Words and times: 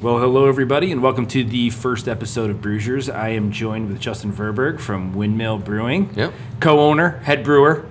Well, 0.00 0.18
hello 0.18 0.46
everybody, 0.46 0.92
and 0.92 1.02
welcome 1.02 1.26
to 1.28 1.42
the 1.42 1.70
first 1.70 2.06
episode 2.06 2.50
of 2.50 2.60
Bruisers. 2.60 3.08
I 3.08 3.30
am 3.30 3.50
joined 3.50 3.88
with 3.88 3.98
Justin 3.98 4.30
Verberg 4.32 4.78
from 4.78 5.14
Windmill 5.14 5.58
Brewing, 5.58 6.10
Yep. 6.14 6.32
co-owner, 6.60 7.10
head 7.24 7.42
brewer. 7.42 7.86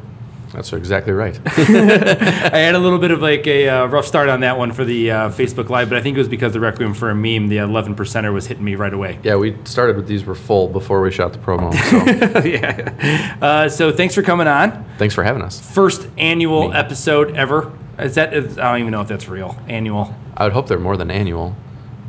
That's 0.53 0.71
exactly 0.71 1.11
right. 1.13 1.37
I 1.47 2.59
had 2.59 2.75
a 2.75 2.79
little 2.79 2.99
bit 2.99 3.09
of 3.11 3.21
like 3.21 3.47
a 3.47 3.67
uh, 3.67 3.85
rough 3.87 4.05
start 4.05 4.29
on 4.29 4.41
that 4.41 4.57
one 4.57 4.71
for 4.71 4.85
the 4.85 5.09
uh, 5.11 5.29
Facebook 5.31 5.69
Live, 5.69 5.89
but 5.89 5.97
I 5.97 6.01
think 6.01 6.15
it 6.15 6.19
was 6.19 6.29
because 6.29 6.53
the 6.53 6.59
Requiem 6.59 6.93
for 6.93 7.09
a 7.09 7.15
Meme, 7.15 7.47
the 7.49 7.57
11 7.57 7.95
percenter, 7.95 8.31
was 8.31 8.45
hitting 8.45 8.63
me 8.63 8.75
right 8.75 8.93
away. 8.93 9.19
yeah, 9.23 9.35
we 9.35 9.57
started 9.65 9.95
with 9.97 10.07
these 10.07 10.23
were 10.25 10.35
full 10.35 10.67
before 10.67 11.01
we 11.01 11.11
shot 11.11 11.33
the 11.33 11.39
promo. 11.39 11.73
So 11.73 12.43
yeah. 12.47 13.35
Uh, 13.41 13.67
so 13.69 13.91
thanks 13.91 14.13
for 14.13 14.21
coming 14.21 14.47
on. 14.47 14.85
thanks 14.97 15.15
for 15.15 15.23
having 15.23 15.41
us. 15.41 15.59
First 15.59 16.07
annual 16.19 16.71
episode 16.71 17.35
ever. 17.35 17.73
Is 17.97 18.15
that? 18.15 18.33
Is, 18.33 18.57
I 18.59 18.71
don't 18.73 18.81
even 18.81 18.91
know 18.91 19.01
if 19.01 19.07
that's 19.07 19.27
real. 19.27 19.57
Annual. 19.67 20.13
I 20.37 20.43
would 20.43 20.53
hope 20.53 20.67
they're 20.67 20.77
more 20.79 20.97
than 20.97 21.09
annual 21.09 21.55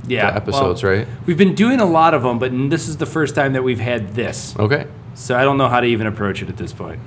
Yeah. 0.06 0.34
episodes, 0.34 0.82
well, 0.82 0.92
right? 0.92 1.08
We've 1.26 1.38
been 1.38 1.54
doing 1.54 1.80
a 1.80 1.84
lot 1.84 2.14
of 2.14 2.22
them, 2.22 2.38
but 2.38 2.52
this 2.70 2.88
is 2.88 2.96
the 2.96 3.06
first 3.06 3.34
time 3.34 3.52
that 3.54 3.62
we've 3.62 3.80
had 3.80 4.14
this. 4.14 4.56
Okay. 4.58 4.86
So 5.14 5.36
I 5.36 5.44
don't 5.44 5.58
know 5.58 5.68
how 5.68 5.80
to 5.80 5.86
even 5.86 6.06
approach 6.06 6.42
it 6.42 6.48
at 6.48 6.56
this 6.56 6.72
point. 6.72 7.00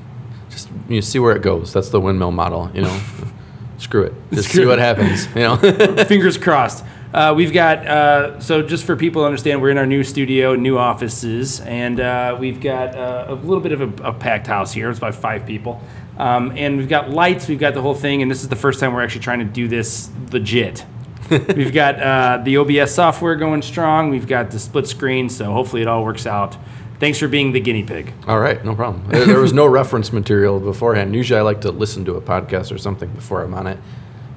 Just 0.49 0.69
you 0.87 1.01
see 1.01 1.19
where 1.19 1.35
it 1.35 1.41
goes. 1.41 1.71
That's 1.73 1.89
the 1.89 2.01
windmill 2.01 2.31
model, 2.31 2.71
you 2.73 2.81
know. 2.81 3.01
Screw 3.77 4.03
it. 4.03 4.13
Just 4.33 4.49
Screw 4.49 4.63
see 4.63 4.67
what 4.67 4.79
happens, 4.79 5.27
you 5.27 5.41
know. 5.41 5.55
Fingers 6.05 6.37
crossed. 6.37 6.83
Uh, 7.13 7.33
we've 7.35 7.53
got 7.53 7.87
uh, 7.87 8.39
so 8.39 8.61
just 8.61 8.83
for 8.83 8.95
people 8.95 9.23
to 9.23 9.25
understand, 9.25 9.61
we're 9.61 9.69
in 9.69 9.77
our 9.77 9.85
new 9.85 10.03
studio, 10.03 10.55
new 10.55 10.77
offices, 10.77 11.59
and 11.61 11.99
uh, 11.99 12.37
we've 12.39 12.61
got 12.61 12.95
uh, 12.95 13.25
a 13.29 13.33
little 13.33 13.61
bit 13.61 13.71
of 13.71 13.81
a, 13.81 14.09
a 14.09 14.13
packed 14.13 14.45
house 14.47 14.71
here. 14.73 14.89
It's 14.89 14.99
about 14.99 15.15
five 15.15 15.45
people, 15.45 15.81
um, 16.17 16.53
and 16.55 16.77
we've 16.77 16.89
got 16.89 17.09
lights. 17.09 17.47
We've 17.47 17.59
got 17.59 17.73
the 17.73 17.81
whole 17.81 17.95
thing, 17.95 18.21
and 18.21 18.29
this 18.29 18.43
is 18.43 18.49
the 18.49 18.55
first 18.55 18.79
time 18.79 18.93
we're 18.93 19.03
actually 19.03 19.21
trying 19.21 19.39
to 19.39 19.45
do 19.45 19.67
this 19.67 20.09
legit. 20.31 20.85
We've 21.29 21.73
got 21.73 21.99
uh, 22.01 22.41
the 22.43 22.57
OBS 22.57 22.93
software 22.93 23.35
going 23.35 23.61
strong. 23.61 24.09
We've 24.09 24.27
got 24.27 24.51
the 24.51 24.59
split 24.59 24.87
screen, 24.87 25.29
so 25.29 25.51
hopefully 25.53 25.81
it 25.81 25.87
all 25.87 26.03
works 26.03 26.25
out. 26.25 26.57
Thanks 26.99 27.17
for 27.17 27.27
being 27.27 27.53
the 27.53 27.59
guinea 27.61 27.83
pig. 27.83 28.13
All 28.27 28.39
right, 28.39 28.63
no 28.65 28.75
problem. 28.75 29.07
There, 29.07 29.25
there 29.25 29.39
was 29.39 29.53
no 29.53 29.65
reference 29.65 30.11
material 30.11 30.59
beforehand. 30.59 31.15
Usually 31.15 31.39
I 31.39 31.43
like 31.43 31.61
to 31.61 31.71
listen 31.71 32.03
to 32.05 32.15
a 32.15 32.21
podcast 32.21 32.73
or 32.73 32.77
something 32.77 33.09
before 33.11 33.41
I'm 33.41 33.53
on 33.53 33.67
it, 33.67 33.77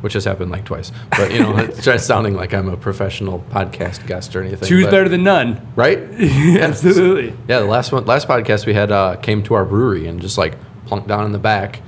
which 0.01 0.13
has 0.13 0.25
happened 0.25 0.53
like 0.53 0.65
twice. 0.65 0.93
But 1.11 1.33
you 1.33 1.41
know, 1.41 1.57
it's 1.57 1.83
just 1.83 2.07
sounding 2.07 2.35
like 2.35 2.55
I'm 2.55 2.69
a 2.69 2.77
professional 2.77 3.41
podcast 3.51 4.07
guest 4.07 4.37
or 4.37 4.43
anything. 4.43 4.69
Two's 4.69 4.85
but- 4.85 4.93
better 4.93 5.09
than 5.09 5.25
none. 5.25 5.67
right? 5.75 5.99
Absolutely. 6.21 7.37
Yeah, 7.49 7.59
the 7.61 7.65
last 7.67 7.91
one, 7.93 8.05
last 8.05 8.29
podcast 8.29 8.65
we 8.67 8.75
had 8.75 8.93
uh, 8.93 9.17
came 9.17 9.43
to 9.45 9.55
our 9.55 9.65
brewery 9.65 10.07
and 10.07 10.21
just 10.21 10.39
like 10.39 10.55
plunked 10.87 11.09
down 11.09 11.25
in 11.25 11.33
the 11.33 11.39
back, 11.39 11.81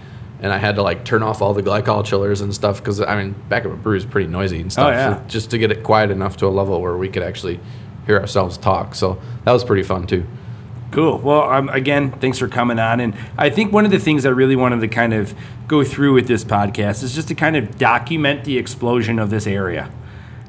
and 0.45 0.53
I 0.53 0.59
had 0.59 0.77
to 0.77 0.83
like 0.83 1.06
turn 1.06 1.23
off 1.23 1.41
all 1.41 1.55
the 1.55 1.62
glycol 1.62 2.05
chillers 2.05 2.42
and 2.42 2.55
stuff 2.55 2.77
because 2.77 3.00
I 3.00 3.17
mean, 3.17 3.34
back 3.48 3.64
of 3.64 3.73
a 3.73 3.77
brewery 3.77 3.97
is 3.97 4.05
pretty 4.05 4.28
noisy 4.28 4.61
and 4.61 4.70
stuff. 4.70 4.89
Oh, 4.89 4.91
yeah. 4.91 5.23
so 5.23 5.27
just 5.27 5.50
to 5.53 5.59
get 5.59 5.73
it 5.73 5.83
quiet 5.83 6.11
enough 6.11 6.37
to 6.37 6.47
a 6.47 6.48
level 6.48 6.83
where 6.83 6.98
we 6.98 7.09
could 7.09 7.23
actually 7.23 7.59
hear 8.05 8.20
ourselves 8.20 8.59
talk. 8.59 8.95
So 8.95 9.19
that 9.45 9.53
was 9.53 9.65
pretty 9.65 9.84
fun 9.84 10.06
too. 10.06 10.27
Cool. 10.91 11.17
Well, 11.17 11.45
um, 11.45 11.70
again, 11.70 12.12
thanks 12.20 12.39
for 12.39 12.47
coming 12.47 12.78
on. 12.78 13.00
And 13.00 13.17
I 13.39 13.48
think 13.48 13.72
one 13.72 13.87
of 13.87 13.91
the 13.91 13.98
things 13.98 14.27
I 14.27 14.28
really 14.28 14.55
wanted 14.55 14.81
to 14.83 14.89
kind 14.89 15.15
of 15.15 15.34
go 15.67 15.83
through 15.83 16.12
with 16.12 16.28
this 16.28 16.45
podcast 16.45 17.03
is 17.03 17.15
just 17.15 17.28
to 17.28 17.34
kind 17.34 17.56
of 17.56 17.78
document 17.78 18.45
the 18.45 18.59
explosion 18.59 19.19
of 19.19 19.31
this 19.31 19.47
area. 19.47 19.91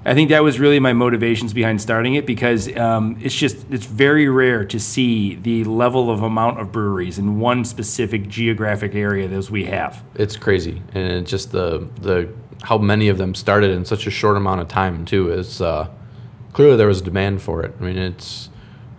I 0.08 0.14
think 0.14 0.30
that 0.30 0.44
was 0.44 0.60
really 0.60 0.80
my 0.80 0.94
motivations 0.94 1.52
behind 1.52 1.82
starting 1.82 2.14
it 2.14 2.28
because 2.28 2.74
um, 2.78 3.18
it's 3.22 3.34
just 3.34 3.66
it's 3.72 3.88
very 3.88 4.30
rare 4.30 4.64
to 4.66 4.80
see 4.80 5.36
the 5.36 5.64
level 5.64 6.12
of 6.12 6.22
amount 6.22 6.60
of 6.60 6.72
breweries 6.72 7.18
in 7.18 7.40
one 7.40 7.66
specific 7.66 8.28
geographic 8.28 8.94
area 8.94 9.28
as 9.30 9.50
we 9.50 9.66
have. 9.66 10.04
It's 10.14 10.38
crazy, 10.38 10.84
and 10.94 11.12
it 11.12 11.24
just 11.24 11.52
the 11.52 11.88
the 12.02 12.30
how 12.62 12.78
many 12.78 13.10
of 13.10 13.18
them 13.18 13.34
started 13.34 13.72
in 13.72 13.84
such 13.84 14.06
a 14.06 14.12
short 14.12 14.38
amount 14.38 14.62
of 14.62 14.68
time 14.68 15.06
too 15.06 15.32
is 15.32 15.60
uh, 15.60 15.90
clearly 16.54 16.78
there 16.78 16.88
was 16.88 17.02
demand 17.02 17.42
for 17.42 17.64
it. 17.64 17.74
I 17.80 17.84
mean, 17.84 17.98
it's 17.98 18.50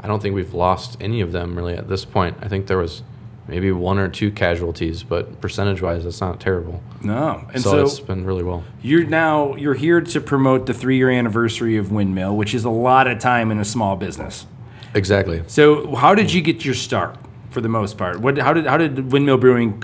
I 0.00 0.08
don't 0.08 0.20
think 0.20 0.34
we've 0.34 0.54
lost 0.54 0.96
any 1.00 1.20
of 1.20 1.30
them 1.30 1.56
really 1.56 1.74
at 1.74 1.88
this 1.88 2.04
point. 2.04 2.36
I 2.42 2.48
think 2.48 2.66
there 2.66 2.78
was 2.78 3.02
maybe 3.48 3.70
one 3.72 3.98
or 3.98 4.08
two 4.08 4.30
casualties, 4.30 5.02
but 5.02 5.40
percentage 5.40 5.80
wise, 5.82 6.04
that's 6.04 6.20
not 6.20 6.40
terrible. 6.40 6.82
No, 7.02 7.46
and 7.52 7.62
so, 7.62 7.70
so, 7.70 7.82
it's 7.82 8.00
been 8.00 8.24
really 8.24 8.42
well. 8.42 8.64
you're 8.82 9.04
now 9.04 9.54
you're 9.56 9.74
here 9.74 10.00
to 10.00 10.20
promote 10.20 10.66
the 10.66 10.74
three 10.74 10.96
year 10.96 11.10
anniversary 11.10 11.76
of 11.76 11.92
Windmill, 11.92 12.36
which 12.36 12.54
is 12.54 12.64
a 12.64 12.70
lot 12.70 13.06
of 13.06 13.18
time 13.18 13.50
in 13.50 13.58
a 13.58 13.64
small 13.64 13.96
business. 13.96 14.46
Exactly. 14.94 15.42
So, 15.46 15.94
how 15.94 16.14
did 16.14 16.32
you 16.32 16.40
get 16.40 16.64
your 16.64 16.74
start 16.74 17.16
for 17.50 17.60
the 17.60 17.68
most 17.68 17.98
part? 17.98 18.20
What, 18.20 18.38
how 18.38 18.52
did 18.52 18.66
how 18.66 18.78
did 18.78 19.12
Windmill 19.12 19.38
Brewing 19.38 19.82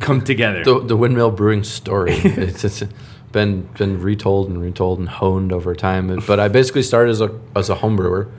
come 0.00 0.22
together? 0.22 0.64
The, 0.64 0.80
the 0.80 0.96
windmill 0.96 1.30
brewing 1.30 1.64
story. 1.64 2.12
it's, 2.14 2.64
it's 2.64 2.82
been 3.32 3.62
been 3.78 4.00
retold 4.00 4.48
and 4.48 4.60
retold 4.60 4.98
and 4.98 5.08
honed 5.08 5.52
over 5.52 5.74
time. 5.74 6.20
But 6.26 6.40
I 6.40 6.48
basically 6.48 6.82
started 6.82 7.10
as 7.10 7.20
a 7.20 7.38
as 7.54 7.68
a 7.68 7.76
home 7.76 7.96
brewer, 7.96 8.30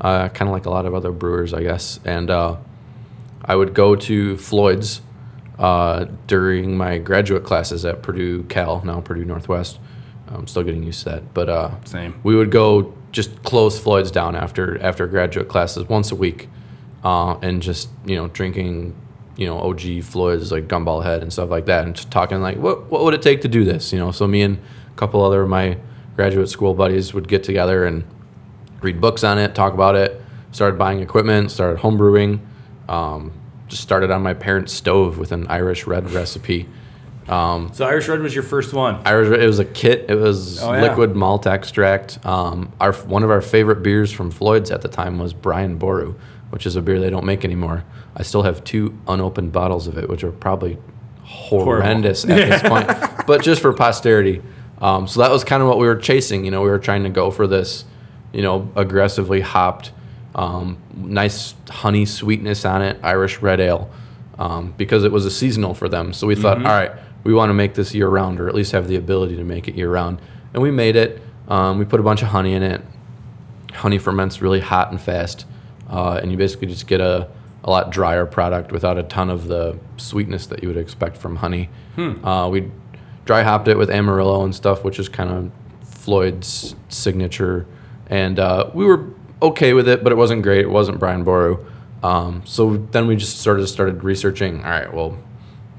uh, 0.00 0.28
kind 0.30 0.48
of 0.48 0.52
like 0.52 0.66
a 0.66 0.70
lot 0.70 0.86
of 0.86 0.94
other 0.94 1.12
brewers, 1.12 1.52
I 1.52 1.62
guess. 1.62 2.00
And 2.04 2.30
uh, 2.30 2.56
I 3.50 3.56
would 3.56 3.74
go 3.74 3.96
to 3.96 4.36
Floyd's 4.36 5.00
uh, 5.58 6.04
during 6.28 6.76
my 6.76 6.98
graduate 6.98 7.42
classes 7.42 7.84
at 7.84 8.00
Purdue 8.00 8.44
Cal, 8.44 8.80
now 8.84 9.00
Purdue 9.00 9.24
Northwest. 9.24 9.80
I'm 10.28 10.46
still 10.46 10.62
getting 10.62 10.84
used 10.84 11.02
to 11.02 11.08
that, 11.10 11.34
but 11.34 11.48
uh, 11.48 11.84
Same. 11.84 12.20
we 12.22 12.36
would 12.36 12.52
go 12.52 12.94
just 13.10 13.42
close 13.42 13.76
Floyd's 13.76 14.12
down 14.12 14.36
after 14.36 14.80
after 14.80 15.04
graduate 15.08 15.48
classes 15.48 15.88
once 15.88 16.12
a 16.12 16.14
week, 16.14 16.48
uh, 17.02 17.38
and 17.42 17.60
just 17.60 17.88
you 18.06 18.14
know 18.14 18.28
drinking, 18.28 18.94
you 19.36 19.48
know 19.48 19.58
OG 19.58 20.04
Floyd's 20.04 20.52
like 20.52 20.68
Gumball 20.68 21.02
Head 21.02 21.20
and 21.20 21.32
stuff 21.32 21.50
like 21.50 21.66
that, 21.66 21.84
and 21.84 21.96
just 21.96 22.12
talking 22.12 22.40
like 22.40 22.56
what 22.56 22.88
what 22.88 23.02
would 23.02 23.14
it 23.14 23.22
take 23.22 23.40
to 23.40 23.48
do 23.48 23.64
this, 23.64 23.92
you 23.92 23.98
know? 23.98 24.12
So 24.12 24.28
me 24.28 24.42
and 24.42 24.58
a 24.58 24.94
couple 24.94 25.24
other 25.24 25.42
of 25.42 25.48
my 25.48 25.76
graduate 26.14 26.48
school 26.48 26.72
buddies 26.72 27.12
would 27.14 27.26
get 27.26 27.42
together 27.42 27.84
and 27.84 28.04
read 28.80 29.00
books 29.00 29.24
on 29.24 29.38
it, 29.38 29.56
talk 29.56 29.74
about 29.74 29.96
it, 29.96 30.22
started 30.52 30.78
buying 30.78 31.00
equipment, 31.00 31.50
started 31.50 31.80
homebrewing. 31.82 32.38
um, 32.88 33.32
just 33.70 33.82
started 33.82 34.10
on 34.10 34.22
my 34.22 34.34
parents' 34.34 34.72
stove 34.74 35.16
with 35.16 35.32
an 35.32 35.46
Irish 35.46 35.86
red 35.86 36.10
recipe. 36.10 36.68
Um, 37.28 37.70
So 37.72 37.86
Irish 37.86 38.08
Red 38.08 38.20
was 38.20 38.34
your 38.34 38.42
first 38.42 38.72
one. 38.74 39.00
Irish. 39.04 39.28
Red. 39.28 39.40
It 39.40 39.46
was 39.46 39.60
a 39.60 39.64
kit. 39.64 40.06
It 40.08 40.16
was 40.16 40.60
Oh, 40.62 40.72
yeah. 40.72 40.82
liquid 40.82 41.14
malt 41.14 41.46
extract. 41.46 42.18
Um, 42.26 42.72
our 42.80 42.92
one 42.92 43.22
of 43.22 43.30
our 43.30 43.40
favorite 43.40 43.82
beers 43.84 44.10
from 44.10 44.30
Floyd's 44.32 44.70
at 44.72 44.82
the 44.82 44.88
time 44.88 45.18
was 45.20 45.32
Brian 45.32 45.76
Boru, 45.76 46.16
which 46.50 46.66
is 46.66 46.74
a 46.76 46.82
beer 46.82 46.98
they 46.98 47.10
don't 47.10 47.24
make 47.24 47.44
anymore. 47.44 47.84
I 48.16 48.24
still 48.24 48.42
have 48.42 48.64
two 48.64 48.98
unopened 49.06 49.52
bottles 49.52 49.86
of 49.86 49.96
it, 49.96 50.08
which 50.08 50.24
are 50.24 50.32
probably 50.32 50.78
horrendous 51.22 52.24
at 52.24 52.28
this 52.36 52.62
point, 52.62 52.88
but 53.26 53.42
just 53.42 53.62
for 53.62 53.72
posterity. 53.72 54.42
Um, 54.80 55.06
so 55.06 55.20
that 55.20 55.30
was 55.30 55.44
kind 55.44 55.62
of 55.62 55.68
what 55.68 55.78
we 55.78 55.86
were 55.86 55.96
chasing. 55.96 56.44
You 56.44 56.50
know, 56.50 56.62
we 56.62 56.68
were 56.70 56.78
trying 56.80 57.04
to 57.04 57.10
go 57.10 57.30
for 57.30 57.46
this, 57.46 57.84
you 58.32 58.42
know, 58.42 58.68
aggressively 58.74 59.40
hopped, 59.40 59.92
um, 60.34 60.78
nice 60.94 61.54
honey 61.68 62.04
sweetness 62.06 62.64
on 62.64 62.82
it, 62.82 62.98
Irish 63.02 63.40
red 63.42 63.60
ale, 63.60 63.90
um, 64.38 64.74
because 64.76 65.04
it 65.04 65.12
was 65.12 65.26
a 65.26 65.30
seasonal 65.30 65.74
for 65.74 65.88
them. 65.88 66.12
So 66.12 66.26
we 66.26 66.34
thought, 66.36 66.58
all 66.58 66.62
right, 66.72 66.92
we 67.24 67.34
want 67.34 67.50
to 67.50 67.54
make 67.54 67.74
this 67.74 67.94
year 67.94 68.08
round, 68.08 68.40
or 68.40 68.48
at 68.48 68.54
least 68.54 68.72
have 68.72 68.88
the 68.88 68.96
ability 68.96 69.36
to 69.36 69.44
make 69.44 69.68
it 69.68 69.74
year 69.74 69.90
round. 69.90 70.20
And 70.54 70.62
we 70.62 70.70
made 70.70 70.96
it. 70.96 71.20
Um, 71.48 71.78
we 71.78 71.84
put 71.84 72.00
a 72.00 72.02
bunch 72.02 72.22
of 72.22 72.28
honey 72.28 72.54
in 72.54 72.62
it. 72.62 72.80
Honey 73.72 73.98
ferments 73.98 74.40
really 74.42 74.60
hot 74.60 74.90
and 74.90 75.00
fast, 75.00 75.46
uh, 75.88 76.18
and 76.22 76.30
you 76.30 76.36
basically 76.36 76.66
just 76.68 76.86
get 76.86 77.00
a, 77.00 77.28
a 77.62 77.70
lot 77.70 77.90
drier 77.90 78.26
product 78.26 78.72
without 78.72 78.98
a 78.98 79.02
ton 79.04 79.30
of 79.30 79.48
the 79.48 79.78
sweetness 79.96 80.46
that 80.46 80.62
you 80.62 80.68
would 80.68 80.76
expect 80.76 81.16
from 81.16 81.36
honey. 81.36 81.68
Uh, 82.24 82.48
we 82.48 82.70
dry 83.26 83.42
hopped 83.42 83.68
it 83.68 83.76
with 83.78 83.90
Amarillo 83.90 84.44
and 84.44 84.54
stuff, 84.54 84.82
which 84.82 84.98
is 84.98 85.08
kind 85.08 85.30
of 85.30 85.52
Floyd's 85.88 86.74
signature, 86.88 87.66
and 88.08 88.38
uh, 88.40 88.70
we 88.74 88.84
were 88.84 89.10
okay 89.42 89.72
with 89.72 89.88
it, 89.88 90.02
but 90.02 90.12
it 90.12 90.16
wasn't 90.16 90.42
great. 90.42 90.60
It 90.60 90.70
wasn't 90.70 90.98
Brian 90.98 91.24
Boru. 91.24 91.64
Um, 92.02 92.42
so 92.44 92.76
then 92.76 93.06
we 93.06 93.16
just 93.16 93.38
sort 93.40 93.60
of 93.60 93.68
started 93.68 94.04
researching. 94.04 94.64
All 94.64 94.70
right, 94.70 94.92
well, 94.92 95.18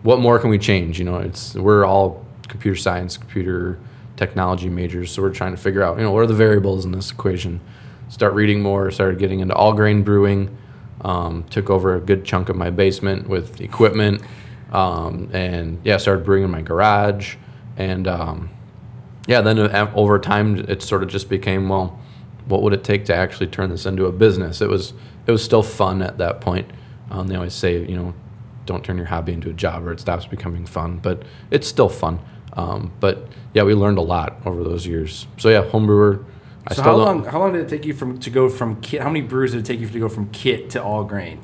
what 0.04 0.20
more 0.20 0.40
can 0.40 0.50
we 0.50 0.60
change? 0.60 1.00
You 1.00 1.06
know, 1.06 1.18
it's 1.18 1.56
we're 1.56 1.86
all 1.86 2.26
computer 2.48 2.76
science, 2.76 3.18
computer 3.18 3.80
technology 4.18 4.70
majors, 4.70 5.12
so 5.12 5.22
we're 5.22 5.34
trying 5.34 5.52
to 5.52 5.62
figure 5.62 5.82
out, 5.82 5.98
you 5.98 6.04
know, 6.04 6.12
what 6.12 6.20
are 6.20 6.28
the 6.28 6.34
variables 6.34 6.86
in 6.86 6.92
this 6.92 7.12
equation. 7.12 7.60
Start 8.10 8.34
reading 8.34 8.62
more. 8.62 8.92
Started 8.92 9.20
getting 9.20 9.40
into 9.40 9.56
all 9.56 9.74
grain 9.74 10.04
brewing. 10.04 10.58
Um, 11.02 11.44
took 11.46 11.70
over 11.72 11.96
a 11.96 12.00
good 12.00 12.26
chunk 12.26 12.50
of 12.50 12.56
my 12.56 12.70
basement 12.70 13.28
with 13.28 13.60
equipment, 13.60 14.22
um, 14.72 15.30
and 15.34 15.80
yeah, 15.84 15.98
started 15.98 16.24
brewing 16.24 16.44
in 16.44 16.52
my 16.52 16.62
garage. 16.62 17.38
And 17.78 18.08
um, 18.08 18.50
yeah, 19.28 19.42
then 19.42 19.58
uh, 19.58 19.92
over 19.96 20.20
time, 20.20 20.58
it 20.68 20.84
sort 20.84 21.02
of 21.02 21.10
just 21.10 21.30
became 21.30 21.70
well, 21.70 22.00
what 22.52 22.62
would 22.62 22.74
it 22.74 22.84
take 22.84 23.06
to 23.06 23.16
actually 23.16 23.48
turn 23.48 23.70
this 23.70 23.86
into 23.86 24.06
a 24.06 24.12
business? 24.12 24.62
It 24.62 24.70
was 24.70 24.94
it 25.26 25.32
was 25.32 25.44
still 25.44 25.64
fun 25.64 26.02
at 26.02 26.18
that 26.20 26.42
point. 26.42 26.70
Um, 27.10 27.28
they 27.28 27.36
always 27.36 27.54
say, 27.54 27.80
you 27.86 27.96
know, 27.96 28.14
don't 28.66 28.84
turn 28.84 28.98
your 28.98 29.08
hobby 29.08 29.34
into 29.34 29.50
a 29.50 29.54
job 29.54 29.86
or 29.88 29.92
it 29.92 30.00
stops 30.00 30.26
becoming 30.26 30.66
fun, 30.66 30.98
but 30.98 31.24
it's 31.50 31.68
still 31.68 31.90
fun. 31.90 32.20
Um, 32.54 32.92
but 33.00 33.28
yeah, 33.54 33.64
we 33.64 33.74
learned 33.74 33.98
a 33.98 34.02
lot 34.02 34.38
over 34.46 34.64
those 34.64 34.86
years. 34.86 35.28
So 35.38 35.50
yeah, 35.50 35.64
home 35.70 35.86
brewer. 35.86 36.26
I 36.68 36.74
So 36.76 36.84
how 36.84 36.96
long 36.96 37.24
how 37.26 37.40
long 37.40 37.54
did 37.54 37.62
it 37.64 37.70
take 37.70 37.86
you 37.86 37.94
from 37.94 38.20
to 38.20 38.30
go 38.30 38.50
from 38.50 38.80
kit? 38.82 39.02
How 39.02 39.08
many 39.10 39.22
brews 39.22 39.52
did 39.52 39.60
it 39.62 39.66
take 39.66 39.80
you 39.80 39.88
to 39.88 40.00
go 40.00 40.10
from 40.10 40.30
kit 40.30 40.70
to 40.72 40.84
all 40.84 41.04
grain? 41.04 41.40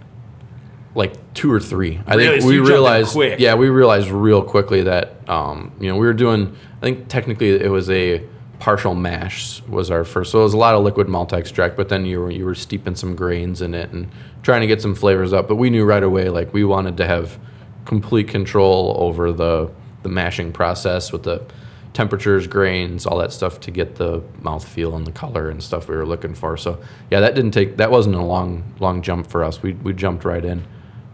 like 0.95 1.13
two 1.35 1.51
or 1.51 1.59
three. 1.59 1.99
I 2.07 2.15
Really? 2.15 2.29
think 2.29 2.41
So 2.41 2.47
we 2.47 2.59
realized. 2.59 3.11
quick. 3.11 3.39
Yeah, 3.39 3.53
we 3.53 3.69
realized 3.69 4.09
real 4.09 4.41
quickly 4.41 4.81
that 4.83 5.29
um, 5.29 5.71
you 5.79 5.87
know 5.89 5.95
we 5.95 6.07
were 6.07 6.13
doing. 6.13 6.55
I 6.77 6.79
think 6.81 7.07
technically 7.07 7.49
it 7.51 7.69
was 7.69 7.87
a 7.91 8.23
partial 8.59 8.95
mash 8.95 9.61
was 9.63 9.91
our 9.91 10.03
first. 10.03 10.31
So 10.31 10.39
it 10.39 10.43
was 10.43 10.53
a 10.53 10.57
lot 10.57 10.75
of 10.75 10.83
liquid 10.83 11.07
malt 11.07 11.33
extract, 11.33 11.75
but 11.75 11.89
then 11.89 12.05
you 12.05 12.19
were 12.19 12.31
you 12.31 12.45
were 12.45 12.55
steeping 12.55 12.95
some 12.95 13.15
grains 13.15 13.61
in 13.61 13.73
it 13.73 13.91
and 13.91 14.09
trying 14.43 14.61
to 14.61 14.67
get 14.67 14.81
some 14.81 14.95
flavors 14.95 15.33
up. 15.33 15.47
But 15.47 15.55
we 15.55 15.69
knew 15.69 15.85
right 15.85 16.03
away 16.03 16.29
like 16.29 16.53
we 16.53 16.63
wanted 16.63 16.97
to 16.97 17.05
have 17.05 17.39
complete 17.85 18.27
control 18.27 18.95
over 18.99 19.31
the 19.31 19.71
the 20.03 20.09
mashing 20.09 20.51
process 20.51 21.11
with 21.11 21.23
the 21.23 21.45
temperatures, 21.93 22.45
grains, 22.47 23.05
all 23.05 23.17
that 23.17 23.31
stuff 23.31 23.59
to 23.59 23.71
get 23.71 23.95
the 23.95 24.21
mouthfeel 24.41 24.95
and 24.95 25.05
the 25.05 25.11
color 25.11 25.49
and 25.49 25.63
stuff 25.63 25.87
we 25.87 25.95
were 25.95 26.05
looking 26.05 26.35
for. 26.35 26.57
So 26.57 26.79
yeah, 27.11 27.19
that 27.19 27.35
didn't 27.35 27.51
take 27.51 27.77
that 27.77 27.91
wasn't 27.91 28.15
a 28.15 28.23
long 28.23 28.63
long 28.79 29.01
jump 29.01 29.29
for 29.29 29.43
us. 29.43 29.61
We 29.61 29.73
we 29.73 29.93
jumped 29.93 30.25
right 30.25 30.43
in, 30.43 30.65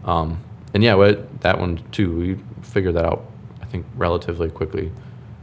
um, 0.04 0.42
and 0.72 0.82
yeah, 0.82 0.94
that 1.40 1.58
one 1.58 1.82
too. 1.92 2.16
We 2.16 2.38
figured 2.62 2.94
that 2.94 3.04
out 3.04 3.26
I 3.60 3.66
think 3.66 3.84
relatively 3.96 4.48
quickly, 4.48 4.90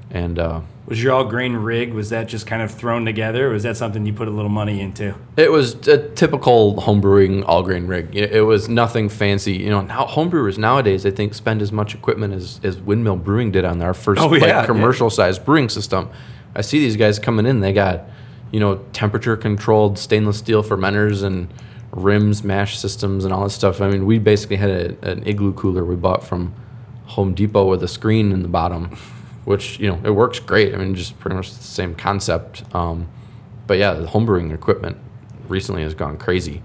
and. 0.09 0.39
Uh, 0.39 0.62
was 0.91 1.01
your 1.01 1.13
all 1.13 1.23
grain 1.23 1.53
rig? 1.53 1.93
Was 1.93 2.09
that 2.09 2.27
just 2.27 2.45
kind 2.45 2.61
of 2.61 2.69
thrown 2.69 3.05
together, 3.05 3.47
or 3.47 3.53
was 3.53 3.63
that 3.63 3.77
something 3.77 4.05
you 4.05 4.11
put 4.11 4.27
a 4.27 4.31
little 4.31 4.49
money 4.49 4.81
into? 4.81 5.15
It 5.38 5.49
was 5.49 5.88
a 5.88 6.09
typical 6.09 6.75
homebrewing 6.81 7.45
all 7.47 7.63
grain 7.63 7.88
rig. 7.88 8.13
It 8.13 8.41
was 8.41 8.67
nothing 8.67 9.07
fancy. 9.07 9.53
You 9.53 9.69
know, 9.69 9.79
now 9.79 10.05
homebrewers 10.05 10.57
nowadays 10.57 11.05
I 11.05 11.11
think 11.11 11.33
spend 11.33 11.61
as 11.61 11.71
much 11.71 11.95
equipment 11.95 12.33
as, 12.33 12.59
as 12.61 12.77
Windmill 12.77 13.15
Brewing 13.15 13.51
did 13.51 13.63
on 13.63 13.79
their 13.79 13.93
first 13.93 14.21
Oh, 14.21 14.27
like, 14.27 14.41
yeah, 14.41 14.65
commercial 14.65 15.09
sized 15.09 15.45
brewing 15.45 15.69
system. 15.69 16.09
I 16.55 16.59
see 16.61 16.79
these 16.79 16.97
guys 16.97 17.19
coming 17.19 17.45
in. 17.45 17.61
They 17.61 17.71
got 17.71 18.03
you 18.51 18.59
know 18.59 18.83
temperature 18.91 19.38
controlled 19.38 19.97
stainless 19.97 20.39
steel 20.39 20.61
fermenters 20.61 21.23
and 21.23 21.47
rims, 21.91 22.43
mash 22.43 22.77
systems, 22.77 23.23
and 23.23 23.33
all 23.33 23.45
this 23.45 23.53
stuff. 23.53 23.79
I 23.79 23.89
mean, 23.89 24.05
we 24.05 24.19
basically 24.19 24.57
had 24.57 24.69
a, 24.69 25.09
an 25.09 25.25
igloo 25.25 25.53
cooler 25.53 25.85
we 25.85 25.95
bought 25.95 26.21
from 26.21 26.53
Home 27.05 27.33
Depot 27.33 27.65
with 27.69 27.81
a 27.81 27.88
screen 27.88 28.33
in 28.33 28.41
the 28.41 28.49
bottom 28.49 28.97
which 29.45 29.79
you 29.79 29.88
know 29.89 29.99
it 30.03 30.11
works 30.11 30.39
great. 30.39 30.73
I 30.73 30.77
mean, 30.77 30.95
just 30.95 31.19
pretty 31.19 31.35
much 31.35 31.51
the 31.53 31.63
same 31.63 31.95
concept. 31.95 32.63
Um, 32.75 33.07
but 33.67 33.77
yeah, 33.77 33.93
the 33.93 34.07
homebrewing 34.07 34.53
equipment 34.53 34.97
recently 35.47 35.83
has 35.83 35.93
gone 35.93 36.17
crazy. 36.17 36.61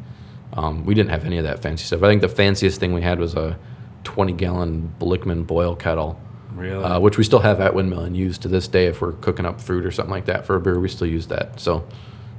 Um, 0.52 0.84
we 0.86 0.94
didn't 0.94 1.10
have 1.10 1.24
any 1.24 1.38
of 1.38 1.44
that 1.44 1.60
fancy 1.62 1.84
stuff. 1.84 2.02
I 2.02 2.08
think 2.08 2.22
the 2.22 2.28
fanciest 2.28 2.80
thing 2.80 2.92
we 2.94 3.02
had 3.02 3.18
was 3.18 3.34
a 3.34 3.58
20 4.04 4.32
gallon 4.32 4.94
Blickman 4.98 5.46
boil 5.46 5.76
kettle, 5.76 6.18
Really? 6.54 6.82
uh, 6.82 6.98
which 7.00 7.18
we 7.18 7.24
still 7.24 7.40
have 7.40 7.60
at 7.60 7.74
Windmill 7.74 8.00
and 8.00 8.16
use 8.16 8.38
to 8.38 8.48
this 8.48 8.66
day 8.68 8.86
if 8.86 9.00
we're 9.02 9.12
cooking 9.12 9.44
up 9.44 9.60
fruit 9.60 9.84
or 9.84 9.90
something 9.90 10.10
like 10.12 10.26
that 10.26 10.46
for 10.46 10.56
a 10.56 10.60
beer. 10.60 10.78
We 10.80 10.88
still 10.88 11.06
use 11.08 11.26
that. 11.26 11.60
So 11.60 11.86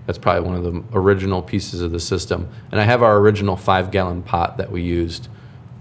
that's 0.05 0.17
probably 0.17 0.49
one 0.49 0.55
of 0.55 0.63
the 0.63 0.83
original 0.97 1.41
pieces 1.43 1.81
of 1.81 1.91
the 1.91 1.99
system. 1.99 2.49
And 2.71 2.79
I 2.81 2.85
have 2.85 3.03
our 3.03 3.17
original 3.17 3.55
five 3.55 3.91
gallon 3.91 4.23
pot 4.23 4.57
that 4.57 4.71
we 4.71 4.81
used 4.81 5.27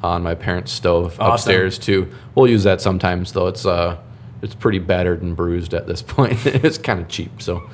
on 0.03 0.23
my 0.23 0.35
parents' 0.35 0.73
stove 0.73 1.19
Awesome. 1.19 1.33
upstairs 1.35 1.79
too. 1.79 2.13
We'll 2.35 2.49
use 2.49 2.65
that 2.65 2.81
sometimes 2.83 3.33
though. 3.33 3.47
It's 3.47 3.65
uh 3.65 3.97
it's 4.43 4.55
pretty 4.55 4.79
battered 4.79 5.23
and 5.23 5.35
bruised 5.37 5.75
at 5.75 5.87
this 5.87 6.03
point. 6.17 6.45
it's 6.47 6.79
kind 6.79 7.01
of 7.01 7.09
cheap, 7.09 7.41
so 7.43 7.69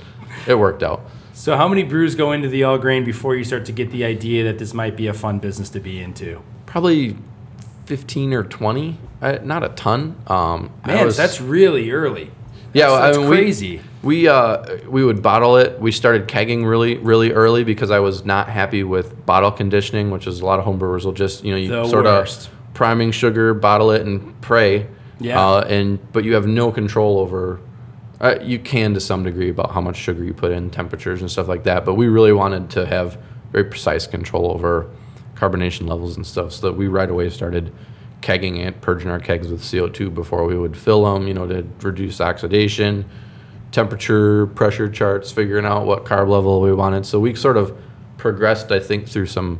it 0.46 0.54
worked 0.58 0.82
out. 0.82 1.02
so, 1.34 1.56
how 1.56 1.68
many 1.68 1.82
brews 1.82 2.14
go 2.14 2.32
into 2.32 2.48
the 2.48 2.64
all 2.64 2.78
grain 2.78 3.04
before 3.04 3.34
you 3.36 3.44
start 3.44 3.64
to 3.66 3.72
get 3.72 3.90
the 3.90 4.04
idea 4.04 4.44
that 4.44 4.58
this 4.58 4.72
might 4.74 4.96
be 4.96 5.06
a 5.06 5.14
fun 5.14 5.38
business 5.38 5.70
to 5.70 5.80
be 5.80 6.00
into? 6.00 6.40
Probably 6.66 7.16
15 7.86 8.32
or 8.32 8.44
20, 8.44 8.98
uh, 9.20 9.38
not 9.42 9.62
a 9.64 9.68
ton. 9.70 10.16
Um, 10.26 10.70
Man, 10.86 11.04
was- 11.04 11.16
that's 11.16 11.40
really 11.40 11.90
early. 11.90 12.30
yeah, 12.72 12.86
that's, 12.88 12.92
well, 12.92 12.94
I 12.94 13.06
that's 13.06 13.18
mean, 13.18 13.28
we- 13.30 13.36
crazy. 13.36 13.80
We 14.02 14.26
uh 14.26 14.78
we 14.88 15.04
would 15.04 15.22
bottle 15.22 15.56
it. 15.58 15.80
We 15.80 15.92
started 15.92 16.26
kegging 16.26 16.68
really 16.68 16.96
really 16.98 17.30
early 17.30 17.62
because 17.62 17.92
I 17.92 18.00
was 18.00 18.24
not 18.24 18.48
happy 18.48 18.82
with 18.82 19.24
bottle 19.26 19.52
conditioning, 19.52 20.10
which 20.10 20.26
is 20.26 20.40
a 20.40 20.44
lot 20.44 20.58
of 20.58 20.64
homebrewers 20.64 21.04
will 21.04 21.12
just 21.12 21.44
you 21.44 21.52
know 21.52 21.56
you 21.56 21.68
The 21.68 21.86
sort 21.88 22.04
worst. 22.06 22.48
of 22.48 22.74
priming 22.74 23.12
sugar, 23.12 23.54
bottle 23.54 23.92
it, 23.92 24.04
and 24.04 24.40
pray. 24.40 24.88
Yeah. 25.22 25.40
Uh, 25.40 25.60
and 25.68 26.12
but 26.12 26.24
you 26.24 26.34
have 26.34 26.46
no 26.46 26.72
control 26.72 27.18
over. 27.18 27.60
Uh, 28.20 28.36
you 28.40 28.58
can 28.58 28.94
to 28.94 29.00
some 29.00 29.24
degree 29.24 29.50
about 29.50 29.72
how 29.72 29.80
much 29.80 29.96
sugar 29.96 30.22
you 30.22 30.32
put 30.32 30.52
in, 30.52 30.70
temperatures 30.70 31.20
and 31.20 31.30
stuff 31.30 31.48
like 31.48 31.64
that. 31.64 31.84
But 31.84 31.94
we 31.94 32.06
really 32.08 32.32
wanted 32.32 32.70
to 32.70 32.86
have 32.86 33.18
very 33.50 33.64
precise 33.64 34.06
control 34.06 34.50
over 34.52 34.88
carbonation 35.34 35.88
levels 35.88 36.16
and 36.16 36.24
stuff, 36.24 36.52
so 36.52 36.68
that 36.68 36.76
we 36.76 36.86
right 36.86 37.10
away 37.10 37.28
started 37.30 37.72
kegging 38.20 38.64
it, 38.64 38.80
purging 38.80 39.10
our 39.10 39.18
kegs 39.18 39.48
with 39.48 39.60
CO2 39.60 40.14
before 40.14 40.44
we 40.44 40.56
would 40.56 40.76
fill 40.76 41.12
them, 41.12 41.26
you 41.26 41.34
know, 41.34 41.46
to 41.46 41.66
reduce 41.80 42.20
oxidation, 42.20 43.04
temperature, 43.72 44.46
pressure 44.46 44.88
charts, 44.88 45.32
figuring 45.32 45.66
out 45.66 45.84
what 45.84 46.04
carb 46.04 46.28
level 46.28 46.60
we 46.60 46.72
wanted. 46.72 47.04
So 47.04 47.18
we 47.18 47.34
sort 47.34 47.56
of 47.56 47.76
progressed, 48.18 48.70
I 48.70 48.78
think, 48.78 49.08
through 49.08 49.26
some 49.26 49.58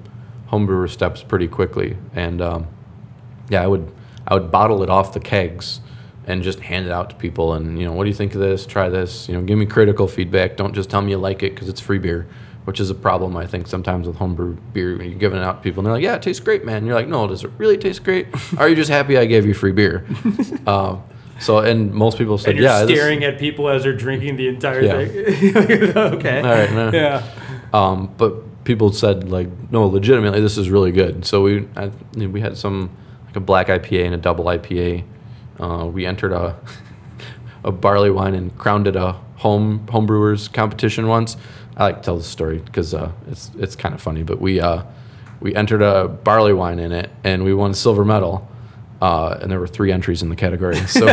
homebrewer 0.51 0.89
steps 0.89 1.23
pretty 1.23 1.49
quickly. 1.49 1.97
And 2.15 2.41
um, 2.41 2.69
yeah, 3.49 3.63
I 3.63 3.67
would 3.67 3.93
I 4.27 4.35
would 4.35 4.51
bottle 4.51 4.83
it 4.83 4.91
off 4.91 5.13
the 5.15 5.21
kegs 5.21 5.81
and 6.27 6.43
just 6.43 6.61
hand 6.61 6.87
it 6.87 6.93
out 6.93 7.11
to 7.11 7.17
people. 7.17 7.55
And 7.55 7.79
you 7.79 7.85
know, 7.85 7.93
what 7.93 8.05
do 8.05 8.11
you 8.11 8.15
think 8.17 8.35
of 8.35 8.41
this? 8.41 8.65
Try 8.67 8.89
this. 8.89 9.29
You 9.29 9.35
know, 9.37 9.43
give 9.43 9.59
me 9.59 9.67
critical 9.67 10.07
feedback. 10.07 10.57
Don't 10.57 10.75
just 10.75 10.89
tell 10.91 11.03
me 11.03 11.11
you 11.11 11.19
like 11.19 11.43
it 11.43 11.55
because 11.55 11.69
it's 11.69 11.81
free 11.81 11.99
beer, 11.99 12.29
which 12.65 12.79
is 12.79 12.91
a 12.91 12.95
problem 12.95 13.37
I 13.37 13.47
think 13.47 13.67
sometimes 13.67 14.07
with 14.07 14.17
homebrew 14.17 14.55
beer 14.73 14.97
when 14.97 15.11
you're 15.11 15.19
giving 15.19 15.41
it 15.41 15.45
out 15.45 15.57
to 15.59 15.63
people 15.63 15.81
and 15.81 15.87
they're 15.87 15.95
like, 15.95 16.05
yeah, 16.05 16.15
it 16.15 16.23
tastes 16.23 16.39
great, 16.43 16.65
man. 16.65 16.77
And 16.79 16.87
you're 16.87 16.95
like, 16.95 17.09
no, 17.09 17.27
does 17.27 17.43
it 17.43 17.51
really 17.59 17.77
taste 17.77 18.05
great? 18.05 18.29
Are 18.59 18.69
you 18.69 18.77
just 18.77 18.91
happy 18.91 19.19
I 19.19 19.27
gave 19.27 19.45
you 19.47 19.55
free 19.55 19.73
beer? 19.73 20.07
uh, 20.67 20.97
so 21.41 21.59
and 21.59 21.93
most 21.93 22.19
people 22.19 22.39
said, 22.39 22.51
And 22.51 22.61
you're 22.61 22.69
yeah, 22.69 22.85
this- 22.85 22.97
staring 22.97 23.25
at 23.25 23.41
people 23.41 23.69
as 23.69 23.83
they're 23.83 23.93
drinking 23.97 24.37
the 24.37 24.47
entire 24.47 24.83
Yeah. 24.83 25.05
thing. 25.07 25.97
okay. 25.97 26.39
All 26.39 26.45
right, 26.45 26.73
no. 26.73 26.91
Yeah. 26.93 27.27
Um, 27.73 28.15
but 28.17 28.63
people 28.63 28.93
said 28.93 29.29
like, 29.29 29.49
no, 29.73 29.87
legitimately, 29.87 30.41
this 30.41 30.57
is 30.57 30.71
really 30.71 30.93
good. 30.93 31.25
So 31.25 31.43
we 31.43 31.67
I, 31.77 31.91
we 32.17 32.41
had 32.41 32.57
some 32.57 32.91
like 33.33 33.37
a 33.37 33.41
black 33.41 33.69
IPA 33.69 34.05
and 34.07 34.15
a 34.15 34.19
double 34.19 34.45
IPA. 34.45 35.05
Uh, 35.59 35.87
we 35.87 36.05
entered 36.05 36.33
a 36.33 36.57
a 37.65 37.73
barley 37.73 38.11
wine 38.11 38.35
and 38.35 38.57
crowned 38.59 38.87
it 38.87 38.97
a 38.97 39.13
home 39.37 39.87
homebrewers 39.87 40.53
competition 40.53 41.09
once. 41.09 41.37
I 41.77 41.85
like 41.85 41.97
to 41.97 42.03
tell 42.03 42.17
the 42.19 42.25
story 42.25 42.59
because 42.59 42.93
uh, 42.93 43.13
it's 43.31 43.51
it's 43.59 43.77
kind 43.77 43.95
of 43.95 44.03
funny. 44.03 44.23
But 44.23 44.41
we 44.41 44.61
uh, 44.61 44.83
we 45.41 45.55
entered 45.55 45.81
a 45.81 46.09
barley 46.09 46.53
wine 46.53 46.79
in 46.79 46.93
it 46.93 47.11
and 47.25 47.45
we 47.45 47.55
won 47.55 47.75
silver 47.75 48.05
medal. 48.05 48.49
Uh, 49.01 49.37
and 49.43 49.51
there 49.51 49.59
were 49.59 49.67
three 49.67 49.91
entries 49.91 50.23
in 50.23 50.29
the 50.29 50.37
category, 50.37 50.77
so 50.87 51.07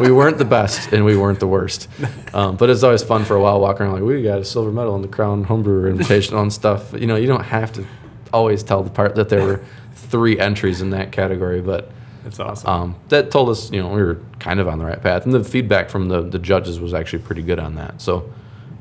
we 0.00 0.10
weren't 0.10 0.38
the 0.38 0.46
best 0.46 0.94
and 0.94 1.04
we 1.04 1.14
weren't 1.14 1.40
the 1.40 1.46
worst. 1.46 1.88
Um, 2.32 2.56
but 2.56 2.70
it's 2.70 2.82
always 2.82 3.02
fun 3.02 3.26
for 3.26 3.36
a 3.36 3.40
while 3.40 3.60
walking 3.60 3.84
around 3.84 3.96
like 3.96 4.02
we 4.02 4.22
got 4.22 4.38
a 4.38 4.46
silver 4.46 4.72
medal 4.72 4.96
in 4.96 5.02
the 5.02 5.08
Crown 5.08 5.44
Homebrewer 5.44 5.94
Invitational 5.94 6.40
and 6.40 6.50
stuff. 6.50 6.94
You 6.94 7.06
know, 7.06 7.16
you 7.16 7.26
don't 7.26 7.44
have 7.44 7.70
to 7.74 7.84
always 8.32 8.62
tell 8.62 8.82
the 8.82 8.88
part 8.88 9.14
that 9.16 9.28
there 9.28 9.44
were 9.44 9.60
three 10.04 10.38
entries 10.38 10.80
in 10.80 10.90
that 10.90 11.12
category, 11.12 11.60
but 11.60 11.90
That's 12.22 12.40
awesome. 12.40 12.68
um, 12.68 12.96
that 13.08 13.30
told 13.30 13.48
us, 13.50 13.70
you 13.70 13.82
know, 13.82 13.88
we 13.88 14.02
were 14.02 14.20
kind 14.38 14.60
of 14.60 14.68
on 14.68 14.78
the 14.78 14.84
right 14.84 15.02
path. 15.02 15.24
And 15.24 15.32
the 15.32 15.44
feedback 15.44 15.90
from 15.90 16.08
the, 16.08 16.22
the 16.22 16.38
judges 16.38 16.80
was 16.80 16.94
actually 16.94 17.20
pretty 17.22 17.42
good 17.42 17.58
on 17.58 17.74
that. 17.76 18.00
So, 18.00 18.32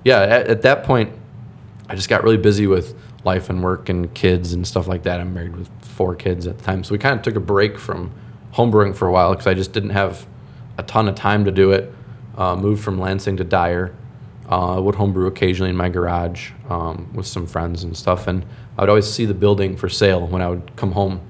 yeah, 0.04 0.22
at, 0.22 0.48
at 0.48 0.62
that 0.64 0.84
point, 0.84 1.12
I 1.90 1.96
just 1.96 2.10
got 2.10 2.24
really 2.24 2.38
busy 2.38 2.68
with 2.68 2.96
life 3.24 3.50
and 3.50 3.64
work 3.64 3.90
and 3.90 4.14
kids 4.14 4.54
and 4.54 4.68
stuff 4.68 4.88
like 4.88 5.04
that. 5.04 5.20
I'm 5.20 5.34
married 5.34 5.56
with 5.56 5.70
four 5.84 6.16
kids 6.16 6.48
at 6.48 6.58
the 6.58 6.64
time. 6.64 6.84
So 6.84 6.92
we 6.94 6.98
kind 6.98 7.16
of 7.18 7.22
took 7.24 7.36
a 7.36 7.40
break 7.40 7.78
from 7.78 8.12
homebrewing 8.54 8.96
for 8.96 9.08
a 9.08 9.12
while 9.12 9.32
because 9.32 9.48
I 9.48 9.54
just 9.54 9.72
didn't 9.74 9.92
have 9.92 10.26
a 10.78 10.84
ton 10.84 11.08
of 11.08 11.16
time 11.16 11.46
to 11.46 11.52
do 11.52 11.72
it. 11.72 11.94
Uh, 12.38 12.56
moved 12.56 12.84
from 12.84 13.00
Lansing 13.00 13.38
to 13.38 13.44
Dyer. 13.44 13.94
Uh, 14.50 14.80
would 14.82 14.96
homebrew 14.96 15.28
occasionally 15.28 15.70
in 15.70 15.76
my 15.78 15.88
garage 15.88 16.52
um, 16.70 17.10
with 17.14 17.26
some 17.26 17.48
friends 17.48 17.84
and 17.84 17.96
stuff. 17.96 18.28
And 18.28 18.46
I 18.78 18.82
would 18.82 18.90
always 18.90 19.12
see 19.12 19.26
the 19.26 19.34
building 19.34 19.78
for 19.78 19.90
sale 19.90 20.26
when 20.28 20.42
I 20.42 20.50
would 20.50 20.76
come 20.76 20.94
home 20.94 21.22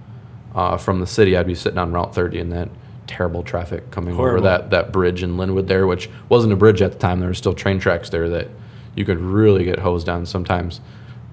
uh, 0.55 0.77
from 0.77 0.99
the 0.99 1.07
city. 1.07 1.35
I'd 1.35 1.47
be 1.47 1.55
sitting 1.55 1.77
on 1.77 1.91
Route 1.91 2.15
30 2.15 2.39
in 2.39 2.49
that 2.49 2.69
terrible 3.07 3.43
traffic 3.43 3.91
coming 3.91 4.15
Horrible. 4.15 4.39
over 4.39 4.47
that, 4.47 4.69
that 4.69 4.91
bridge 4.91 5.23
in 5.23 5.35
Lynwood 5.35 5.67
there, 5.67 5.85
which 5.87 6.09
wasn't 6.29 6.53
a 6.53 6.55
bridge 6.55 6.81
at 6.81 6.93
the 6.93 6.97
time. 6.97 7.19
There 7.19 7.29
were 7.29 7.33
still 7.33 7.53
train 7.53 7.79
tracks 7.79 8.09
there 8.09 8.29
that 8.29 8.47
you 8.95 9.05
could 9.05 9.19
really 9.19 9.63
get 9.65 9.79
hosed 9.79 10.07
on 10.07 10.25
sometimes. 10.25 10.79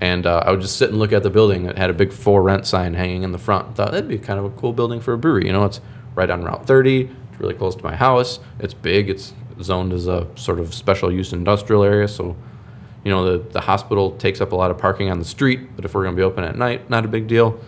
And 0.01 0.27
uh, 0.27 0.43
I 0.47 0.51
would 0.51 0.63
just 0.63 0.77
sit 0.77 0.91
and 0.91 0.99
look 0.99 1.13
at 1.13 1.23
the 1.23 1.31
building 1.31 1.65
that 1.65 1.77
had 1.77 1.91
a 1.91 1.93
big 1.93 2.13
for 2.13 2.43
rent 2.43 2.67
sign 2.67 2.95
hanging 2.95 3.23
in 3.23 3.33
the 3.33 3.39
front. 3.39 3.77
Thought 3.77 3.93
that'd 3.93 4.09
be 4.09 4.19
kind 4.19 4.39
of 4.39 4.47
a 4.47 4.51
cool 4.51 4.73
building 4.73 4.99
for 5.01 5.13
a 5.13 5.19
brewery. 5.19 5.47
You 5.47 5.53
know, 5.53 5.65
it's 5.65 5.81
right 6.15 6.31
on 6.31 6.43
Route 6.43 6.67
30. 6.67 7.03
It's 7.03 7.41
really 7.41 7.55
close 7.55 7.77
to 7.77 7.85
my 7.85 7.95
house. 7.95 8.41
It's 8.59 8.73
big. 8.73 9.11
It's 9.11 9.35
zoned 9.63 9.93
as 9.93 10.07
a 10.07 10.27
sort 10.37 10.59
of 10.59 10.75
special 10.75 11.13
use 11.13 11.35
industrial 11.35 11.85
area. 11.85 12.09
So, 12.09 12.35
you 13.05 13.11
know, 13.11 13.39
the, 13.39 13.49
the 13.51 13.61
hospital 13.61 14.13
takes 14.13 14.41
up 14.41 14.53
a 14.53 14.57
lot 14.57 14.71
of 14.71 14.79
parking 14.79 15.11
on 15.11 15.19
the 15.19 15.25
street. 15.25 15.75
But 15.77 15.85
if 15.85 15.95
we're 15.95 16.03
going 16.03 16.15
to 16.15 16.21
be 16.21 16.25
open 16.25 16.45
at 16.45 16.57
night, 16.57 16.91
not 16.91 17.05
a 17.05 17.09
big 17.09 17.27
deal. 17.27 17.61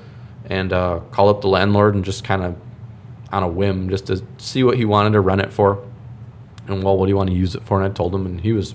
And 0.47 0.73
uh, 0.73 1.01
call 1.11 1.29
up 1.29 1.41
the 1.41 1.49
landlord 1.49 1.95
and 1.95 2.05
just 2.05 2.25
kind 2.25 2.43
of 2.43 2.57
on 3.31 3.43
a 3.43 3.49
whim 3.49 3.89
just 3.89 4.07
to 4.09 4.23
see 4.39 4.63
what 4.63 4.77
he 4.77 4.85
wanted 4.85 5.13
to 5.13 5.21
rent 5.21 5.41
it 5.41 5.53
for. 5.53 5.83
And 6.67 6.83
well, 6.83 6.97
what 6.97 7.07
do 7.07 7.11
you 7.11 7.17
want 7.17 7.31
to 7.31 7.37
use 7.37 7.55
it 7.55 7.63
for? 7.65 7.81
And 7.81 7.91
I 7.91 7.95
told 7.95 8.15
him, 8.15 8.27
and 8.27 8.41
he 8.41 8.53
was 8.53 8.75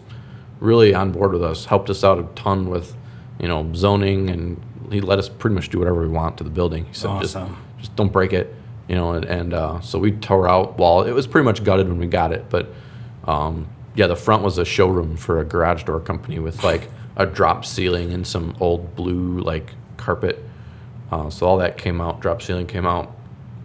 really 0.60 0.94
on 0.94 1.12
board 1.12 1.32
with 1.32 1.44
us. 1.44 1.66
Helped 1.66 1.90
us 1.90 2.04
out 2.04 2.20
a 2.20 2.24
ton 2.36 2.70
with, 2.70 2.96
you 3.40 3.48
know, 3.48 3.72
zoning, 3.74 4.30
and 4.30 4.62
he 4.92 5.00
let 5.00 5.20
us 5.20 5.30
pretty 5.30 5.54
much 5.54 5.70
do 5.70 5.80
whatever 5.80 6.02
we 6.02 6.08
want 6.08 6.38
to 6.40 6.44
the 6.44 6.50
building. 6.50 6.86
He 6.86 6.94
said, 6.94 7.10
Awesome. 7.10 7.50
just 7.50 7.80
just 7.80 7.96
don't 7.96 8.12
break 8.12 8.34
it, 8.34 8.54
you 8.88 8.96
know. 8.96 9.12
And, 9.12 9.26
and 9.26 9.54
uh, 9.54 9.80
so 9.82 10.00
we 10.00 10.12
tore 10.12 10.50
out 10.50 10.78
wall. 10.78 11.04
It 11.04 11.12
was 11.12 11.28
pretty 11.28 11.46
much 11.46 11.64
gutted 11.64 11.88
when 11.88 12.00
we 12.00 12.08
got 12.08 12.34
it, 12.34 12.50
but 12.50 12.74
um, 13.26 13.68
yeah, 13.98 14.08
the 14.08 14.16
front 14.16 14.44
was 14.44 14.58
a 14.58 14.64
showroom 14.64 15.18
for 15.18 15.40
a 15.40 15.44
garage 15.44 15.84
door 15.84 16.00
company 16.00 16.40
with 16.40 16.64
like 16.64 16.90
a 17.18 17.26
drop 17.26 17.66
ceiling 17.66 18.14
and 18.14 18.26
some 18.26 18.56
old 18.60 18.96
blue 18.96 19.40
like 19.40 19.72
carpet. 19.98 20.42
Uh, 21.12 21.30
so 21.30 21.46
all 21.48 21.58
that 21.58 21.78
came 21.78 22.00
out. 22.00 22.20
Drop 22.22 22.42
ceiling 22.42 22.68
came 22.68 22.86
out. 22.86 23.14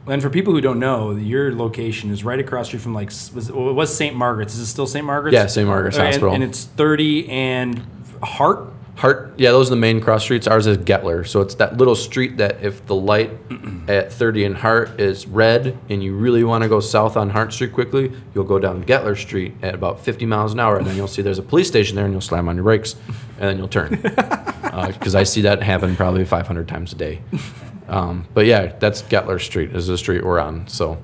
And 0.06 0.20
for 0.22 0.30
people 0.30 0.52
who 0.52 0.60
don't 0.60 0.80
know, 0.80 1.12
your 1.12 1.54
location 1.54 2.10
is 2.10 2.24
right 2.24 2.40
across 2.40 2.68
street 2.68 2.80
from 2.82 2.94
like 2.94 3.08
was 3.34 3.50
it 3.50 3.54
was 3.54 3.94
St. 3.94 4.16
Margaret's. 4.16 4.54
Is 4.54 4.60
it 4.60 4.66
still 4.66 4.86
St. 4.86 5.04
Margaret's? 5.06 5.34
Yeah, 5.34 5.46
St. 5.46 5.68
Margaret's 5.68 5.96
And- 5.98 6.06
Hospital. 6.06 6.32
And 6.34 6.42
it's 6.42 6.64
30 6.64 7.28
and 7.28 7.82
Hart. 8.22 8.72
Hart, 9.02 9.34
yeah, 9.36 9.50
those 9.50 9.66
are 9.66 9.70
the 9.70 9.80
main 9.80 10.00
cross 10.00 10.22
streets. 10.22 10.46
Ours 10.46 10.68
is 10.68 10.78
Gettler, 10.78 11.26
so 11.26 11.40
it's 11.40 11.56
that 11.56 11.76
little 11.76 11.96
street 11.96 12.36
that 12.36 12.62
if 12.62 12.86
the 12.86 12.94
light 12.94 13.32
at 13.88 14.12
30 14.12 14.44
and 14.44 14.56
Hart 14.56 15.00
is 15.00 15.26
red, 15.26 15.76
and 15.88 16.04
you 16.04 16.14
really 16.14 16.44
want 16.44 16.62
to 16.62 16.68
go 16.68 16.78
south 16.78 17.16
on 17.16 17.28
Hart 17.28 17.52
Street 17.52 17.72
quickly, 17.72 18.12
you'll 18.32 18.44
go 18.44 18.60
down 18.60 18.84
Gettler 18.84 19.18
Street 19.18 19.54
at 19.60 19.74
about 19.74 19.98
50 19.98 20.24
miles 20.26 20.52
an 20.52 20.60
hour, 20.60 20.78
and 20.78 20.86
then 20.86 20.94
you'll 20.94 21.08
see 21.08 21.20
there's 21.20 21.40
a 21.40 21.42
police 21.42 21.66
station 21.66 21.96
there, 21.96 22.04
and 22.04 22.14
you'll 22.14 22.20
slam 22.20 22.48
on 22.48 22.54
your 22.54 22.62
brakes, 22.62 22.94
and 23.40 23.48
then 23.48 23.58
you'll 23.58 23.66
turn. 23.66 24.00
Because 24.72 25.14
I 25.14 25.24
see 25.24 25.42
that 25.42 25.60
happen 25.62 25.96
probably 25.96 26.24
500 26.24 26.66
times 26.66 26.94
a 26.94 26.96
day. 26.96 27.20
Um, 27.88 28.26
but 28.32 28.46
yeah, 28.46 28.72
that's 28.78 29.02
Gettler 29.02 29.38
Street 29.38 29.76
is 29.76 29.86
the 29.86 29.98
street 29.98 30.24
we're 30.24 30.40
on. 30.40 30.66
So 30.66 30.96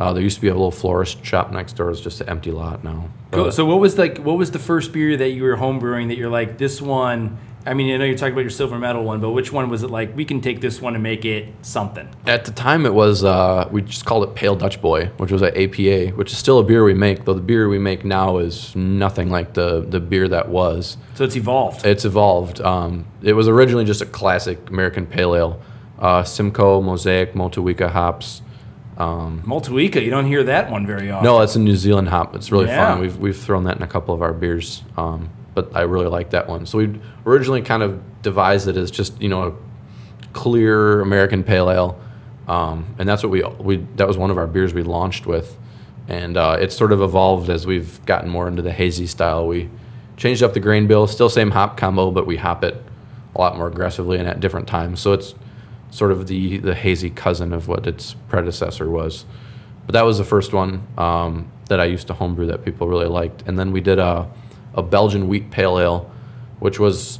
uh, 0.00 0.12
there 0.12 0.22
used 0.22 0.36
to 0.36 0.40
be 0.42 0.48
a 0.48 0.52
little 0.54 0.70
florist 0.70 1.24
shop 1.24 1.52
next 1.52 1.74
door. 1.74 1.90
It's 1.90 2.00
just 2.00 2.20
an 2.22 2.28
empty 2.28 2.50
lot 2.50 2.82
now. 2.82 3.08
Cool. 3.30 3.44
But- 3.44 3.54
So 3.54 3.64
what 3.66 3.78
was 3.78 3.98
like 3.98 4.18
what 4.18 4.38
was 4.38 4.50
the 4.50 4.58
first 4.58 4.92
beer 4.92 5.16
that 5.16 5.30
you 5.30 5.42
were 5.44 5.56
homebrewing 5.56 6.08
that 6.08 6.16
you're 6.16 6.30
like 6.30 6.58
this 6.58 6.80
one? 6.82 7.38
I 7.66 7.74
mean, 7.74 7.92
I 7.92 7.98
know 7.98 8.06
you're 8.06 8.16
talking 8.16 8.32
about 8.32 8.40
your 8.40 8.48
silver 8.50 8.78
medal 8.78 9.04
one, 9.04 9.20
but 9.20 9.32
which 9.32 9.52
one 9.52 9.68
was 9.68 9.82
it 9.82 9.90
like? 9.90 10.16
We 10.16 10.24
can 10.24 10.40
take 10.40 10.62
this 10.62 10.80
one 10.80 10.94
and 10.94 11.02
make 11.02 11.26
it 11.26 11.48
something. 11.60 12.08
At 12.26 12.46
the 12.46 12.52
time, 12.52 12.86
it 12.86 12.94
was 12.94 13.22
uh, 13.22 13.68
we 13.70 13.82
just 13.82 14.06
called 14.06 14.24
it 14.24 14.34
Pale 14.34 14.56
Dutch 14.56 14.80
Boy, 14.80 15.10
which 15.18 15.30
was 15.30 15.42
an 15.42 15.54
APA, 15.54 16.16
which 16.16 16.32
is 16.32 16.38
still 16.38 16.58
a 16.58 16.64
beer 16.64 16.82
we 16.82 16.94
make. 16.94 17.26
Though 17.26 17.34
the 17.34 17.42
beer 17.42 17.68
we 17.68 17.78
make 17.78 18.02
now 18.02 18.38
is 18.38 18.74
nothing 18.74 19.28
like 19.28 19.52
the 19.52 19.82
the 19.86 20.00
beer 20.00 20.26
that 20.28 20.48
was. 20.48 20.96
So 21.12 21.24
it's 21.24 21.36
evolved. 21.36 21.84
It's 21.84 22.06
evolved. 22.06 22.62
Um, 22.62 23.04
it 23.22 23.34
was 23.34 23.46
originally 23.46 23.84
just 23.84 24.00
a 24.00 24.06
classic 24.06 24.70
American 24.70 25.04
Pale 25.06 25.36
Ale, 25.36 25.60
uh, 25.98 26.22
Simcoe, 26.24 26.80
Mosaic, 26.80 27.34
Motueka 27.34 27.90
hops. 27.90 28.40
Motueka, 29.00 30.02
you 30.04 30.10
don't 30.10 30.26
hear 30.26 30.44
that 30.44 30.70
one 30.70 30.86
very 30.86 31.10
often. 31.10 31.24
No, 31.24 31.40
it's 31.40 31.56
a 31.56 31.60
New 31.60 31.76
Zealand 31.76 32.08
hop. 32.08 32.34
It's 32.36 32.52
really 32.52 32.66
Yeah. 32.66 32.92
fun. 32.92 33.00
We've 33.00 33.16
we've 33.18 33.36
thrown 33.36 33.64
that 33.64 33.76
in 33.76 33.82
a 33.82 33.86
couple 33.86 34.14
of 34.14 34.22
our 34.22 34.32
beers, 34.32 34.82
um, 34.96 35.30
but 35.54 35.70
I 35.74 35.82
really 35.82 36.06
like 36.08 36.30
that 36.30 36.48
one. 36.48 36.66
So 36.66 36.78
we 36.78 37.00
originally 37.26 37.62
kind 37.62 37.82
of 37.82 38.00
devised 38.22 38.68
it 38.68 38.76
as 38.76 38.90
just 38.90 39.20
you 39.22 39.28
know 39.28 39.42
a 39.48 39.52
clear 40.32 41.00
American 41.00 41.42
pale 41.42 41.70
ale, 41.70 41.98
um, 42.48 42.84
and 42.98 43.08
that's 43.08 43.22
what 43.22 43.30
we 43.30 43.42
we 43.58 43.76
that 43.96 44.06
was 44.06 44.16
one 44.18 44.30
of 44.30 44.38
our 44.38 44.46
beers 44.46 44.74
we 44.74 44.82
launched 44.82 45.26
with, 45.26 45.56
and 46.08 46.36
uh, 46.36 46.56
it's 46.60 46.76
sort 46.76 46.92
of 46.92 47.00
evolved 47.00 47.48
as 47.50 47.66
we've 47.66 48.04
gotten 48.06 48.28
more 48.28 48.46
into 48.48 48.62
the 48.62 48.72
hazy 48.72 49.06
style. 49.06 49.46
We 49.46 49.70
changed 50.16 50.42
up 50.42 50.52
the 50.52 50.60
grain 50.60 50.86
bill, 50.86 51.06
still 51.06 51.28
same 51.30 51.50
hop 51.52 51.76
combo, 51.76 52.10
but 52.10 52.26
we 52.26 52.36
hop 52.36 52.62
it 52.64 52.82
a 53.34 53.40
lot 53.40 53.56
more 53.56 53.66
aggressively 53.68 54.18
and 54.18 54.28
at 54.28 54.40
different 54.40 54.66
times. 54.68 55.00
So 55.00 55.12
it's 55.12 55.34
sort 55.90 56.12
of 56.12 56.26
the 56.26 56.58
the 56.58 56.74
hazy 56.74 57.10
cousin 57.10 57.52
of 57.52 57.68
what 57.68 57.86
its 57.86 58.14
predecessor 58.28 58.88
was. 58.90 59.24
But 59.86 59.94
that 59.94 60.04
was 60.04 60.18
the 60.18 60.24
first 60.24 60.52
one 60.52 60.86
um, 60.96 61.50
that 61.68 61.80
I 61.80 61.84
used 61.84 62.06
to 62.08 62.14
homebrew 62.14 62.46
that 62.46 62.64
people 62.64 62.86
really 62.86 63.08
liked. 63.08 63.42
And 63.46 63.58
then 63.58 63.72
we 63.72 63.80
did 63.80 63.98
a, 63.98 64.30
a 64.74 64.82
Belgian 64.82 65.26
wheat 65.26 65.50
pale 65.50 65.80
ale, 65.80 66.10
which 66.60 66.78
was, 66.78 67.18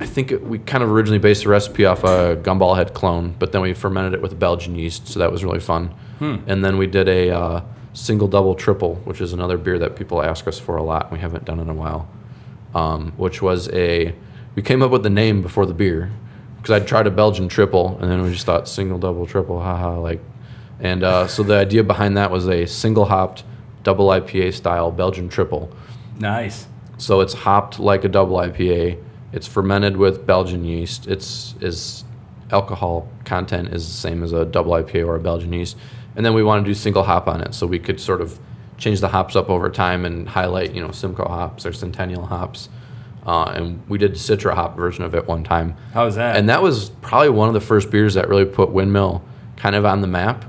I 0.00 0.06
think 0.06 0.32
it, 0.32 0.42
we 0.42 0.60
kind 0.60 0.82
of 0.82 0.90
originally 0.90 1.18
based 1.18 1.42
the 1.42 1.50
recipe 1.50 1.84
off 1.84 2.04
a 2.04 2.36
gumball 2.42 2.76
head 2.76 2.94
clone, 2.94 3.34
but 3.38 3.52
then 3.52 3.60
we 3.60 3.74
fermented 3.74 4.14
it 4.14 4.22
with 4.22 4.38
Belgian 4.38 4.76
yeast, 4.76 5.08
so 5.08 5.18
that 5.18 5.30
was 5.30 5.44
really 5.44 5.60
fun. 5.60 5.94
And 6.46 6.64
then 6.64 6.78
we 6.78 6.86
did 6.86 7.06
a 7.08 7.30
uh, 7.30 7.62
single, 7.92 8.28
double, 8.28 8.54
triple, 8.54 8.96
which 9.04 9.20
is 9.20 9.32
another 9.32 9.58
beer 9.58 9.78
that 9.78 9.94
people 9.94 10.22
ask 10.22 10.48
us 10.48 10.58
for 10.58 10.76
a 10.76 10.82
lot. 10.82 11.04
And 11.04 11.12
we 11.12 11.18
haven't 11.18 11.44
done 11.44 11.60
in 11.60 11.68
a 11.68 11.74
while, 11.74 12.08
um, 12.74 13.12
which 13.16 13.42
was 13.42 13.68
a, 13.70 14.14
we 14.54 14.62
came 14.62 14.82
up 14.82 14.90
with 14.90 15.02
the 15.02 15.10
name 15.10 15.42
before 15.42 15.66
the 15.66 15.74
beer 15.74 16.10
because 16.58 16.70
I'd 16.82 16.86
tried 16.86 17.06
a 17.06 17.10
Belgian 17.10 17.48
triple, 17.48 17.98
and 18.00 18.10
then 18.10 18.22
we 18.22 18.32
just 18.32 18.46
thought 18.46 18.68
single, 18.68 18.98
double, 18.98 19.26
triple, 19.26 19.60
haha, 19.60 19.98
like 19.98 20.20
and 20.80 21.02
uh, 21.02 21.26
so 21.26 21.42
the 21.42 21.56
idea 21.56 21.82
behind 21.82 22.16
that 22.16 22.30
was 22.30 22.48
a 22.48 22.66
single 22.66 23.06
hopped 23.06 23.44
double 23.82 24.08
IPA 24.08 24.54
style 24.54 24.90
Belgian 24.90 25.28
triple. 25.28 25.70
Nice. 26.18 26.66
So 26.98 27.20
it's 27.20 27.34
hopped 27.34 27.78
like 27.78 28.04
a 28.04 28.08
double 28.08 28.36
IPA. 28.36 29.02
It's 29.32 29.46
fermented 29.46 29.96
with 29.96 30.26
Belgian 30.26 30.64
yeast. 30.64 31.06
Its 31.06 31.54
is 31.60 32.04
alcohol 32.50 33.08
content 33.24 33.68
is 33.74 33.86
the 33.86 33.92
same 33.92 34.22
as 34.22 34.32
a 34.32 34.44
double 34.44 34.72
IPA 34.72 35.06
or 35.06 35.16
a 35.16 35.20
Belgian 35.20 35.52
yeast. 35.52 35.76
And 36.16 36.24
then 36.24 36.34
we 36.34 36.42
want 36.42 36.64
to 36.64 36.70
do 36.70 36.74
single 36.74 37.04
hop 37.04 37.28
on 37.28 37.40
it, 37.40 37.54
so 37.54 37.66
we 37.66 37.78
could 37.78 38.00
sort 38.00 38.20
of 38.20 38.38
change 38.76 39.00
the 39.00 39.08
hops 39.08 39.36
up 39.36 39.50
over 39.50 39.68
time 39.70 40.04
and 40.04 40.28
highlight, 40.28 40.74
you 40.74 40.80
know, 40.80 40.90
Simcoe 40.92 41.28
hops 41.28 41.66
or 41.66 41.72
Centennial 41.72 42.26
hops. 42.26 42.68
Uh, 43.28 43.52
and 43.54 43.86
we 43.90 43.98
did 43.98 44.12
Citra 44.12 44.54
hop 44.54 44.74
version 44.74 45.04
of 45.04 45.14
it 45.14 45.28
one 45.28 45.44
time. 45.44 45.76
How 45.92 46.06
was 46.06 46.14
that? 46.14 46.36
And 46.36 46.48
that 46.48 46.62
was 46.62 46.88
probably 47.02 47.28
one 47.28 47.48
of 47.48 47.52
the 47.52 47.60
first 47.60 47.90
beers 47.90 48.14
that 48.14 48.26
really 48.26 48.46
put 48.46 48.70
Windmill 48.70 49.22
kind 49.56 49.76
of 49.76 49.84
on 49.84 50.00
the 50.00 50.06
map. 50.06 50.46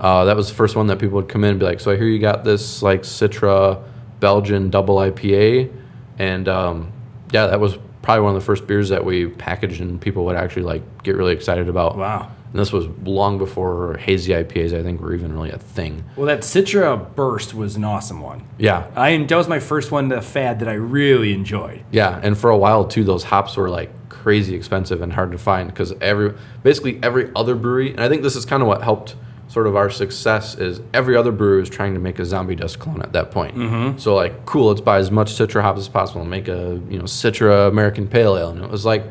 Uh, 0.00 0.24
that 0.24 0.34
was 0.34 0.48
the 0.48 0.54
first 0.56 0.74
one 0.74 0.88
that 0.88 0.98
people 0.98 1.14
would 1.14 1.28
come 1.28 1.44
in 1.44 1.50
and 1.50 1.60
be 1.60 1.64
like, 1.64 1.78
"So 1.78 1.92
I 1.92 1.96
hear 1.96 2.06
you 2.06 2.18
got 2.18 2.42
this 2.42 2.82
like 2.82 3.02
Citra 3.02 3.80
Belgian 4.18 4.70
double 4.70 4.96
IPA," 4.96 5.72
and 6.18 6.48
um, 6.48 6.92
yeah, 7.30 7.46
that 7.46 7.60
was 7.60 7.78
probably 8.02 8.22
one 8.22 8.34
of 8.34 8.42
the 8.42 8.44
first 8.44 8.66
beers 8.66 8.88
that 8.88 9.04
we 9.04 9.28
packaged 9.28 9.80
and 9.80 10.00
people 10.00 10.24
would 10.24 10.36
actually 10.36 10.62
like 10.62 11.04
get 11.04 11.14
really 11.14 11.32
excited 11.32 11.68
about. 11.68 11.96
Wow. 11.96 12.32
And 12.56 12.62
this 12.62 12.72
was 12.72 12.86
long 13.04 13.36
before 13.36 13.98
hazy 13.98 14.32
IPAs, 14.32 14.72
I 14.72 14.82
think, 14.82 15.02
were 15.02 15.12
even 15.12 15.34
really 15.34 15.50
a 15.50 15.58
thing. 15.58 16.02
Well, 16.16 16.24
that 16.24 16.40
Citra 16.40 17.14
Burst 17.14 17.52
was 17.52 17.76
an 17.76 17.84
awesome 17.84 18.22
one. 18.22 18.48
Yeah, 18.56 18.90
I 18.96 19.14
that 19.14 19.36
was 19.36 19.46
my 19.46 19.58
first 19.58 19.92
one 19.92 20.08
the 20.08 20.22
fad 20.22 20.60
that 20.60 20.68
I 20.68 20.72
really 20.72 21.34
enjoyed. 21.34 21.84
Yeah, 21.90 22.18
and 22.22 22.38
for 22.38 22.48
a 22.48 22.56
while 22.56 22.86
too, 22.86 23.04
those 23.04 23.24
hops 23.24 23.58
were 23.58 23.68
like 23.68 23.90
crazy 24.08 24.54
expensive 24.54 25.02
and 25.02 25.12
hard 25.12 25.32
to 25.32 25.38
find 25.38 25.68
because 25.68 25.92
every 26.00 26.32
basically 26.62 26.98
every 27.02 27.30
other 27.36 27.56
brewery, 27.56 27.90
and 27.90 28.00
I 28.00 28.08
think 28.08 28.22
this 28.22 28.36
is 28.36 28.46
kind 28.46 28.62
of 28.62 28.68
what 28.68 28.80
helped 28.80 29.16
sort 29.48 29.66
of 29.66 29.76
our 29.76 29.90
success 29.90 30.54
is 30.54 30.80
every 30.94 31.14
other 31.14 31.32
brewery 31.32 31.60
was 31.60 31.68
trying 31.68 31.92
to 31.92 32.00
make 32.00 32.18
a 32.18 32.24
zombie 32.24 32.54
dust 32.54 32.78
clone 32.78 33.02
at 33.02 33.12
that 33.12 33.32
point. 33.32 33.54
Mm-hmm. 33.54 33.98
So 33.98 34.14
like, 34.14 34.46
cool, 34.46 34.68
let's 34.68 34.80
buy 34.80 34.96
as 34.96 35.10
much 35.10 35.32
Citra 35.32 35.60
hops 35.60 35.80
as 35.80 35.88
possible 35.90 36.22
and 36.22 36.30
make 36.30 36.48
a 36.48 36.80
you 36.88 36.96
know 36.96 37.04
Citra 37.04 37.68
American 37.68 38.08
Pale 38.08 38.38
Ale, 38.38 38.50
and 38.52 38.64
it 38.64 38.70
was 38.70 38.86
like 38.86 39.04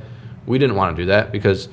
we 0.47 0.57
didn't 0.57 0.77
want 0.77 0.97
to 0.97 1.03
do 1.03 1.05
that 1.09 1.31
because 1.31 1.69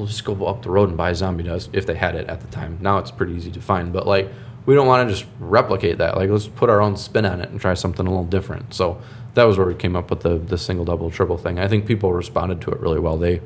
we'll 0.00 0.08
just 0.08 0.24
go 0.24 0.46
up 0.46 0.62
the 0.62 0.70
road 0.70 0.88
and 0.88 0.96
buy 0.96 1.12
zombie 1.12 1.44
dust 1.44 1.68
if 1.74 1.84
they 1.84 1.94
had 1.94 2.14
it 2.14 2.26
at 2.26 2.40
the 2.40 2.46
time. 2.46 2.78
Now 2.80 2.96
it's 2.98 3.10
pretty 3.10 3.34
easy 3.34 3.50
to 3.52 3.60
find, 3.60 3.92
but 3.92 4.06
like 4.06 4.30
we 4.64 4.74
don't 4.74 4.86
want 4.86 5.06
to 5.06 5.14
just 5.14 5.28
replicate 5.38 5.98
that. 5.98 6.16
Like 6.16 6.30
let's 6.30 6.46
put 6.46 6.70
our 6.70 6.80
own 6.80 6.96
spin 6.96 7.26
on 7.26 7.40
it 7.42 7.50
and 7.50 7.60
try 7.60 7.74
something 7.74 8.06
a 8.06 8.08
little 8.08 8.24
different. 8.24 8.72
So 8.72 9.00
that 9.34 9.44
was 9.44 9.58
where 9.58 9.66
we 9.66 9.74
came 9.74 9.94
up 9.96 10.08
with 10.08 10.20
the 10.20 10.38
the 10.38 10.56
single, 10.56 10.86
double, 10.86 11.10
triple 11.10 11.36
thing. 11.36 11.58
I 11.58 11.68
think 11.68 11.86
people 11.86 12.12
responded 12.14 12.62
to 12.62 12.70
it 12.70 12.80
really 12.80 12.98
well. 12.98 13.18
They 13.18 13.42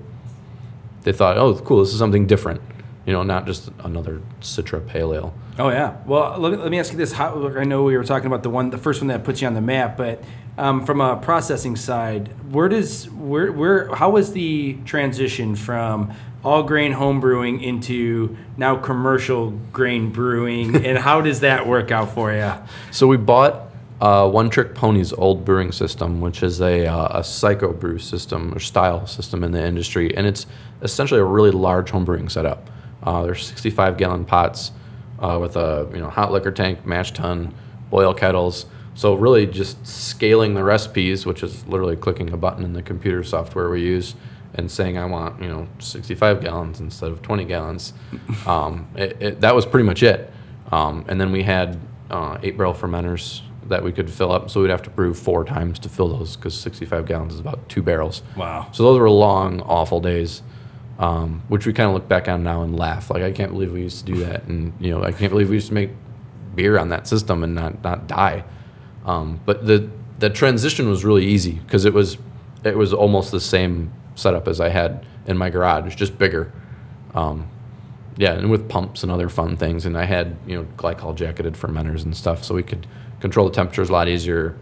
they 1.03 1.13
thought, 1.13 1.37
oh, 1.37 1.55
cool, 1.57 1.81
this 1.81 1.93
is 1.93 1.99
something 1.99 2.27
different. 2.27 2.61
You 3.05 3.13
know, 3.13 3.23
not 3.23 3.47
just 3.47 3.71
another 3.81 4.23
Citra 4.41 4.87
Pale 4.87 5.13
Ale. 5.13 5.35
Oh 5.59 5.69
yeah. 5.69 5.97
Well, 6.07 6.39
let, 6.39 6.59
let 6.59 6.71
me 6.71 6.79
ask 6.79 6.93
you 6.93 6.99
this: 6.99 7.13
How, 7.13 7.49
I 7.49 7.65
know 7.65 7.83
we 7.83 7.97
were 7.97 8.05
talking 8.05 8.29
about 8.29 8.45
the 8.45 8.51
one, 8.51 8.71
the 8.71 8.79
first 8.79 9.01
one 9.01 9.09
that 9.09 9.25
puts 9.25 9.43
you 9.43 9.47
on 9.47 9.55
the 9.55 9.61
map, 9.61 9.97
but 9.97 10.23
um, 10.57 10.85
from 10.85 11.01
a 11.01 11.17
processing 11.17 11.77
side, 11.77 12.29
where 12.53 12.69
does 12.69 13.11
where 13.11 13.51
where 13.51 13.95
how 13.95 14.11
was 14.11 14.33
the 14.33 14.75
transition 14.85 15.57
from 15.57 16.13
all 16.45 16.63
grain 16.63 16.93
home 16.93 17.21
brewing 17.21 17.61
into 17.61 18.37
now 18.57 18.77
commercial 18.77 19.51
grain 19.73 20.11
brewing, 20.11 20.77
and 20.87 20.99
how 20.99 21.21
does 21.21 21.41
that 21.41 21.67
work 21.67 21.91
out 21.91 22.11
for 22.11 22.33
you? 22.33 22.53
So 22.91 23.07
we 23.07 23.17
bought 23.17 23.71
uh, 24.01 24.29
One 24.29 24.51
Trick 24.51 24.75
Pony's 24.75 25.13
old 25.13 25.45
brewing 25.45 25.73
system, 25.73 26.21
which 26.21 26.43
is 26.43 26.61
a, 26.61 26.87
uh, 26.87 27.21
a 27.21 27.25
psycho 27.25 27.73
brew 27.73 27.99
system 27.99 28.53
or 28.55 28.61
style 28.61 29.07
system 29.07 29.43
in 29.43 29.53
the 29.53 29.65
industry, 29.65 30.15
and 30.17 30.27
it's 30.27 30.47
essentially 30.83 31.21
a 31.21 31.25
really 31.25 31.51
large 31.51 31.91
home 31.91 32.05
brewing 32.05 32.29
setup. 32.29 32.71
Uh, 33.03 33.25
there's 33.25 33.47
65 33.47 33.97
gallon 33.97 34.25
pots 34.25 34.73
uh, 35.19 35.39
with 35.41 35.57
a 35.57 35.89
you 35.93 36.01
know 36.01 36.11
hot 36.11 36.31
liquor 36.31 36.53
tank, 36.53 36.87
mash 36.87 37.13
tun, 37.13 37.55
boil 37.91 38.15
kettles. 38.15 38.67
So 38.95 39.15
really 39.15 39.47
just 39.47 39.85
scaling 39.87 40.55
the 40.55 40.65
recipes, 40.65 41.27
which 41.27 41.43
is 41.43 41.67
literally 41.67 41.97
clicking 41.97 42.33
a 42.33 42.37
button 42.37 42.65
in 42.65 42.73
the 42.73 42.83
computer 42.83 43.25
software 43.25 43.69
we 43.69 43.83
use 43.83 44.15
and 44.55 44.71
saying 44.71 44.97
I 44.97 45.05
want 45.05 45.43
you 45.43 45.49
know 45.49 45.69
65 45.81 46.41
gallons 46.41 46.81
instead 46.81 47.11
of 47.11 47.23
20 47.23 47.45
gallons. 47.45 47.93
Um, 48.47 48.89
it, 48.95 49.17
it, 49.23 49.41
that 49.41 49.55
was 49.55 49.65
pretty 49.65 49.87
much 49.87 50.03
it. 50.03 50.31
Um, 50.71 51.07
and 51.09 51.19
then 51.19 51.33
we 51.33 51.43
had 51.45 51.81
uh, 52.11 52.37
eight 52.43 52.59
barrel 52.59 52.75
fermenters 52.75 53.41
that 53.69 53.83
we 53.83 53.91
could 53.91 54.11
fill 54.11 54.31
up, 54.31 54.51
so 54.51 54.61
we'd 54.61 54.71
have 54.71 54.83
to 54.83 54.91
brew 54.91 55.15
four 55.15 55.45
times 55.45 55.79
to 55.81 55.89
fill 55.89 56.09
those 56.09 56.37
because 56.37 56.59
65 56.61 57.07
gallons 57.07 57.35
is 57.35 57.41
about 57.41 57.67
two 57.71 57.83
barrels. 57.83 58.23
Wow. 58.37 58.69
So 58.73 58.83
those 58.83 58.99
were 58.99 59.09
long, 59.09 59.63
awful 59.63 60.01
days, 60.01 60.43
um, 60.99 61.43
which 61.49 61.67
we 61.67 61.73
kind 61.73 61.89
of 61.89 61.95
look 61.95 62.07
back 62.07 62.29
on 62.29 62.43
now 62.43 62.63
and 62.63 62.79
laugh. 62.79 63.11
Like 63.11 63.23
I 63.23 63.33
can't 63.33 63.53
believe 63.53 63.73
we 63.73 63.81
used 63.81 64.05
to 64.05 64.13
do 64.13 64.19
that, 64.25 64.45
and 64.45 64.75
you 64.79 64.91
know 64.91 65.03
I 65.03 65.13
can't 65.13 65.31
believe 65.31 65.49
we 65.49 65.57
used 65.57 65.69
to 65.69 65.75
make 65.75 65.91
beer 66.55 66.79
on 66.79 66.91
that 66.91 67.07
system 67.07 67.43
and 67.43 67.55
not 67.55 67.83
not 67.83 68.07
die. 68.07 68.45
Um, 69.05 69.41
but 69.45 69.67
the 69.67 69.91
the 70.19 70.31
transition 70.31 70.89
was 70.89 71.05
really 71.05 71.27
easy 71.27 71.53
because 71.53 71.85
it 71.85 71.93
was 71.93 72.19
it 72.65 72.77
was 72.77 72.93
almost 72.93 73.31
the 73.31 73.41
same 73.41 73.93
setup 74.15 74.49
as 74.49 74.61
I 74.61 74.69
had 74.69 75.05
in 75.27 75.37
my 75.37 75.51
garage, 75.51 75.95
just 75.95 76.19
bigger. 76.19 76.53
Um, 77.15 77.49
yeah, 78.17 78.33
and 78.33 78.51
with 78.51 78.69
pumps 78.69 79.03
and 79.03 79.11
other 79.11 79.29
fun 79.29 79.57
things. 79.57 79.87
And 79.87 79.99
I 79.99 80.05
had 80.05 80.37
you 80.47 80.57
know 80.57 80.67
glycol 80.77 81.15
jacketed 81.15 81.55
fermenters 81.55 82.05
and 82.05 82.17
stuff, 82.17 82.45
so 82.45 82.55
we 82.55 82.63
could 82.63 82.87
control 83.21 83.49
the 83.49 83.55
temperatures 83.55 83.91
a 83.91 83.93
lot 83.93 84.09
easier, 84.09 84.57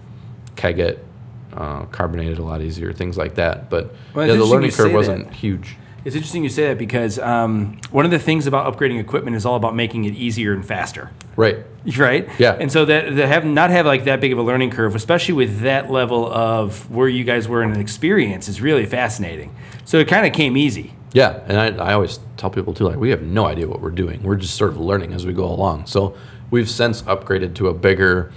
keg 0.56 0.78
it, 0.78 1.04
uh, 1.52 1.84
carbonate 1.86 2.32
it 2.32 2.38
a 2.38 2.42
lot 2.42 2.62
easier, 2.62 2.92
things 2.92 3.16
like 3.16 3.34
that. 3.34 3.68
But 3.70 3.94
Well, 4.14 4.26
yeah, 4.26 4.34
the 4.34 4.44
learning 4.44 4.72
curve 4.72 4.92
wasn't 4.92 5.32
huge. 5.32 5.76
It's 6.04 6.16
interesting 6.16 6.42
you 6.42 6.48
say 6.48 6.68
that 6.68 6.78
because 6.78 7.18
um, 7.20 7.78
one 7.92 8.04
of 8.04 8.10
the 8.10 8.18
things 8.18 8.48
about 8.48 8.72
upgrading 8.72 8.98
equipment 8.98 9.36
is 9.36 9.46
all 9.46 9.54
about 9.54 9.76
making 9.76 10.04
it 10.04 10.14
easier 10.14 10.52
and 10.52 10.66
faster. 10.66 11.10
Right. 11.36 11.58
Right. 11.98 12.28
Yeah. 12.38 12.52
And 12.60 12.70
so 12.70 12.84
that 12.84 13.06
to 13.16 13.26
have 13.26 13.44
not 13.44 13.70
have 13.70 13.86
like 13.86 14.04
that 14.04 14.20
big 14.20 14.32
of 14.32 14.38
a 14.38 14.42
learning 14.42 14.70
curve, 14.70 14.94
especially 14.94 15.34
with 15.34 15.62
that 15.62 15.90
level 15.90 16.32
of 16.32 16.88
where 16.88 17.08
you 17.08 17.24
guys 17.24 17.48
were 17.48 17.60
in 17.64 17.72
an 17.72 17.80
experience, 17.80 18.48
is 18.48 18.60
really 18.60 18.86
fascinating. 18.86 19.52
So 19.84 19.98
it 19.98 20.06
kind 20.06 20.24
of 20.24 20.32
came 20.32 20.56
easy. 20.56 20.94
Yeah, 21.12 21.40
and 21.48 21.58
I, 21.58 21.90
I 21.90 21.94
always 21.94 22.20
tell 22.36 22.50
people 22.50 22.72
too, 22.72 22.84
like 22.84 22.98
we 22.98 23.10
have 23.10 23.22
no 23.22 23.46
idea 23.46 23.66
what 23.66 23.80
we're 23.80 23.90
doing. 23.90 24.22
We're 24.22 24.36
just 24.36 24.54
sort 24.54 24.70
of 24.70 24.78
learning 24.78 25.12
as 25.12 25.26
we 25.26 25.32
go 25.32 25.44
along. 25.44 25.86
So 25.86 26.16
we've 26.52 26.70
since 26.70 27.02
upgraded 27.02 27.54
to 27.56 27.66
a 27.66 27.74
bigger 27.74 28.32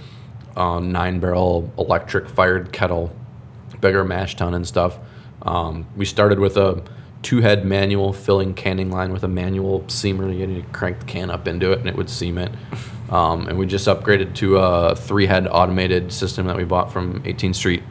uh, 0.56 0.80
nine 0.80 1.20
barrel 1.20 1.72
electric 1.78 2.28
fired 2.28 2.72
kettle, 2.72 3.14
bigger 3.80 4.02
mash 4.02 4.34
tun 4.34 4.54
and 4.54 4.66
stuff. 4.66 4.98
Um, 5.42 5.86
we 5.94 6.04
started 6.04 6.40
with 6.40 6.56
a 6.56 6.82
two 7.22 7.40
head 7.40 7.64
manual 7.64 8.12
filling 8.12 8.54
canning 8.54 8.90
line 8.90 9.12
with 9.12 9.24
a 9.24 9.28
manual 9.28 9.80
seamer. 9.82 10.36
You 10.36 10.46
need 10.46 10.62
to 10.62 10.70
crank 10.70 11.00
the 11.00 11.06
can 11.06 11.30
up 11.30 11.48
into 11.48 11.72
it 11.72 11.80
and 11.80 11.88
it 11.88 11.96
would 11.96 12.10
seam 12.10 12.38
it. 12.38 12.52
Um, 13.10 13.46
and 13.46 13.56
we 13.56 13.66
just 13.66 13.86
upgraded 13.86 14.34
to 14.36 14.56
a 14.56 14.96
three 14.96 15.26
head 15.26 15.46
automated 15.48 16.12
system 16.12 16.48
that 16.48 16.56
we 16.56 16.64
bought 16.64 16.92
from 16.92 17.22
18th 17.22 17.54
Street. 17.54 17.84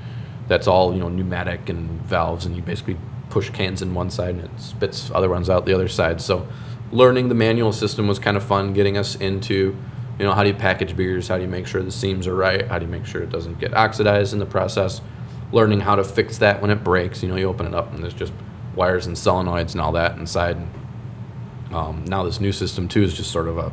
That's 0.50 0.67
all 0.67 0.94
you 0.94 1.00
know 1.00 1.08
pneumatic 1.08 1.70
and 1.70 2.01
valves, 2.01 2.46
and 2.46 2.53
you 2.55 2.62
basically 2.62 2.98
push 3.29 3.50
cans 3.50 3.82
in 3.82 3.94
one 3.94 4.10
side 4.10 4.36
and 4.36 4.44
it 4.44 4.51
spits 4.60 5.10
other 5.12 5.29
ones 5.29 5.50
out 5.50 5.65
the 5.65 5.74
other 5.74 5.88
side. 5.88 6.20
So 6.20 6.48
learning 6.91 7.29
the 7.29 7.36
manual 7.36 7.72
system 7.72 8.08
was 8.08 8.20
kind 8.20 8.38
of 8.38 8.44
fun, 8.44 8.74
getting 8.74 8.98
us 8.98 9.15
into 9.15 9.77
you 10.20 10.25
know 10.25 10.34
how 10.34 10.44
do 10.44 10.50
you 10.50 10.55
package 10.55 10.96
beers, 10.96 11.27
how 11.27 11.38
do 11.38 11.44
you 11.44 11.50
make 11.50 11.67
sure 11.67 11.82
the 11.82 11.91
seams 11.91 12.27
are 12.27 12.36
right, 12.36 12.67
how 12.67 12.79
do 12.79 12.86
you 12.86 12.91
make 12.91 13.05
sure 13.05 13.22
it 13.22 13.29
doesn't 13.29 13.60
get 13.60 13.74
oxidized 13.74 14.34
in 14.34 14.39
the 14.39 14.46
process, 14.46 15.01
learning 15.51 15.82
how 15.82 15.96
to 15.96 16.03
fix 16.03 16.38
that 16.39 16.62
when 16.62 16.72
it 16.72 16.84
breaks. 16.84 17.24
You 17.24 17.29
know, 17.29 17.36
you 17.36 17.48
open 17.48 17.65
it 17.65 17.74
up 17.74 17.94
and 17.94 18.03
there's 18.03 18.13
just 18.13 18.34
wires 18.75 19.08
and 19.08 19.15
solenoids 19.15 19.72
and 19.72 19.82
all 19.82 19.91
that 19.94 20.17
inside. 20.17 20.58
Um, 21.72 22.05
now 22.05 22.24
this 22.24 22.39
new 22.39 22.51
system 22.51 22.88
too 22.88 23.03
is 23.03 23.13
just 23.13 23.32
sort 23.32 23.48
of 23.48 23.58
a, 23.58 23.72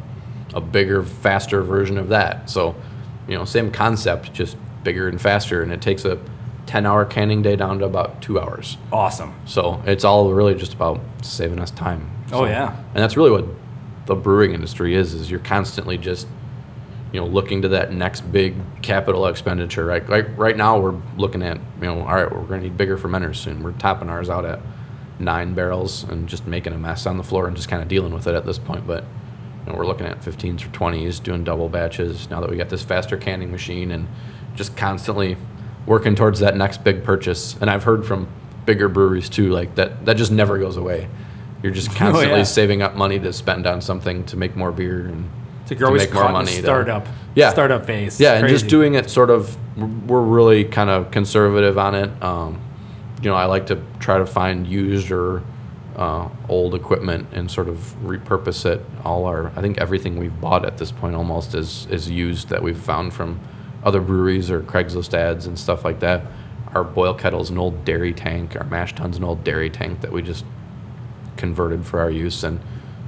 a 0.55 0.61
bigger, 0.61 1.03
faster 1.03 1.63
version 1.63 1.99
of 1.99 2.09
that. 2.09 2.49
So, 2.49 2.75
you 3.29 3.37
know, 3.37 3.45
same 3.45 3.71
concept, 3.71 4.33
just 4.33 4.57
bigger 4.83 5.09
and 5.09 5.21
faster, 5.21 5.63
and 5.63 5.73
it 5.73 5.81
takes 5.81 6.05
a 6.05 6.19
10 6.67 6.87
hour 6.87 7.05
canning 7.05 7.43
day 7.43 7.57
down 7.57 7.79
to 7.81 7.85
about 7.85 8.23
two 8.23 8.41
hours. 8.41 8.79
Awesome. 8.93 9.35
So 9.45 9.83
it's 9.87 10.05
all 10.05 10.33
really 10.33 10.55
just 10.55 10.75
about 10.75 11.01
saving 11.23 11.59
us 11.59 11.71
time. 11.71 12.11
Oh, 12.33 12.45
yeah. 12.47 12.77
and 12.95 12.97
that's 12.97 13.17
really 13.17 13.31
what 13.31 13.45
the 14.07 14.15
brewing 14.15 14.55
industry 14.55 14.95
is. 14.95 15.13
Is 15.15 15.31
you're 15.31 15.41
constantly 15.41 15.99
just, 15.99 16.27
you 17.13 17.21
know, 17.21 17.27
looking 17.27 17.63
to 17.63 17.69
that 17.69 17.93
next 17.93 18.21
big 18.33 18.55
capital 18.81 19.27
expenditure. 19.27 19.85
Right, 19.85 20.09
like 20.09 20.27
right 20.39 20.57
now 20.57 20.79
we're 20.79 20.99
looking 21.17 21.43
at, 21.43 21.59
you 21.59 21.87
know, 21.87 22.01
all 22.01 22.15
right, 22.15 22.31
we're 22.31 22.43
going 22.43 22.61
to 22.63 22.69
need 22.69 22.77
bigger 22.77 22.97
fermenters 22.97 23.37
soon. 23.37 23.63
We're 23.63 23.73
topping 23.73 24.09
ours 24.09 24.31
out 24.31 24.45
at 24.45 24.61
nine 25.23 25.55
barrels 25.55 26.05
and 26.05 26.29
just 26.29 26.47
making 26.47 26.73
a 26.73 26.79
mess 26.79 27.07
on 27.07 27.17
the 27.17 27.23
floor 27.23 27.47
and 27.47 27.57
just 27.57 27.69
kind 27.69 27.83
of 27.83 27.89
dealing 27.89 28.13
with 28.13 28.27
it 28.27 28.35
at 28.35 28.45
this 28.47 28.59
point. 28.59 28.87
But 28.87 29.05
you 29.67 29.73
know, 29.73 29.79
we're 29.79 29.87
looking 29.87 30.07
at 30.07 30.21
15s 30.21 30.65
or 30.65 30.69
20s, 30.71 31.23
doing 31.23 31.45
double 31.45 31.69
batches 31.69 32.29
now 32.31 32.41
that 32.41 32.51
we 32.51 32.57
got 32.57 32.69
this 32.69 32.83
faster 32.83 33.17
canning 33.17 33.51
machine 33.51 33.91
and 33.93 34.09
just 34.55 34.77
constantly 34.77 35.37
working 35.87 36.15
towards 36.15 36.41
that 36.41 36.57
next 36.57 36.85
big 36.85 37.05
purchase. 37.05 37.57
And 37.61 37.71
I've 37.71 37.85
heard 37.85 38.05
from 38.05 38.29
bigger 38.67 38.89
breweries 38.89 39.29
too, 39.29 39.51
like 39.51 39.75
that 39.77 40.05
that 40.07 40.17
just 40.17 40.33
never 40.33 40.59
goes 40.59 40.77
away. 40.77 41.09
You're 41.63 41.73
just 41.73 41.91
constantly 41.95 42.33
Oh, 42.35 42.37
yeah. 42.39 42.43
saving 42.45 42.83
up 42.83 42.97
money 42.97 43.19
to 43.21 43.33
spend 43.33 43.67
on 43.67 43.81
something 43.81 44.25
to 44.27 44.37
make 44.37 44.57
more 44.57 44.73
beer 44.73 45.07
and 45.07 45.31
It's 45.63 45.71
like 45.71 45.81
you're 45.81 45.89
always 45.89 46.03
make 46.05 46.13
more 46.15 46.23
caught 46.25 46.29
in 46.31 46.35
the 46.35 46.39
money 46.41 46.57
to- 46.57 46.63
startup. 46.63 47.07
Yeah. 47.35 47.51
Startup 47.51 47.87
phase. 47.87 48.21
yeah, 48.21 48.35
and 48.35 48.47
just 48.49 48.67
doing 48.67 48.93
it 48.93 49.09
sort 49.09 49.31
of, 49.31 49.57
we're 50.07 50.21
really 50.21 50.65
kind 50.67 50.91
of 50.91 51.11
conservative 51.11 51.79
on 51.79 51.95
it. 51.95 52.23
Um, 52.23 52.61
you 53.23 53.31
know, 53.31 53.37
I 53.37 53.45
like 53.47 53.67
to 53.69 53.81
try 54.01 54.19
to 54.19 54.27
find 54.27 54.67
used 54.67 55.11
or 55.11 55.43
uh, 55.97 56.29
old 56.49 56.75
equipment 56.75 57.29
and 57.33 57.51
sort 57.51 57.69
of 57.69 57.95
repurpose 58.03 58.65
it. 58.67 58.85
All 59.05 59.27
our, 59.27 59.47
I 59.57 59.61
think 59.61 59.79
everything 59.79 60.19
we've 60.19 60.39
bought 60.41 60.65
at 60.65 60.79
this 60.79 60.91
point 60.91 61.15
almost 61.15 61.55
is 61.55 61.87
is 61.91 62.11
used 62.11 62.49
that 62.49 62.63
we've 62.63 62.79
found 62.79 63.13
from 63.15 63.39
other 63.85 64.01
breweries 64.01 64.51
or 64.51 64.61
Craigslist 64.63 65.15
ads 65.15 65.47
and 65.47 65.59
stuff 65.59 65.85
like 65.85 66.01
that. 66.01 66.23
Our 66.75 66.83
boil 66.85 67.13
kettle's 67.15 67.51
an 67.51 67.59
old 67.59 67.85
dairy 67.85 68.13
tank. 68.15 68.57
Our 68.57 68.65
mash 68.65 68.95
tun's 68.95 69.17
an 69.19 69.25
old 69.25 69.45
dairy 69.45 69.69
tank 69.71 70.01
that 70.01 70.11
we 70.13 70.23
just 70.23 70.45
converted 71.37 71.85
for 71.87 72.01
our 72.01 72.11
use 72.11 72.43
and 72.45 72.61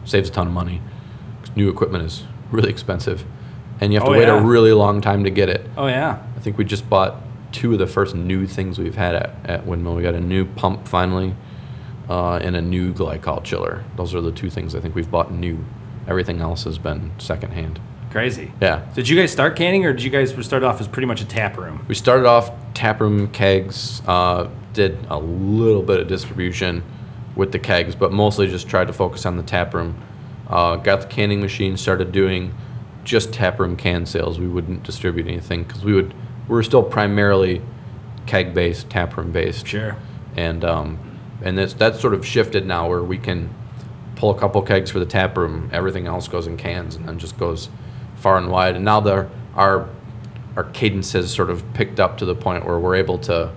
saves 0.05 0.29
a 0.29 0.33
ton 0.33 0.47
of 0.47 0.53
money. 0.53 0.81
New 1.57 1.69
equipment 1.71 2.05
is 2.05 2.25
really 2.51 2.69
expensive, 2.71 3.25
and 3.81 3.93
you 3.93 3.99
have 3.99 4.07
to 4.09 4.15
Oh, 4.15 4.19
wait 4.19 4.27
yeah. 4.29 4.39
a 4.39 4.43
really 4.45 4.73
long 4.73 5.01
time 5.01 5.25
to 5.25 5.31
get 5.31 5.49
it. 5.49 5.67
Oh 5.77 5.87
yeah. 5.87 6.19
I 6.37 6.41
think 6.41 6.59
we 6.59 6.65
just 6.65 6.89
bought 6.91 7.17
two 7.55 7.73
of 7.73 7.79
the 7.79 7.87
first 7.87 8.15
new 8.15 8.47
things 8.47 8.79
we've 8.79 8.97
had 8.97 9.15
at, 9.15 9.31
at 9.45 9.67
Windmill. 9.67 9.95
We 9.95 10.03
got 10.03 10.15
a 10.15 10.21
new 10.21 10.45
pump 10.45 10.87
finally, 10.87 11.35
uh, 12.11 12.37
and 12.37 12.57
a 12.57 12.61
new 12.61 12.93
glycol 12.93 13.43
chiller. 13.43 13.85
Those 13.97 14.15
are 14.15 14.21
the 14.21 14.33
two 14.33 14.51
things 14.51 14.75
I 14.75 14.81
think 14.81 14.95
we've 14.95 15.11
bought 15.11 15.33
new. 15.33 15.65
Everything 16.07 16.41
else 16.41 16.65
has 16.65 16.77
been 16.77 17.13
secondhand. 17.19 17.81
Crazy. 18.11 18.53
Yeah. 18.61 18.87
Did 18.95 19.09
you 19.09 19.17
guys 19.17 19.33
start 19.33 19.57
canning, 19.57 19.87
or 19.87 19.93
did 19.93 20.03
you 20.03 20.11
guys 20.11 20.35
start 20.45 20.63
off 20.63 20.81
as 20.81 20.89
pretty 20.89 21.07
much 21.07 21.23
a 21.23 21.25
tap 21.25 21.57
room? 21.57 21.85
We 21.89 21.95
started 21.95 22.27
off 22.27 22.51
taproom 22.75 23.29
kegs, 23.29 24.03
uh, 24.07 24.51
did 24.73 24.99
a 25.09 25.19
little 25.19 25.83
bit 25.83 26.01
of 26.01 26.09
distribution 26.09 26.83
with 27.37 27.53
the 27.53 27.59
kegs, 27.59 27.95
but 27.95 28.13
mostly 28.13 28.49
just 28.49 28.69
tried 28.69 28.89
to 28.89 28.93
focus 28.93 29.25
on 29.25 29.37
the 29.37 29.43
taproom. 29.43 30.01
Uh, 30.49 30.77
got 30.77 31.01
the 31.01 31.07
canning 31.07 31.41
machine, 31.41 31.77
started 31.77 32.13
doing 32.13 32.55
just 33.05 33.33
taproom 33.33 33.77
can 33.77 34.07
sales. 34.07 34.39
We 34.39 34.49
wouldn't 34.49 34.83
distribute 34.83 35.27
anything 35.27 35.63
because 35.65 35.85
we 35.85 35.95
would. 35.95 36.15
We 36.49 36.55
were 36.55 36.63
still 36.63 36.83
primarily 36.83 37.63
keg 38.27 38.55
based, 38.55 38.91
taproom 38.91 39.33
based 39.33 39.67
Sure. 39.67 39.97
and 40.37 40.65
um, 40.65 40.99
and 41.43 41.59
that's 41.59 41.75
that's 41.75 42.01
sort 42.01 42.15
of 42.15 42.27
shifted 42.27 42.67
now 42.67 42.89
where 42.89 43.03
we 43.03 43.19
can 43.19 43.51
pull 44.17 44.31
a 44.31 44.39
couple 44.39 44.63
kegs 44.63 44.91
for 44.91 44.99
the 44.99 45.07
tap 45.07 45.37
room. 45.37 45.69
Everything 45.73 46.07
else 46.07 46.29
goes 46.29 46.47
in 46.47 46.57
cans 46.57 46.95
and 46.97 47.07
then 47.09 47.19
just 47.19 47.37
goes 47.39 47.69
far 48.17 48.37
and 48.39 48.51
wide. 48.51 48.77
And 48.77 48.85
now 48.85 49.01
the 49.01 49.29
our 49.55 49.89
our 50.57 50.65
cadence 50.65 51.13
has 51.13 51.33
sort 51.33 51.51
of 51.51 51.65
picked 51.75 51.99
up 51.99 52.17
to 52.19 52.25
the 52.25 52.35
point 52.35 52.65
where 52.65 52.79
we're 52.79 52.95
able 52.95 53.19
to 53.19 53.51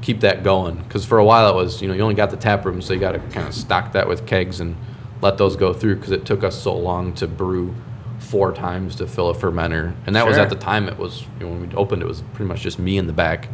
keep 0.00 0.20
that 0.20 0.44
going. 0.44 0.76
Because 0.76 1.04
for 1.04 1.18
a 1.18 1.24
while 1.24 1.48
it 1.50 1.54
was 1.54 1.82
you 1.82 1.88
know 1.88 1.94
you 1.94 2.02
only 2.02 2.14
got 2.14 2.30
the 2.30 2.36
tap 2.36 2.64
room, 2.64 2.80
so 2.80 2.92
you 2.94 3.00
got 3.00 3.12
to 3.12 3.18
kind 3.18 3.48
of 3.48 3.54
stock 3.54 3.92
that 3.92 4.06
with 4.08 4.26
kegs 4.26 4.60
and 4.60 4.76
let 5.20 5.36
those 5.38 5.56
go 5.56 5.72
through 5.72 5.96
because 5.96 6.12
it 6.12 6.24
took 6.24 6.44
us 6.44 6.62
so 6.62 6.76
long 6.76 7.12
to 7.14 7.26
brew 7.26 7.74
four 8.18 8.52
times 8.52 8.96
to 8.96 9.06
fill 9.06 9.30
a 9.30 9.34
fermenter. 9.34 9.94
And 10.06 10.14
that 10.16 10.26
was 10.26 10.36
at 10.38 10.50
the 10.50 10.56
time 10.56 10.88
it 10.88 10.98
was 10.98 11.22
you 11.40 11.46
know, 11.46 11.52
when 11.52 11.68
we 11.68 11.74
opened 11.76 12.02
it 12.02 12.06
was 12.08 12.22
pretty 12.34 12.48
much 12.48 12.60
just 12.60 12.78
me 12.78 12.98
in 12.98 13.06
the 13.06 13.12
back 13.12 13.48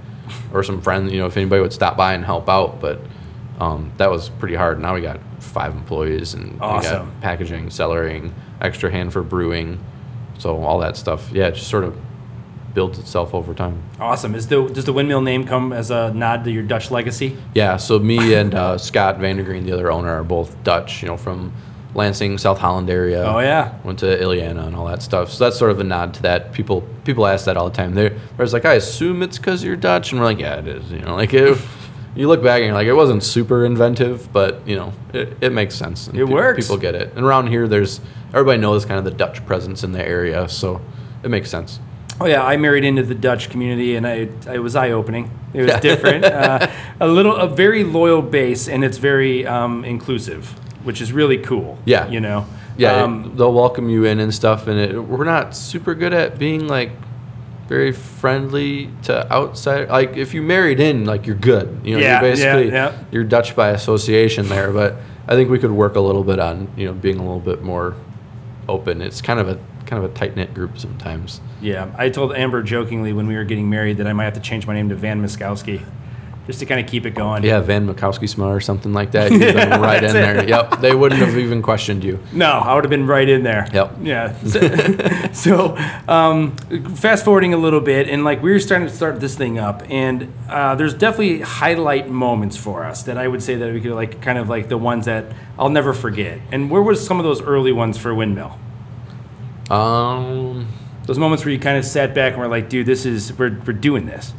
or 0.52 0.62
some 0.62 0.80
friends 0.80 1.12
you 1.12 1.18
know 1.18 1.26
if 1.26 1.36
anybody 1.36 1.60
would 1.62 1.72
stop 1.72 1.96
by 1.96 2.14
and 2.14 2.24
help 2.24 2.48
out. 2.48 2.80
But 2.80 3.00
um, 3.60 3.92
that 3.98 4.10
was 4.10 4.28
pretty 4.30 4.54
hard. 4.56 4.80
Now 4.80 4.94
we 4.94 5.00
got 5.00 5.20
five 5.40 5.72
employees 5.74 6.34
and 6.34 6.54
we 6.54 6.58
Awesome. 6.60 7.06
got 7.10 7.20
packaging 7.20 7.66
cellaring 7.68 8.32
extra 8.60 8.90
hand 8.90 9.12
for 9.12 9.22
brewing. 9.22 9.78
So 10.38 10.62
all 10.64 10.78
that 10.80 10.96
stuff 10.96 11.30
yeah 11.32 11.46
it 11.48 11.54
just 11.54 11.68
sort 11.68 11.84
of 11.84 11.96
builds 12.74 12.98
itself 12.98 13.32
over 13.34 13.54
time. 13.54 13.80
Awesome. 14.00 14.34
Is 14.34 14.48
the 14.48 14.66
does 14.66 14.84
the 14.86 14.92
windmill 14.92 15.20
name 15.20 15.46
come 15.46 15.72
as 15.72 15.92
a 15.92 16.12
nod 16.12 16.42
to 16.44 16.50
your 16.50 16.64
Dutch 16.64 16.90
legacy? 16.90 17.36
yeah. 17.54 17.76
So 17.76 17.98
me 18.00 18.34
and 18.34 18.52
uh, 18.54 18.78
scott 18.78 19.18
vandergreen 19.18 19.64
the 19.64 19.72
other 19.72 19.92
owner 19.92 20.10
are 20.10 20.24
both 20.24 20.60
dutch 20.64 21.02
you 21.02 21.08
know 21.08 21.16
from 21.16 21.52
lansing 21.94 22.38
south 22.38 22.58
holland 22.58 22.90
area 22.90 23.22
Oh 23.24 23.38
yeah. 23.38 23.78
went 23.84 23.98
to 24.00 24.06
Illiana 24.06 24.66
and 24.66 24.74
all 24.76 24.86
that 24.86 25.02
stuff. 25.02 25.30
So 25.30 25.44
that's 25.44 25.56
sort 25.58 25.70
of 25.70 25.78
a 25.80 25.84
nod 25.84 26.14
to 26.14 26.22
that. 26.22 26.52
People 26.52 26.82
people 27.04 27.26
ask 27.26 27.44
that 27.46 27.56
all 27.56 27.68
the 27.70 27.76
time. 27.76 27.94
They're, 27.94 28.10
they're 28.36 28.46
like, 28.46 28.64
I 28.64 28.74
assume 28.74 29.22
it's 29.22 29.38
because 29.38 29.62
you're 29.62 29.76
Dutch, 29.76 30.10
and 30.12 30.20
we're 30.20 30.26
like, 30.26 30.38
yeah, 30.40 30.56
it 30.58 30.66
is. 30.66 30.90
You 30.90 31.00
know, 31.00 31.14
like 31.14 31.32
it, 31.34 31.56
you 32.16 32.26
look 32.28 32.42
back 32.42 32.58
and 32.58 32.66
you're 32.66 32.74
like, 32.74 32.86
it 32.88 32.94
wasn't 32.94 33.22
super 33.22 33.64
inventive, 33.64 34.32
but 34.32 34.66
you 34.66 34.76
know, 34.76 34.92
it, 35.12 35.36
it 35.40 35.52
makes 35.52 35.74
sense. 35.74 36.08
And 36.08 36.18
It 36.18 36.26
pe- 36.26 36.32
works. 36.32 36.64
People 36.64 36.78
get 36.78 36.94
it. 36.94 37.12
And 37.16 37.24
around 37.24 37.46
here, 37.48 37.68
there's 37.68 38.00
everybody 38.32 38.58
knows 38.58 38.84
kind 38.84 38.98
of 38.98 39.04
the 39.04 39.10
Dutch 39.12 39.44
presence 39.46 39.84
in 39.84 39.92
the 39.92 40.02
area, 40.04 40.48
so 40.48 40.80
it 41.22 41.28
makes 41.30 41.48
sense. 41.50 41.78
Oh 42.20 42.26
yeah, 42.26 42.44
I 42.44 42.56
married 42.56 42.84
into 42.84 43.02
the 43.02 43.14
Dutch 43.14 43.50
community, 43.50 43.96
and 43.96 44.06
I 44.06 44.28
it 44.52 44.62
was 44.62 44.74
eye 44.76 44.90
opening. 44.90 45.30
It 45.52 45.62
was 45.62 45.68
Yeah. 45.70 45.80
different. 45.90 46.24
uh, 46.24 46.66
a 47.00 47.08
little, 47.08 47.36
a 47.36 47.48
very 47.48 47.84
loyal 47.84 48.22
base, 48.22 48.68
and 48.68 48.84
it's 48.84 48.98
very 48.98 49.44
um, 49.46 49.84
inclusive, 49.84 50.54
which 50.84 51.00
is 51.00 51.12
really 51.12 51.38
cool. 51.38 51.78
Yeah. 51.84 52.06
you 52.08 52.20
know. 52.20 52.46
Yeah, 52.76 53.02
Um, 53.04 53.24
it- 53.24 53.36
they'll 53.38 53.52
welcome 53.52 53.88
you 53.88 54.04
in 54.04 54.18
and 54.20 54.32
stuff, 54.34 54.66
and 54.66 54.78
it, 54.78 54.98
we're 55.04 55.24
not 55.24 55.54
super 55.56 55.94
good 55.94 56.12
at 56.12 56.38
being 56.38 56.66
like 56.66 56.90
very 57.68 57.92
friendly 57.92 58.90
to 59.04 59.32
outside. 59.32 59.88
Like 59.88 60.16
if 60.16 60.34
you 60.34 60.42
married 60.42 60.80
in, 60.80 61.04
like 61.04 61.26
you're 61.26 61.36
good. 61.36 61.80
You 61.84 61.94
know, 61.94 62.00
Yeah, 62.00 62.06
you're 62.06 62.12
yeah, 62.14 62.20
basically 62.20 62.70
yeah. 62.72 62.92
you're 63.10 63.24
Dutch 63.24 63.54
by 63.56 63.70
association 63.70 64.48
there. 64.48 64.72
But 64.72 64.96
I 65.28 65.34
think 65.34 65.50
we 65.50 65.58
could 65.58 65.70
work 65.70 65.94
a 65.96 66.00
little 66.00 66.24
bit 66.24 66.38
on 66.38 66.68
you 66.76 66.86
know 66.86 66.92
being 66.92 67.16
a 67.18 67.22
little 67.22 67.40
bit 67.40 67.62
more 67.62 67.94
open. 68.68 69.00
It's 69.00 69.22
kind 69.22 69.38
of 69.40 69.48
a 69.48 69.58
kind 69.86 70.02
of 70.04 70.10
a 70.10 70.14
tight 70.14 70.34
knit 70.36 70.52
group 70.54 70.78
sometimes. 70.78 71.40
yeah, 71.60 71.90
I 71.96 72.08
told 72.08 72.34
Amber 72.34 72.62
jokingly 72.62 73.12
when 73.12 73.26
we 73.26 73.36
were 73.36 73.44
getting 73.44 73.68
married 73.70 73.98
that 73.98 74.06
I 74.06 74.12
might 74.14 74.24
have 74.24 74.32
to 74.34 74.40
change 74.40 74.66
my 74.66 74.74
name 74.74 74.88
to 74.88 74.94
Van 74.94 75.22
Miskowski. 75.22 75.82
Just 76.46 76.58
to 76.60 76.66
kind 76.66 76.78
of 76.80 76.86
keep 76.90 77.06
it 77.06 77.14
going. 77.14 77.42
Yeah, 77.42 77.60
Van 77.60 77.86
Mikowski 77.86 78.28
smell 78.28 78.48
or 78.48 78.60
something 78.60 78.92
like 78.92 79.12
that. 79.12 79.30
You've 79.32 79.40
been 79.40 79.80
right 79.80 80.02
in 80.04 80.12
that's 80.12 80.12
there. 80.12 80.48
Yep, 80.48 80.80
they 80.80 80.94
wouldn't 80.94 81.20
have 81.20 81.38
even 81.38 81.62
questioned 81.62 82.04
you. 82.04 82.18
No, 82.32 82.46
I 82.50 82.74
would 82.74 82.84
have 82.84 82.90
been 82.90 83.06
right 83.06 83.28
in 83.28 83.42
there. 83.42 83.66
Yep. 83.72 83.96
Yeah. 84.02 84.36
So, 84.44 84.60
so, 85.32 85.76
um, 86.06 86.56
fast 86.96 87.24
forwarding 87.24 87.54
a 87.54 87.56
little 87.56 87.80
bit, 87.80 88.08
and 88.08 88.24
like 88.24 88.42
we 88.42 88.52
were 88.52 88.60
starting 88.60 88.86
to 88.86 88.94
start 88.94 89.20
this 89.20 89.34
thing 89.36 89.58
up, 89.58 89.82
and 89.88 90.32
uh, 90.48 90.74
there's 90.74 90.94
definitely 90.94 91.40
highlight 91.40 92.08
moments 92.10 92.56
for 92.56 92.84
us 92.84 93.02
that 93.04 93.16
I 93.18 93.26
would 93.26 93.42
say 93.42 93.56
that 93.56 93.72
we 93.72 93.80
could 93.80 93.92
like 93.92 94.20
kind 94.20 94.38
of 94.38 94.48
like 94.48 94.68
the 94.68 94.78
ones 94.78 95.06
that 95.06 95.24
I'll 95.58 95.70
never 95.70 95.92
forget. 95.94 96.40
And 96.52 96.70
where 96.70 96.82
was 96.82 97.04
some 97.04 97.18
of 97.18 97.24
those 97.24 97.40
early 97.42 97.72
ones 97.72 97.96
for 97.98 98.14
Windmill? 98.14 98.58
Um, 99.70 100.68
Those 101.06 101.18
moments 101.18 101.44
where 101.44 101.52
you 101.52 101.58
kind 101.58 101.78
of 101.78 101.84
sat 101.84 102.14
back 102.14 102.32
and 102.32 102.40
were 102.42 102.48
like, 102.48 102.68
dude, 102.68 102.86
this 102.86 103.06
is 103.06 103.32
we're 103.32 103.58
we're 103.66 103.72
doing 103.72 104.06
this. 104.06 104.32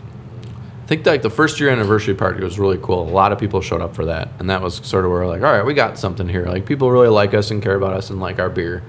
I 0.85 0.87
think 0.87 1.03
like 1.07 1.23
the 1.23 1.31
first 1.31 1.59
year 1.59 1.71
anniversary 1.71 2.13
party 2.13 2.43
was 2.43 2.59
really 2.59 2.77
cool. 2.79 3.09
A 3.09 3.09
lot 3.09 3.31
of 3.31 3.39
people 3.39 3.59
showed 3.59 3.81
up 3.81 3.95
for 3.95 4.05
that, 4.05 4.29
and 4.37 4.51
that 4.51 4.61
was 4.61 4.75
sort 4.75 5.03
of 5.03 5.09
where 5.09 5.25
like, 5.25 5.41
all 5.41 5.51
right, 5.51 5.65
we 5.65 5.73
got 5.73 5.97
something 5.97 6.29
here. 6.29 6.45
Like 6.45 6.67
people 6.67 6.91
really 6.91 7.07
like 7.07 7.33
us 7.33 7.49
and 7.49 7.59
care 7.59 7.73
about 7.73 7.93
us 7.93 8.11
and 8.11 8.19
like 8.19 8.37
our 8.37 8.51
beer. 8.51 8.83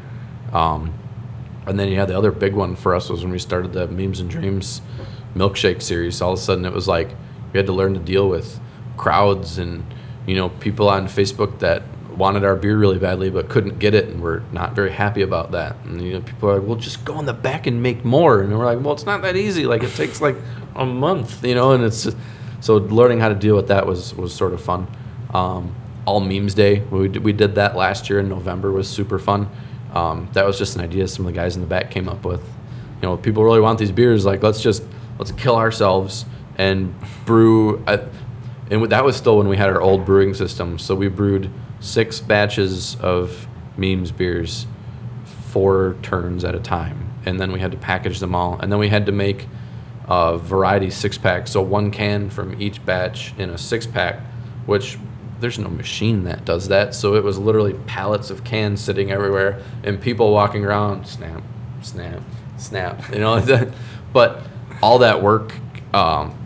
Um, 0.53 0.93
and 1.67 1.81
then 1.81 1.91
had 1.93 2.09
the 2.09 2.19
other 2.19 2.31
big 2.31 2.53
one 2.53 2.77
for 2.77 2.95
us 2.95 3.09
was 3.09 3.23
when 3.23 3.33
we 3.33 3.39
started 3.39 3.73
the 3.73 3.89
memes 3.89 4.21
and 4.21 4.29
dreams 4.29 4.83
milkshake 5.35 5.81
series. 5.81 6.21
All 6.21 6.35
of 6.35 6.39
a 6.39 6.43
sudden, 6.43 6.67
it 6.67 6.73
was 6.75 6.87
like 6.87 7.09
we 7.55 7.59
had 7.59 7.67
to 7.67 7.73
learn 7.73 7.95
to 7.95 8.01
deal 8.01 8.29
with 8.29 8.61
crowds 8.99 9.57
and 9.57 9.83
you 10.27 10.37
know 10.37 10.51
people 10.51 10.91
on 10.91 11.07
Facebook 11.07 11.61
that 11.61 11.83
wanted 12.17 12.45
our 12.45 12.57
beer 12.57 12.77
really 12.77 12.99
badly 12.99 13.29
but 13.31 13.49
couldn't 13.49 13.79
get 13.79 13.95
it 13.95 14.09
and 14.09 14.23
we're 14.23 14.41
not 14.53 14.75
very 14.75 14.91
happy 14.91 15.23
about 15.23 15.53
that. 15.53 15.77
And 15.85 16.01
you 16.01 16.15
know 16.15 16.21
people 16.21 16.51
are 16.51 16.59
like, 16.59 16.67
well, 16.67 16.77
just 16.77 17.05
go 17.05 17.19
in 17.19 17.27
the 17.27 17.35
back 17.35 17.67
and 17.67 17.83
make 17.83 18.05
more. 18.05 18.41
And 18.41 18.57
we're 18.57 18.65
like, 18.65 18.81
well, 18.83 18.95
it's 18.95 19.07
not 19.07 19.23
that 19.23 19.37
easy. 19.37 19.67
Like 19.67 19.83
it 19.83 19.93
takes 19.95 20.21
like 20.21 20.37
a 20.75 20.87
month, 20.87 21.45
you 21.45 21.55
know. 21.55 21.73
And 21.73 21.85
it's 21.85 22.05
just, 22.05 22.17
so 22.61 22.77
learning 22.77 23.21
how 23.21 23.29
to 23.29 23.35
deal 23.35 23.55
with 23.55 23.69
that 23.69 23.87
was 23.87 24.15
was 24.15 24.35
sort 24.35 24.53
of 24.53 24.63
fun. 24.63 24.87
Um, 25.35 25.75
all 26.07 26.21
memes 26.21 26.55
day 26.55 26.81
we 26.91 27.09
did, 27.09 27.25
we 27.25 27.33
did 27.33 27.57
that 27.57 27.77
last 27.77 28.09
year 28.09 28.21
in 28.21 28.29
November 28.29 28.73
was 28.73 28.89
super 28.89 29.19
fun. 29.19 29.49
Um, 29.93 30.29
that 30.33 30.47
was 30.47 30.59
just 30.59 30.77
an 30.77 30.83
idea 30.83 31.09
some 31.09 31.27
of 31.27 31.33
the 31.33 31.39
guys 31.39 31.57
in 31.57 31.63
the 31.63 31.67
back 31.67 31.91
came 31.91 32.09
up 32.09 32.25
with. 32.25 32.43
You 33.03 33.09
know, 33.09 33.17
people 33.17 33.45
really 33.45 33.61
want 33.61 33.79
these 33.79 33.93
beers. 33.93 34.25
Like, 34.25 34.43
let's 34.43 34.61
just 34.61 34.83
let's 35.19 35.33
kill 35.33 35.57
ourselves 35.57 36.25
and 36.57 36.95
brew. 37.25 37.83
I, 37.87 38.01
and 38.71 38.91
that 38.91 39.05
was 39.05 39.17
still 39.17 39.39
when 39.39 39.49
we 39.49 39.57
had 39.57 39.69
our 39.69 39.81
old 39.81 40.05
brewing 40.05 40.35
system. 40.35 40.79
So 40.79 40.95
we 40.95 41.09
brewed 41.09 41.51
six 41.87 42.21
batches 42.21 42.97
of 43.01 43.47
memes 43.77 44.11
beers, 44.11 44.67
four 45.25 45.97
turns 46.03 46.45
at 46.45 46.55
a 46.55 46.61
time, 46.61 47.13
and 47.25 47.41
then 47.41 47.53
we 47.53 47.61
had 47.61 47.71
to 47.71 47.77
package 47.79 48.21
them 48.21 48.35
all. 48.35 48.59
And 48.59 48.71
then 48.71 48.79
we 48.79 48.89
had 48.89 49.07
to 49.07 49.13
make 49.13 49.47
a 50.09 50.39
variety 50.39 50.91
six 50.91 51.19
pack, 51.19 51.49
so 51.49 51.63
one 51.63 51.91
can 51.91 52.31
from 52.31 52.61
each 52.61 52.85
batch 52.85 53.35
in 53.39 53.51
a 53.51 53.59
six 53.59 53.87
pack, 53.87 54.21
which 54.67 54.99
there's 55.41 55.59
no 55.59 55.69
machine 55.69 56.25
that 56.25 56.45
does 56.45 56.69
that. 56.69 56.95
So 56.95 57.15
it 57.15 57.23
was 57.23 57.39
literally 57.39 57.75
pallets 57.87 58.31
of 58.31 58.45
cans 58.45 58.81
sitting 58.81 59.11
everywhere 59.11 59.63
and 59.83 60.01
people 60.01 60.33
walking 60.33 60.65
around, 60.65 61.07
snap, 61.07 61.43
snap, 61.83 62.23
snap. 62.57 63.13
You 63.13 63.21
know, 63.21 63.71
but 64.13 64.43
all 64.83 64.99
that 64.99 65.23
work. 65.23 65.55
Um, 65.93 66.46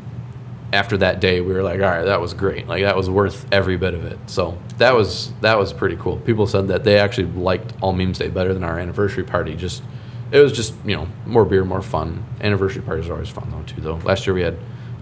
after 0.73 0.97
that 0.99 1.21
day, 1.21 1.41
we 1.41 1.53
were 1.53 1.63
like, 1.63 1.81
all 1.81 1.87
right, 1.87 2.05
that 2.05 2.21
was 2.21 2.35
great. 2.35 2.69
Like 2.69 2.83
that 2.83 2.97
was 2.97 3.11
worth 3.11 3.47
every 3.53 3.77
bit 3.77 3.95
of 3.95 4.05
it. 4.05 4.19
So 4.27 4.59
that 4.79 4.95
was 4.95 5.33
that 5.41 5.59
was 5.59 5.73
pretty 5.73 5.97
cool. 5.97 6.19
People 6.19 6.47
said 6.47 6.69
that 6.69 6.85
they 6.85 6.99
actually 6.99 7.27
liked 7.27 7.73
All 7.81 7.93
Memes 7.93 8.19
Day 8.19 8.29
better 8.29 8.55
than 8.55 8.65
our 8.65 8.79
anniversary 8.79 9.25
party. 9.25 9.57
Just 9.57 9.83
it 10.31 10.39
was 10.39 10.53
just 10.53 10.75
you 10.85 10.97
know 10.97 11.09
more 11.27 11.45
beer, 11.45 11.65
more 11.65 11.83
fun. 11.83 12.25
Anniversary 12.41 12.83
parties 12.83 13.09
are 13.09 13.15
always 13.15 13.29
fun 13.29 13.51
though 13.51 13.63
too. 13.63 13.81
Though 13.81 13.97
last 13.97 14.27
year 14.27 14.35
we 14.35 14.43
had 14.43 14.57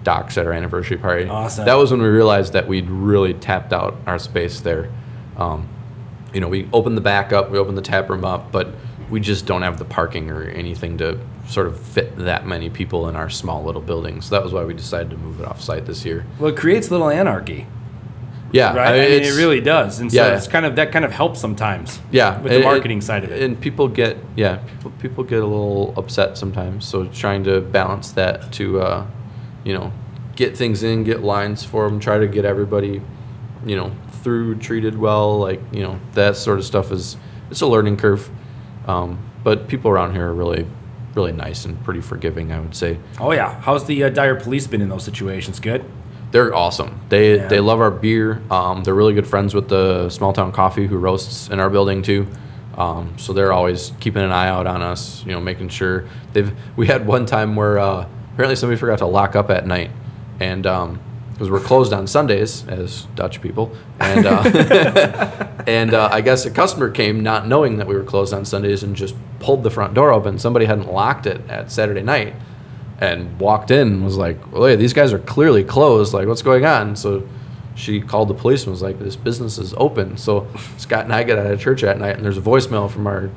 Docs 0.05 0.39
at 0.39 0.47
our 0.47 0.53
anniversary 0.53 0.97
party. 0.97 1.29
Awesome. 1.29 1.65
That 1.65 1.75
was 1.75 1.91
when 1.91 2.01
we 2.01 2.09
realized 2.09 2.53
that 2.55 2.67
we'd 2.67 2.89
really 2.89 3.35
tapped 3.35 3.73
out 3.73 3.97
our 4.07 4.19
space 4.19 4.61
there. 4.61 4.91
Um, 5.37 5.69
you 6.33 6.41
know, 6.41 6.49
we 6.49 6.69
opened 6.73 6.97
the 6.97 7.03
back 7.03 7.33
up, 7.33 7.51
we 7.51 7.59
opened 7.59 7.77
the 7.77 7.83
tap 7.83 8.09
room 8.09 8.25
up, 8.25 8.53
but 8.53 8.69
we 9.11 9.21
just 9.21 9.47
don't 9.47 9.62
have 9.62 9.79
the 9.79 9.85
parking 9.85 10.31
or 10.31 10.42
anything 10.42 10.99
to 10.99 11.18
sort 11.49 11.66
of 11.66 11.81
fit 11.81 12.16
that 12.18 12.47
many 12.47 12.68
people 12.68 13.09
in 13.09 13.16
our 13.16 13.31
small 13.31 13.64
little 13.64 13.81
building. 13.81 14.21
So 14.21 14.35
that 14.35 14.44
was 14.44 14.53
why 14.53 14.64
we 14.64 14.75
decided 14.75 15.11
to 15.11 15.16
move 15.16 15.40
it 15.40 15.47
off 15.47 15.61
site 15.61 15.87
this 15.87 16.05
year. 16.05 16.27
Well, 16.38 16.51
it 16.51 16.57
creates 16.57 16.88
a 16.88 16.90
little 16.90 17.09
anarchy, 17.09 17.66
Yeah, 18.53 18.75
right? 18.77 18.94
I, 18.94 19.09
mean, 19.09 19.23
it 19.23 19.37
really 19.37 19.61
does, 19.61 20.01
and 20.01 20.12
so 20.12 20.27
yeah. 20.27 20.37
it's 20.37 20.47
kind 20.47 20.66
of 20.66 20.77
that 20.77 20.92
kind 20.92 21.05
of 21.05 21.12
helps 21.12 21.40
sometimes. 21.40 22.01
yeah 22.11 22.40
with 22.40 22.53
the 22.53 22.62
marketing 22.62 23.01
side 23.01 23.25
of 23.25 23.31
it. 23.33 23.42
and 23.42 23.61
people 23.61 23.88
get 23.88 24.18
yeah 24.37 24.57
people 24.57 24.90
people 24.99 25.25
get 25.25 25.42
a 25.42 25.47
little 25.47 25.94
upset 25.97 26.37
sometimes. 26.37 26.87
So 26.87 27.07
trying 27.07 27.44
to 27.44 27.61
balance 27.61 28.12
that 28.12 28.53
to 28.53 28.81
uh, 28.81 29.07
you 29.64 29.73
know 29.73 29.92
get 30.37 30.57
things 30.57 30.83
in, 30.83 31.05
get 31.05 31.23
lines 31.23 31.64
for 31.64 31.88
them, 31.88 31.99
try 31.99 32.18
to 32.18 32.27
get 32.29 32.44
everybody 32.44 33.01
you 33.66 33.77
know 33.77 33.92
through 34.23 34.57
treated 34.57 34.99
well, 34.99 35.38
like 35.38 35.61
you 35.73 35.83
know 35.83 35.99
that 36.12 36.37
sort 36.37 36.59
of 36.59 36.64
stuff 36.64 36.92
is 36.92 37.16
it's 37.51 37.61
a 37.62 37.66
learning 37.66 37.97
curve. 37.97 38.31
Um, 38.87 39.19
but 39.45 39.69
people 39.69 39.91
around 39.91 40.12
here 40.12 40.29
are 40.29 40.35
really 40.35 40.67
really 41.14 41.33
nice 41.33 41.64
and 41.64 41.83
pretty 41.85 42.01
forgiving, 42.01 42.53
I 42.53 42.61
would 42.61 42.77
say. 42.77 42.99
Oh 43.19 43.33
yeah, 43.33 43.61
how's 43.61 43.87
the 43.87 44.05
uh, 44.05 44.09
Dyer 44.11 44.37
police 44.38 44.67
been 44.69 44.81
in 44.81 44.88
those 44.88 45.03
situations? 45.05 45.59
Good. 45.59 45.85
They're 46.31 46.55
awesome. 46.55 47.01
They 47.09 47.37
Yeah. 47.37 47.49
they 47.49 47.61
love 47.61 47.81
our 47.81 47.91
beer. 47.91 48.41
Um, 48.51 48.85
they're 48.85 48.95
really 48.95 49.14
good 49.14 49.27
friends 49.27 49.55
with 49.55 49.69
the 49.69 50.11
Small 50.11 50.33
Town 50.33 50.53
Coffee 50.53 50.87
who 50.87 50.97
roasts 50.99 51.49
in 51.49 51.59
our 51.59 51.71
building 51.71 52.03
too. 52.03 52.27
Um, 52.77 53.14
so 53.17 53.33
they're 53.33 53.53
always 53.53 53.93
keeping 53.99 54.23
an 54.23 54.31
eye 54.31 54.49
out 54.49 54.67
on 54.69 54.83
us. 54.83 55.25
You 55.27 55.33
know, 55.33 55.41
making 55.41 55.71
sure 55.71 56.05
they've. 56.35 56.53
We 56.77 56.87
had 56.87 57.07
one 57.07 57.27
time 57.27 57.57
where 57.57 57.79
uh, 57.81 58.07
apparently 58.35 58.55
somebody 58.57 58.79
forgot 58.79 58.99
to 58.99 59.07
lock 59.07 59.35
up 59.35 59.51
at 59.51 59.67
night, 59.67 59.91
and 60.38 60.64
because 61.38 61.53
we're 61.53 61.61
closed 61.61 61.92
on 61.92 62.09
Sundays 62.09 62.66
as 62.66 63.05
Dutch 63.14 63.40
people, 63.40 63.70
and 64.01 64.27
uh, 64.27 65.55
and 65.68 65.94
uh, 65.94 66.09
I 66.11 66.20
guess 66.20 66.44
a 66.44 66.51
customer 66.51 66.90
came 66.90 67.22
not 67.22 67.46
knowing 67.46 67.77
that 67.77 67.87
we 67.87 67.94
were 67.94 68.03
closed 68.03 68.35
on 68.35 68.44
Sundays 68.44 68.83
and 68.83 68.96
just 68.96 69.14
pulled 69.38 69.62
the 69.62 69.70
front 69.70 69.94
door 69.94 70.12
open. 70.12 70.40
Somebody 70.40 70.66
hadn't 70.66 70.92
locked 70.92 71.27
it 71.27 71.48
at 71.48 71.70
Saturday 71.70 72.03
night 72.03 72.35
and 72.98 73.38
walked 73.38 73.70
in 73.70 73.87
and 73.87 74.05
was 74.05 74.16
like, 74.16 74.51
well, 74.51 74.64
hey, 74.64 74.74
these 74.74 74.92
guys 74.92 75.12
are 75.12 75.20
clearly 75.20 75.62
closed. 75.62 76.12
Like, 76.12 76.27
what's 76.27 76.42
going 76.42 76.64
on? 76.64 76.96
So 76.96 77.29
she 77.77 78.01
called 78.01 78.27
the 78.27 78.35
police 78.35 78.64
and 78.64 78.72
was 78.72 78.83
like, 78.83 78.98
this 78.98 79.14
business 79.14 79.59
is 79.59 79.74
open. 79.77 80.16
So 80.16 80.48
Scott 80.77 81.05
and 81.05 81.12
I 81.12 81.22
get 81.22 81.38
out 81.38 81.46
of 81.46 81.61
church 81.61 81.85
at 81.85 82.01
night 82.01 82.16
and 82.16 82.24
there's 82.24 82.38
a 82.38 82.40
voicemail 82.42 82.90
from 82.90 83.07
our, 83.07 83.31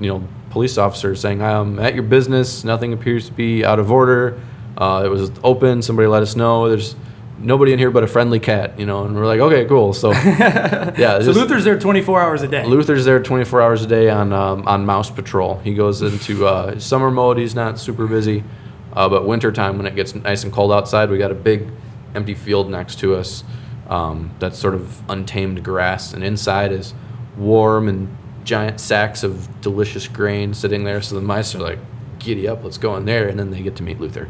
you 0.00 0.06
know, 0.06 0.28
police 0.50 0.78
officer 0.78 1.16
saying, 1.16 1.42
I'm 1.42 1.80
at 1.80 1.94
your 1.94 2.04
business. 2.04 2.62
Nothing 2.62 2.92
appears 2.92 3.26
to 3.26 3.32
be 3.32 3.64
out 3.64 3.80
of 3.80 3.90
order. 3.90 4.40
Uh, 4.78 5.02
it 5.04 5.08
was 5.08 5.32
open. 5.42 5.82
Somebody 5.82 6.06
let 6.06 6.22
us 6.22 6.36
know. 6.36 6.68
There's 6.68 6.94
nobody 7.42 7.72
in 7.72 7.78
here 7.78 7.90
but 7.90 8.02
a 8.02 8.06
friendly 8.06 8.40
cat, 8.40 8.78
you 8.78 8.86
know, 8.86 9.04
and 9.04 9.14
we're 9.14 9.26
like, 9.26 9.40
okay, 9.40 9.64
cool. 9.66 9.92
So, 9.92 10.10
yeah. 10.12 11.18
So 11.18 11.26
just- 11.26 11.38
Luther's 11.38 11.64
there 11.64 11.78
24 11.78 12.20
hours 12.20 12.42
a 12.42 12.48
day. 12.48 12.64
Luther's 12.64 13.04
there 13.04 13.20
24 13.22 13.60
hours 13.60 13.82
a 13.82 13.86
day 13.86 14.08
on 14.08 14.32
um, 14.32 14.66
on 14.66 14.86
mouse 14.86 15.10
patrol. 15.10 15.58
He 15.58 15.74
goes 15.74 16.00
into 16.02 16.46
uh, 16.46 16.78
summer 16.78 17.10
mode. 17.10 17.38
He's 17.38 17.54
not 17.54 17.78
super 17.78 18.06
busy, 18.06 18.44
uh, 18.92 19.08
but 19.08 19.26
wintertime 19.26 19.76
when 19.76 19.86
it 19.86 19.94
gets 19.94 20.14
nice 20.14 20.44
and 20.44 20.52
cold 20.52 20.72
outside, 20.72 21.10
we 21.10 21.18
got 21.18 21.30
a 21.30 21.34
big 21.34 21.68
empty 22.14 22.34
field 22.34 22.70
next 22.70 22.98
to 23.00 23.14
us. 23.16 23.44
Um, 23.88 24.30
that's 24.38 24.58
sort 24.58 24.74
of 24.74 25.02
untamed 25.10 25.62
grass, 25.62 26.14
and 26.14 26.24
inside 26.24 26.72
is 26.72 26.94
warm 27.36 27.88
and 27.88 28.16
giant 28.44 28.80
sacks 28.80 29.22
of 29.22 29.60
delicious 29.60 30.08
grain 30.08 30.54
sitting 30.54 30.84
there. 30.84 31.02
So 31.02 31.14
the 31.16 31.20
mice 31.20 31.54
are 31.54 31.58
like, 31.58 31.78
"Giddy 32.18 32.48
up, 32.48 32.64
let's 32.64 32.78
go 32.78 32.96
in 32.96 33.04
there," 33.04 33.28
and 33.28 33.38
then 33.38 33.50
they 33.50 33.60
get 33.62 33.76
to 33.76 33.82
meet 33.82 34.00
Luther. 34.00 34.28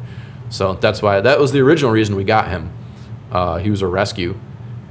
So 0.49 0.75
that's 0.75 1.01
why 1.03 1.21
that 1.21 1.39
was 1.39 1.53
the 1.53 1.61
original 1.61 1.91
reason 1.93 2.15
we 2.17 2.25
got 2.25 2.49
him. 2.49 2.71
Uh, 3.33 3.59
he 3.59 3.71
was 3.71 3.81
a 3.81 3.87
rescue, 3.87 4.39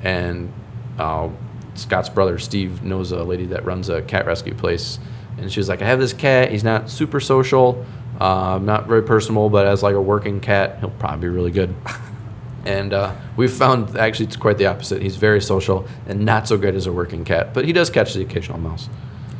and 0.01 0.51
uh, 0.97 1.29
Scott's 1.75 2.09
brother 2.09 2.39
Steve 2.39 2.83
knows 2.83 3.11
a 3.11 3.23
lady 3.23 3.45
that 3.45 3.63
runs 3.65 3.87
a 3.87 4.01
cat 4.01 4.25
rescue 4.25 4.55
place, 4.55 4.99
and 5.37 5.51
she 5.51 5.59
was 5.59 5.69
like, 5.69 5.81
"I 5.81 5.85
have 5.85 5.99
this 5.99 6.11
cat. 6.11 6.51
He's 6.51 6.63
not 6.63 6.89
super 6.89 7.19
social, 7.19 7.85
uh, 8.19 8.59
not 8.61 8.87
very 8.87 9.03
personal, 9.03 9.49
but 9.49 9.67
as 9.67 9.83
like 9.83 9.95
a 9.95 10.01
working 10.01 10.39
cat, 10.39 10.79
he'll 10.79 10.89
probably 10.89 11.21
be 11.21 11.29
really 11.29 11.51
good." 11.51 11.75
and 12.65 12.93
uh, 12.93 13.13
we've 13.37 13.53
found 13.53 13.95
actually 13.95 14.25
it's 14.25 14.35
quite 14.35 14.57
the 14.57 14.65
opposite. 14.65 15.03
He's 15.03 15.17
very 15.17 15.41
social 15.41 15.87
and 16.07 16.25
not 16.25 16.47
so 16.47 16.57
good 16.57 16.75
as 16.75 16.87
a 16.87 16.91
working 16.91 17.23
cat, 17.23 17.53
but 17.53 17.65
he 17.65 17.73
does 17.73 17.91
catch 17.91 18.15
the 18.15 18.21
occasional 18.21 18.59
mouse. 18.59 18.89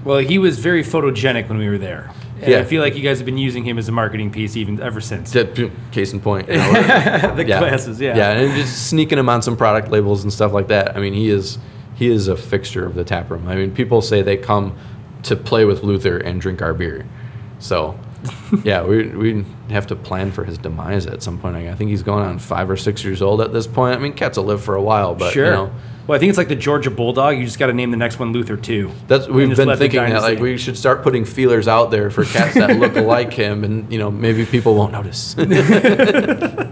Well, 0.04 0.18
he 0.18 0.38
was 0.38 0.60
very 0.60 0.84
photogenic 0.84 1.48
when 1.48 1.58
we 1.58 1.70
were 1.70 1.78
there. 1.78 2.12
And 2.42 2.52
Yeah. 2.52 2.60
I 2.60 2.64
feel 2.64 2.82
like 2.82 2.96
you 2.96 3.02
guys 3.02 3.20
have 3.20 3.26
been 3.26 3.38
using 3.38 3.64
him 3.64 3.78
as 3.78 3.88
a 3.88 3.92
marketing 3.92 4.32
piece 4.32 4.56
even 4.58 4.82
ever 4.82 5.00
since. 5.02 5.32
Case 5.92 6.14
in 6.14 6.20
point, 6.20 6.48
you 6.50 6.56
know, 6.58 6.72
the 7.36 7.46
yeah. 7.48 7.60
glasses, 7.60 8.00
yeah. 8.02 8.16
yeah, 8.18 8.32
and 8.32 8.54
just 8.56 8.88
sneaking 8.90 9.18
him 9.20 9.30
on 9.30 9.42
some 9.42 9.56
product 9.56 9.90
labels 9.90 10.24
and 10.24 10.32
stuff 10.34 10.52
like 10.52 10.68
that. 10.70 10.96
I 10.96 11.00
mean, 11.00 11.14
he 11.14 11.30
is 11.30 11.58
he 11.96 12.10
is 12.10 12.28
a 12.28 12.36
fixture 12.36 12.86
of 12.86 12.96
the 12.96 13.04
tap 13.04 13.30
room. 13.30 13.48
I 13.48 13.56
mean, 13.56 13.72
people 13.74 14.02
say 14.02 14.22
they 14.24 14.38
come 14.38 14.76
to 15.24 15.36
play 15.36 15.66
with 15.66 15.84
Luther 15.84 16.18
and 16.18 16.42
drink 16.42 16.62
our 16.64 16.74
beer. 16.74 17.06
So, 17.60 18.00
yeah, 18.64 18.84
we 18.84 19.08
we 19.10 19.46
have 19.70 19.86
to 19.88 19.96
plan 19.96 20.32
for 20.32 20.44
his 20.44 20.58
demise 20.58 21.06
at 21.06 21.22
some 21.22 21.38
point. 21.38 21.56
I 21.56 21.76
think 21.76 21.92
he's 21.92 22.02
going 22.04 22.26
on 22.26 22.40
five 22.40 22.70
or 22.72 22.78
six 22.78 23.04
years 23.04 23.22
old 23.22 23.40
at 23.42 23.54
this 23.54 23.68
point. 23.68 23.96
I 23.96 24.00
mean, 24.00 24.14
cats 24.14 24.38
will 24.38 24.46
live 24.46 24.64
for 24.64 24.74
a 24.76 24.82
while, 24.82 25.14
but 25.14 25.32
Sure. 25.34 25.46
you 25.46 25.52
know, 25.52 25.72
Well, 26.08 26.16
I 26.16 26.20
think 26.20 26.30
it's 26.30 26.38
like 26.38 26.48
the 26.48 26.56
Georgia 26.56 26.90
Bulldog. 26.90 27.38
You 27.38 27.46
just 27.46 27.60
got 27.60 27.68
to 27.68 27.74
name 27.74 27.92
the 27.92 27.98
next 27.98 28.20
one 28.20 28.34
Luther 28.34 28.58
too. 28.58 28.92
That's 29.08 29.28
we've 29.28 29.56
been 29.56 29.78
thinking 29.78 30.00
that 30.00 30.22
like 30.22 30.40
we 30.40 30.58
should 30.58 30.78
start 30.78 31.04
putting 31.04 31.26
feelers 31.26 31.68
out 31.68 31.92
there 31.92 32.10
for 32.10 32.26
cats 32.26 32.56
that 32.56 32.78
look 32.78 32.96
like 33.08 33.34
him, 33.34 33.64
and 33.64 33.92
you 33.92 34.00
know 34.00 34.10
maybe 34.10 34.46
people 34.46 34.76
won't 34.76 34.92
notice. 34.92 35.36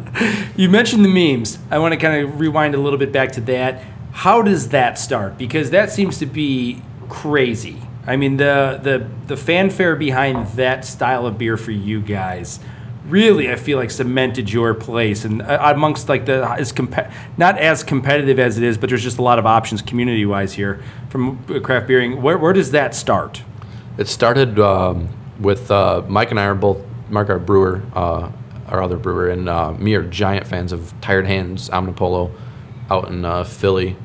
You 0.60 0.68
mentioned 0.68 1.06
the 1.06 1.10
memes. 1.10 1.58
I 1.72 1.80
want 1.80 1.94
to 1.94 1.98
kind 1.98 2.22
of 2.22 2.38
rewind 2.38 2.76
a 2.76 2.78
little 2.78 3.00
bit 3.00 3.14
back 3.14 3.32
to 3.34 3.42
that. 3.42 3.82
How 4.12 4.42
does 4.42 4.68
that 4.70 5.00
start? 5.00 5.38
Because 5.38 5.70
that 5.70 5.90
seems 5.90 6.18
to 6.18 6.26
be 6.26 6.82
crazy. 7.08 7.78
I 8.06 8.18
mean, 8.18 8.36
the 8.36 8.78
the 8.84 9.08
the 9.28 9.38
fanfare 9.38 9.96
behind 9.96 10.48
that 10.58 10.84
style 10.84 11.26
of 11.26 11.38
beer 11.38 11.56
for 11.56 11.72
you 11.72 12.02
guys 12.02 12.60
really, 13.10 13.52
I 13.52 13.56
feel 13.56 13.78
like 13.78 13.92
cemented 13.92 14.52
your 14.52 14.74
place 14.74 15.26
and 15.26 15.42
uh, 15.42 15.72
amongst 15.76 16.10
like 16.10 16.26
the 16.26 16.46
as 16.58 16.72
compa- 16.72 17.12
not 17.38 17.58
as 17.58 17.84
competitive 17.84 18.40
as 18.40 18.58
it 18.58 18.64
is, 18.64 18.78
but 18.78 18.90
there's 18.90 19.04
just 19.04 19.18
a 19.18 19.22
lot 19.22 19.40
of 19.40 19.46
options 19.46 19.82
community 19.82 20.26
wise 20.26 20.54
here 20.54 20.82
from 21.10 21.44
craft 21.62 21.88
beering. 21.88 22.22
Where 22.22 22.38
where 22.38 22.54
does 22.54 22.72
that 22.72 22.96
start? 22.96 23.44
It 23.98 24.08
started 24.08 24.60
um, 24.60 25.10
with 25.40 25.70
uh, 25.72 26.04
Mike 26.08 26.32
and 26.32 26.40
I 26.40 26.46
are 26.46 26.56
both 26.56 26.78
Mark, 27.10 27.30
our 27.30 27.40
brewer, 27.40 27.82
uh, 27.94 28.32
our 28.68 28.82
other 28.84 28.98
brewer, 28.98 29.30
and 29.30 29.50
uh, 29.50 29.74
me 29.74 29.96
are 29.96 30.04
giant 30.04 30.48
fans 30.48 30.72
of 30.72 30.94
Tired 31.02 31.26
Hands 31.26 31.70
Omnipollo 31.70 32.32
out 32.90 33.10
in 33.10 33.26
uh, 33.26 33.44
Philly 33.44 33.96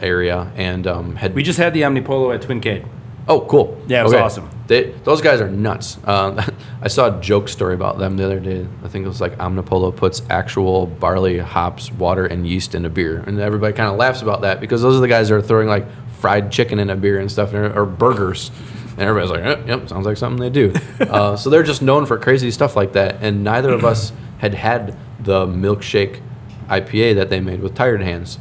area, 0.00 0.52
and 0.56 0.86
um, 0.86 1.16
had 1.16 1.34
We 1.34 1.42
just 1.42 1.58
had 1.58 1.74
the 1.74 1.82
Omnipollo 1.82 2.34
at 2.34 2.42
Twin 2.42 2.60
Cade. 2.60 2.84
Oh, 3.28 3.42
cool. 3.42 3.80
Yeah, 3.86 4.00
it 4.00 4.04
was 4.04 4.14
awesome. 4.14 4.50
They, 4.66 4.92
those 5.04 5.20
guys 5.20 5.40
are 5.40 5.50
nuts. 5.50 5.98
Uh, 6.04 6.50
I 6.82 6.88
saw 6.88 7.16
a 7.16 7.20
joke 7.20 7.48
story 7.48 7.74
about 7.74 7.98
them 7.98 8.16
the 8.16 8.24
other 8.24 8.40
day. 8.40 8.66
I 8.82 8.88
think 8.88 9.04
it 9.04 9.08
was 9.08 9.20
like 9.20 9.36
Omnipollo 9.38 9.94
puts 9.94 10.22
actual 10.30 10.86
barley, 10.86 11.38
hops, 11.38 11.92
water, 11.92 12.26
and 12.26 12.46
yeast 12.46 12.74
in 12.74 12.84
a 12.84 12.90
beer, 12.90 13.18
and 13.26 13.38
everybody 13.38 13.74
kind 13.74 13.90
of 13.90 13.96
laughs 13.96 14.22
about 14.22 14.42
that 14.42 14.60
because 14.60 14.82
those 14.82 14.96
are 14.96 15.00
the 15.00 15.08
guys 15.08 15.28
that 15.28 15.34
are 15.34 15.42
throwing 15.42 15.68
like 15.68 15.86
fried 16.20 16.50
chicken 16.50 16.78
in 16.78 16.88
a 16.88 16.96
beer 16.96 17.20
and 17.20 17.30
stuff, 17.30 17.52
or, 17.52 17.78
or 17.78 17.84
burgers, 17.84 18.50
and 18.92 19.00
everybody's 19.02 19.30
like, 19.30 19.44
eh, 19.44 19.62
"Yep, 19.66 19.88
sounds 19.88 20.06
like 20.06 20.16
something 20.16 20.40
they 20.40 20.50
do." 20.50 20.72
uh, 21.00 21.36
so 21.36 21.50
they're 21.50 21.62
just 21.62 21.82
known 21.82 22.06
for 22.06 22.18
crazy 22.18 22.50
stuff 22.50 22.76
like 22.76 22.94
that, 22.94 23.16
and 23.20 23.44
neither 23.44 23.72
of 23.72 23.84
us 23.84 24.12
had 24.38 24.54
had 24.54 24.96
the 25.20 25.46
milkshake 25.46 26.22
IPA 26.68 27.16
that 27.16 27.28
they 27.28 27.40
made 27.40 27.60
with 27.60 27.74
Tired 27.74 28.02
Hands 28.02 28.38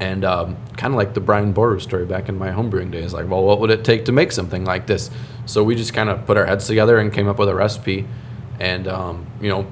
and 0.00 0.24
um, 0.24 0.56
kind 0.76 0.92
of 0.92 0.98
like 0.98 1.14
the 1.14 1.20
Brian 1.20 1.52
Boru 1.52 1.80
story 1.80 2.04
back 2.04 2.28
in 2.28 2.38
my 2.38 2.50
homebrewing 2.50 2.90
days. 2.90 3.12
Like, 3.12 3.28
well, 3.28 3.42
what 3.42 3.60
would 3.60 3.70
it 3.70 3.84
take 3.84 4.04
to 4.06 4.12
make 4.12 4.32
something 4.32 4.64
like 4.64 4.86
this? 4.86 5.10
So 5.46 5.62
we 5.62 5.74
just 5.74 5.94
kind 5.94 6.10
of 6.10 6.26
put 6.26 6.36
our 6.36 6.46
heads 6.46 6.66
together 6.66 6.98
and 6.98 7.12
came 7.12 7.28
up 7.28 7.38
with 7.38 7.48
a 7.48 7.54
recipe. 7.54 8.06
And 8.60 8.88
um, 8.88 9.26
you 9.40 9.48
know, 9.48 9.62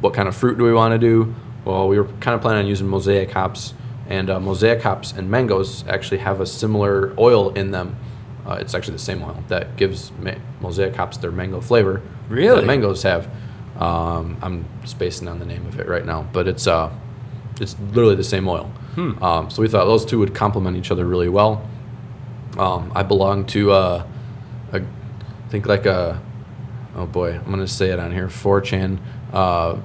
what 0.00 0.14
kind 0.14 0.28
of 0.28 0.36
fruit 0.36 0.58
do 0.58 0.64
we 0.64 0.72
want 0.72 0.92
to 0.92 0.98
do? 0.98 1.34
Well, 1.64 1.88
we 1.88 1.98
were 1.98 2.08
kind 2.20 2.34
of 2.34 2.40
planning 2.40 2.64
on 2.64 2.66
using 2.66 2.88
mosaic 2.88 3.30
hops, 3.30 3.74
and 4.08 4.30
uh, 4.30 4.40
mosaic 4.40 4.82
hops 4.82 5.12
and 5.12 5.30
mangoes 5.30 5.86
actually 5.88 6.18
have 6.18 6.40
a 6.40 6.46
similar 6.46 7.14
oil 7.18 7.50
in 7.50 7.70
them. 7.70 7.96
Uh, 8.46 8.54
it's 8.54 8.74
actually 8.74 8.94
the 8.94 9.02
same 9.02 9.22
oil 9.22 9.44
that 9.48 9.76
gives 9.76 10.10
ma- 10.18 10.34
mosaic 10.60 10.96
hops 10.96 11.18
their 11.18 11.30
mango 11.30 11.60
flavor. 11.60 12.00
Really? 12.28 12.60
That 12.60 12.66
mangoes 12.66 13.02
have. 13.02 13.28
Um, 13.78 14.36
I'm 14.42 14.64
spacing 14.84 15.28
on 15.28 15.38
the 15.38 15.46
name 15.46 15.66
of 15.66 15.78
it 15.78 15.86
right 15.86 16.04
now, 16.04 16.26
but 16.32 16.48
it's 16.48 16.66
uh, 16.66 16.90
it's 17.60 17.78
literally 17.78 18.16
the 18.16 18.24
same 18.24 18.48
oil. 18.48 18.72
Um, 19.22 19.50
so 19.50 19.62
we 19.62 19.68
thought 19.68 19.84
those 19.84 20.04
two 20.04 20.18
would 20.18 20.34
complement 20.34 20.76
each 20.76 20.90
other 20.90 21.04
really 21.04 21.28
well. 21.28 21.68
Um, 22.58 22.92
I 22.94 23.02
belong 23.02 23.46
to, 23.46 23.72
uh, 23.72 24.06
a, 24.72 24.80
I 24.80 25.48
think 25.48 25.66
like 25.66 25.86
a, 25.86 26.20
oh 26.96 27.06
boy, 27.06 27.34
I'm 27.34 27.50
gonna 27.50 27.66
say 27.68 27.90
it 27.90 27.98
on 27.98 28.12
here, 28.12 28.28
4chan, 28.28 28.98
uh, 29.32 29.76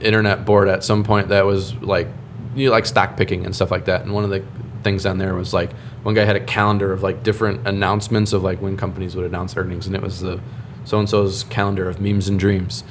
internet 0.00 0.44
board 0.44 0.68
at 0.68 0.82
some 0.84 1.04
point 1.04 1.28
that 1.28 1.44
was 1.44 1.74
like, 1.74 2.08
you 2.54 2.66
know, 2.66 2.72
like 2.72 2.86
stock 2.86 3.16
picking 3.16 3.44
and 3.44 3.54
stuff 3.54 3.70
like 3.70 3.84
that. 3.86 4.02
And 4.02 4.12
one 4.12 4.24
of 4.24 4.30
the 4.30 4.44
things 4.82 5.06
on 5.06 5.18
there 5.18 5.34
was 5.34 5.52
like, 5.52 5.72
one 6.02 6.14
guy 6.14 6.24
had 6.24 6.36
a 6.36 6.44
calendar 6.44 6.92
of 6.92 7.02
like 7.02 7.22
different 7.22 7.66
announcements 7.66 8.32
of 8.32 8.42
like 8.42 8.60
when 8.60 8.76
companies 8.76 9.16
would 9.16 9.24
announce 9.24 9.56
earnings, 9.56 9.86
and 9.86 9.96
it 9.96 10.02
was 10.02 10.20
the 10.20 10.40
so 10.84 10.98
and 10.98 11.08
so's 11.08 11.44
calendar 11.44 11.88
of 11.88 12.00
memes 12.00 12.28
and 12.28 12.38
dreams. 12.38 12.84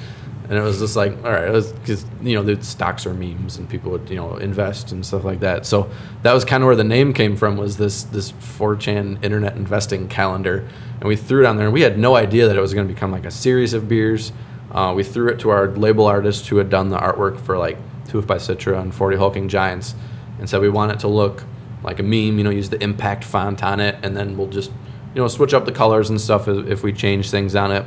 And 0.54 0.62
it 0.62 0.64
was 0.64 0.78
just 0.78 0.94
like, 0.94 1.16
all 1.24 1.32
right, 1.32 1.50
because 1.50 2.06
you 2.22 2.36
know 2.36 2.44
the 2.44 2.62
stocks 2.62 3.06
are 3.06 3.12
memes, 3.12 3.56
and 3.56 3.68
people 3.68 3.90
would 3.90 4.08
you 4.08 4.14
know 4.14 4.36
invest 4.36 4.92
and 4.92 5.04
stuff 5.04 5.24
like 5.24 5.40
that. 5.40 5.66
So 5.66 5.90
that 6.22 6.32
was 6.32 6.44
kind 6.44 6.62
of 6.62 6.68
where 6.68 6.76
the 6.76 6.84
name 6.84 7.12
came 7.12 7.34
from. 7.34 7.56
Was 7.56 7.76
this 7.76 8.04
this 8.04 8.30
4chan 8.30 9.24
internet 9.24 9.56
investing 9.56 10.06
calendar, 10.06 10.64
and 11.00 11.08
we 11.08 11.16
threw 11.16 11.42
it 11.42 11.46
on 11.46 11.56
there, 11.56 11.64
and 11.64 11.74
we 11.74 11.80
had 11.80 11.98
no 11.98 12.14
idea 12.14 12.46
that 12.46 12.56
it 12.56 12.60
was 12.60 12.72
going 12.72 12.86
to 12.86 12.94
become 12.94 13.10
like 13.10 13.24
a 13.24 13.32
series 13.32 13.74
of 13.74 13.88
beers. 13.88 14.30
Uh, 14.70 14.92
we 14.94 15.02
threw 15.02 15.28
it 15.28 15.40
to 15.40 15.50
our 15.50 15.66
label 15.66 16.06
artist 16.06 16.46
who 16.46 16.58
had 16.58 16.70
done 16.70 16.88
the 16.88 16.98
artwork 16.98 17.40
for 17.40 17.58
like 17.58 17.76
Tooth 18.06 18.28
by 18.28 18.36
Citra 18.36 18.80
and 18.80 18.94
40 18.94 19.16
Hulking 19.16 19.48
Giants, 19.48 19.96
and 20.38 20.48
said 20.48 20.60
we 20.60 20.68
want 20.68 20.92
it 20.92 21.00
to 21.00 21.08
look 21.08 21.42
like 21.82 21.98
a 21.98 22.04
meme. 22.04 22.38
You 22.38 22.44
know, 22.44 22.50
use 22.50 22.70
the 22.70 22.80
impact 22.80 23.24
font 23.24 23.64
on 23.64 23.80
it, 23.80 23.96
and 24.04 24.16
then 24.16 24.36
we'll 24.36 24.46
just 24.46 24.70
you 25.16 25.20
know 25.20 25.26
switch 25.26 25.52
up 25.52 25.64
the 25.64 25.72
colors 25.72 26.10
and 26.10 26.20
stuff 26.20 26.46
if, 26.46 26.68
if 26.68 26.82
we 26.84 26.92
change 26.92 27.32
things 27.32 27.56
on 27.56 27.72
it 27.72 27.84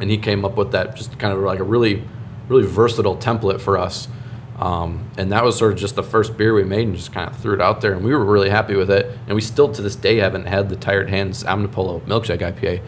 and 0.00 0.10
he 0.10 0.18
came 0.18 0.44
up 0.44 0.56
with 0.56 0.72
that 0.72 0.96
just 0.96 1.18
kind 1.18 1.32
of 1.32 1.40
like 1.40 1.58
a 1.58 1.64
really 1.64 2.02
really 2.50 2.66
versatile 2.66 3.16
template 3.16 3.60
for 3.60 3.78
us. 3.78 4.08
Um, 4.58 5.08
and 5.16 5.32
that 5.32 5.42
was 5.42 5.56
sort 5.56 5.72
of 5.72 5.78
just 5.78 5.94
the 5.94 6.02
first 6.02 6.36
beer 6.36 6.52
we 6.52 6.64
made 6.64 6.86
and 6.86 6.96
just 6.96 7.12
kind 7.12 7.30
of 7.30 7.36
threw 7.38 7.54
it 7.54 7.62
out 7.62 7.80
there. 7.80 7.94
And 7.94 8.04
we 8.04 8.12
were 8.12 8.24
really 8.24 8.50
happy 8.50 8.74
with 8.74 8.90
it. 8.90 9.06
And 9.26 9.34
we 9.34 9.40
still 9.40 9.72
to 9.72 9.80
this 9.80 9.96
day 9.96 10.16
haven't 10.16 10.44
had 10.44 10.68
the 10.68 10.76
tired 10.76 11.08
hands 11.08 11.44
omnipollo 11.44 12.00
milkshake 12.02 12.40
ipa 12.40 12.82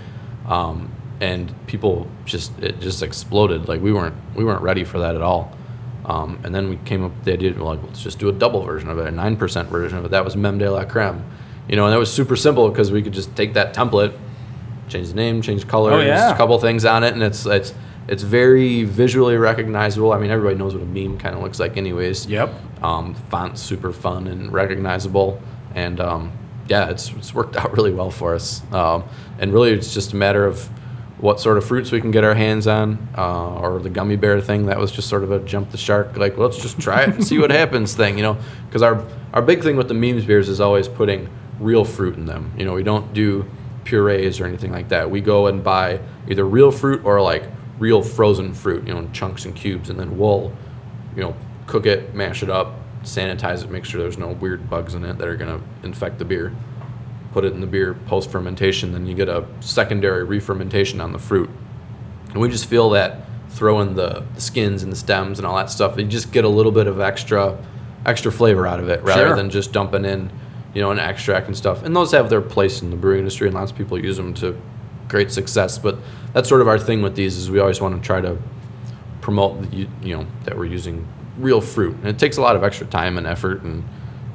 um, 0.50 0.92
and 1.20 1.54
people 1.66 2.08
just 2.24 2.58
it 2.58 2.80
just 2.80 3.02
exploded. 3.02 3.68
Like 3.68 3.80
we 3.80 3.92
weren't 3.92 4.16
we 4.34 4.44
weren't 4.44 4.62
ready 4.62 4.84
for 4.84 4.98
that 4.98 5.14
at 5.14 5.22
all. 5.22 5.56
Um, 6.04 6.40
and 6.42 6.52
then 6.52 6.68
we 6.68 6.76
came 6.78 7.04
up 7.04 7.14
with 7.14 7.24
the 7.24 7.32
idea 7.32 7.52
like 7.52 7.80
let's 7.82 8.02
just 8.02 8.18
do 8.18 8.28
a 8.28 8.32
double 8.32 8.64
version 8.64 8.90
of 8.90 8.98
it 8.98 9.06
a 9.06 9.12
9% 9.12 9.66
version 9.66 9.98
of 9.98 10.04
it. 10.04 10.10
That 10.10 10.24
was 10.24 10.36
meme 10.36 10.58
de 10.58 10.70
la 10.70 10.84
creme 10.84 11.24
you 11.68 11.76
know 11.76 11.84
and 11.84 11.92
that 11.92 11.98
was 11.98 12.12
super 12.12 12.34
simple 12.34 12.68
because 12.68 12.90
we 12.90 13.02
could 13.02 13.12
just 13.12 13.34
take 13.36 13.54
that 13.54 13.72
template 13.72 14.12
change 14.92 15.08
the 15.08 15.14
name, 15.14 15.42
change 15.42 15.66
colors, 15.66 15.94
Oh, 15.94 16.00
yeah. 16.00 16.32
a 16.32 16.36
couple 16.36 16.58
things 16.58 16.84
on 16.84 17.02
it, 17.04 17.14
and 17.14 17.22
it's 17.22 17.46
it's 17.46 17.74
it's 18.08 18.22
very 18.22 18.84
visually 18.84 19.36
recognizable. 19.36 20.12
I 20.12 20.18
mean, 20.18 20.30
everybody 20.30 20.56
knows 20.56 20.74
what 20.74 20.82
a 20.82 20.86
meme 20.86 21.18
kind 21.18 21.34
of 21.36 21.42
looks 21.42 21.58
like, 21.60 21.76
anyways. 21.76 22.26
Yep. 22.26 22.52
Um, 22.82 23.14
font's 23.30 23.60
super 23.62 23.92
fun 23.92 24.26
and 24.26 24.52
recognizable, 24.52 25.40
and 25.74 26.00
um, 26.00 26.32
yeah, 26.68 26.90
it's 26.90 27.10
it's 27.12 27.32
worked 27.34 27.56
out 27.60 27.72
really 27.72 27.92
well 27.92 28.10
for 28.10 28.34
us. 28.34 28.62
Um, 28.72 29.04
and 29.38 29.52
really, 29.52 29.70
it's 29.72 29.94
just 29.94 30.12
a 30.12 30.16
matter 30.16 30.44
of 30.44 30.68
what 31.18 31.38
sort 31.38 31.56
of 31.56 31.64
fruits 31.64 31.92
we 31.92 32.00
can 32.00 32.10
get 32.10 32.24
our 32.24 32.34
hands 32.34 32.66
on, 32.66 32.98
uh, 33.16 33.54
or 33.60 33.78
the 33.78 33.88
gummy 33.90 34.16
bear 34.16 34.40
thing. 34.40 34.66
That 34.66 34.78
was 34.78 34.90
just 34.90 35.08
sort 35.08 35.22
of 35.22 35.30
a 35.30 35.38
jump 35.38 35.70
the 35.70 35.78
shark, 35.78 36.16
like 36.16 36.36
let's 36.36 36.58
just 36.58 36.80
try 36.80 37.02
it 37.02 37.10
and 37.10 37.24
see 37.24 37.38
what 37.38 37.50
happens 37.52 37.94
thing, 38.00 38.16
you 38.16 38.22
know. 38.24 38.36
Because 38.66 38.82
our 38.82 39.04
our 39.32 39.42
big 39.42 39.62
thing 39.62 39.76
with 39.76 39.86
the 39.88 39.94
memes 39.94 40.24
beers 40.24 40.48
is 40.48 40.60
always 40.60 40.88
putting 40.88 41.28
real 41.60 41.84
fruit 41.84 42.16
in 42.16 42.26
them. 42.26 42.52
You 42.58 42.64
know, 42.64 42.74
we 42.74 42.82
don't 42.82 43.14
do 43.14 43.44
purees 43.84 44.40
or 44.40 44.46
anything 44.46 44.72
like 44.72 44.88
that. 44.88 45.10
We 45.10 45.20
go 45.20 45.46
and 45.46 45.62
buy 45.62 46.00
either 46.28 46.44
real 46.46 46.70
fruit 46.70 47.04
or 47.04 47.20
like 47.20 47.44
real 47.78 48.02
frozen 48.02 48.54
fruit, 48.54 48.86
you 48.86 48.92
know, 48.94 49.00
in 49.00 49.12
chunks 49.12 49.44
and 49.44 49.54
cubes, 49.54 49.90
and 49.90 49.98
then 49.98 50.16
we'll, 50.18 50.52
you 51.16 51.22
know, 51.22 51.34
cook 51.66 51.86
it, 51.86 52.14
mash 52.14 52.42
it 52.42 52.50
up, 52.50 52.74
sanitize 53.02 53.64
it, 53.64 53.70
make 53.70 53.84
sure 53.84 54.00
there's 54.00 54.18
no 54.18 54.28
weird 54.28 54.68
bugs 54.70 54.94
in 54.94 55.04
it 55.04 55.18
that 55.18 55.26
are 55.26 55.36
gonna 55.36 55.60
infect 55.82 56.18
the 56.18 56.24
beer. 56.24 56.52
Put 57.32 57.44
it 57.44 57.52
in 57.54 57.60
the 57.60 57.66
beer 57.66 57.94
post 58.06 58.30
fermentation, 58.30 58.92
then 58.92 59.06
you 59.06 59.14
get 59.14 59.28
a 59.28 59.44
secondary 59.60 60.22
re-fermentation 60.24 61.00
on 61.00 61.12
the 61.12 61.18
fruit. 61.18 61.50
And 62.30 62.40
we 62.40 62.48
just 62.48 62.66
feel 62.66 62.90
that 62.90 63.22
throwing 63.48 63.94
the, 63.94 64.22
skins 64.38 64.82
and 64.82 64.92
the 64.92 64.96
stems 64.96 65.38
and 65.38 65.46
all 65.46 65.56
that 65.56 65.70
stuff, 65.70 65.96
you 65.98 66.04
just 66.04 66.30
get 66.32 66.44
a 66.44 66.48
little 66.48 66.72
bit 66.72 66.86
of 66.86 67.00
extra 67.00 67.58
extra 68.04 68.32
flavor 68.32 68.66
out 68.66 68.80
of 68.80 68.88
it 68.88 69.00
rather 69.04 69.28
Sure. 69.28 69.36
than 69.36 69.48
just 69.48 69.72
dumping 69.72 70.04
in, 70.04 70.30
you 70.74 70.80
know, 70.80 70.90
an 70.90 70.98
extract 70.98 71.46
and 71.46 71.56
stuff. 71.56 71.82
And 71.82 71.94
those 71.94 72.12
have 72.12 72.30
their 72.30 72.40
place 72.40 72.82
in 72.82 72.90
the 72.90 72.96
brewing 72.96 73.20
industry 73.20 73.46
and 73.46 73.54
lots 73.54 73.70
of 73.70 73.76
people 73.76 73.98
use 73.98 74.16
them 74.16 74.34
to 74.34 74.60
great 75.08 75.30
success. 75.30 75.78
But 75.78 75.98
that's 76.32 76.48
sort 76.48 76.60
of 76.60 76.68
our 76.68 76.78
thing 76.78 77.02
with 77.02 77.14
these 77.14 77.36
is 77.36 77.50
we 77.50 77.60
always 77.60 77.80
want 77.80 78.00
to 78.00 78.06
try 78.06 78.20
to 78.20 78.38
promote 79.20 79.62
the, 79.62 79.76
you, 79.76 79.88
you 80.02 80.16
know 80.16 80.26
that 80.44 80.56
we're 80.56 80.64
using 80.64 81.06
real 81.38 81.60
fruit. 81.60 81.96
And 81.96 82.06
it 82.06 82.18
takes 82.18 82.36
a 82.36 82.42
lot 82.42 82.56
of 82.56 82.64
extra 82.64 82.86
time 82.86 83.18
and 83.18 83.26
effort 83.26 83.62
and 83.62 83.84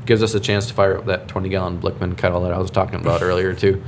gives 0.05 0.23
us 0.23 0.33
a 0.33 0.39
chance 0.39 0.67
to 0.67 0.73
fire 0.73 0.97
up 0.97 1.05
that 1.05 1.27
20 1.27 1.49
gallon 1.49 1.79
Blickman 1.79 2.17
kettle 2.17 2.41
that 2.41 2.53
I 2.53 2.57
was 2.57 2.71
talking 2.71 2.99
about 2.99 3.21
earlier 3.23 3.53
too. 3.53 3.83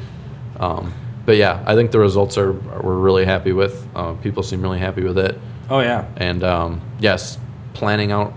Um, 0.59 0.93
but 1.25 1.37
yeah, 1.37 1.63
I 1.65 1.75
think 1.75 1.91
the 1.91 1.99
results 1.99 2.37
are, 2.37 2.49
are 2.49 2.81
we're 2.81 2.97
really 2.97 3.25
happy 3.25 3.53
with. 3.53 3.87
Uh, 3.95 4.13
people 4.13 4.43
seem 4.43 4.61
really 4.61 4.79
happy 4.79 5.03
with 5.03 5.17
it. 5.17 5.39
Oh 5.69 5.79
yeah. 5.79 6.07
And 6.17 6.43
um, 6.43 6.81
yes, 6.99 7.37
planning 7.73 8.11
out. 8.11 8.33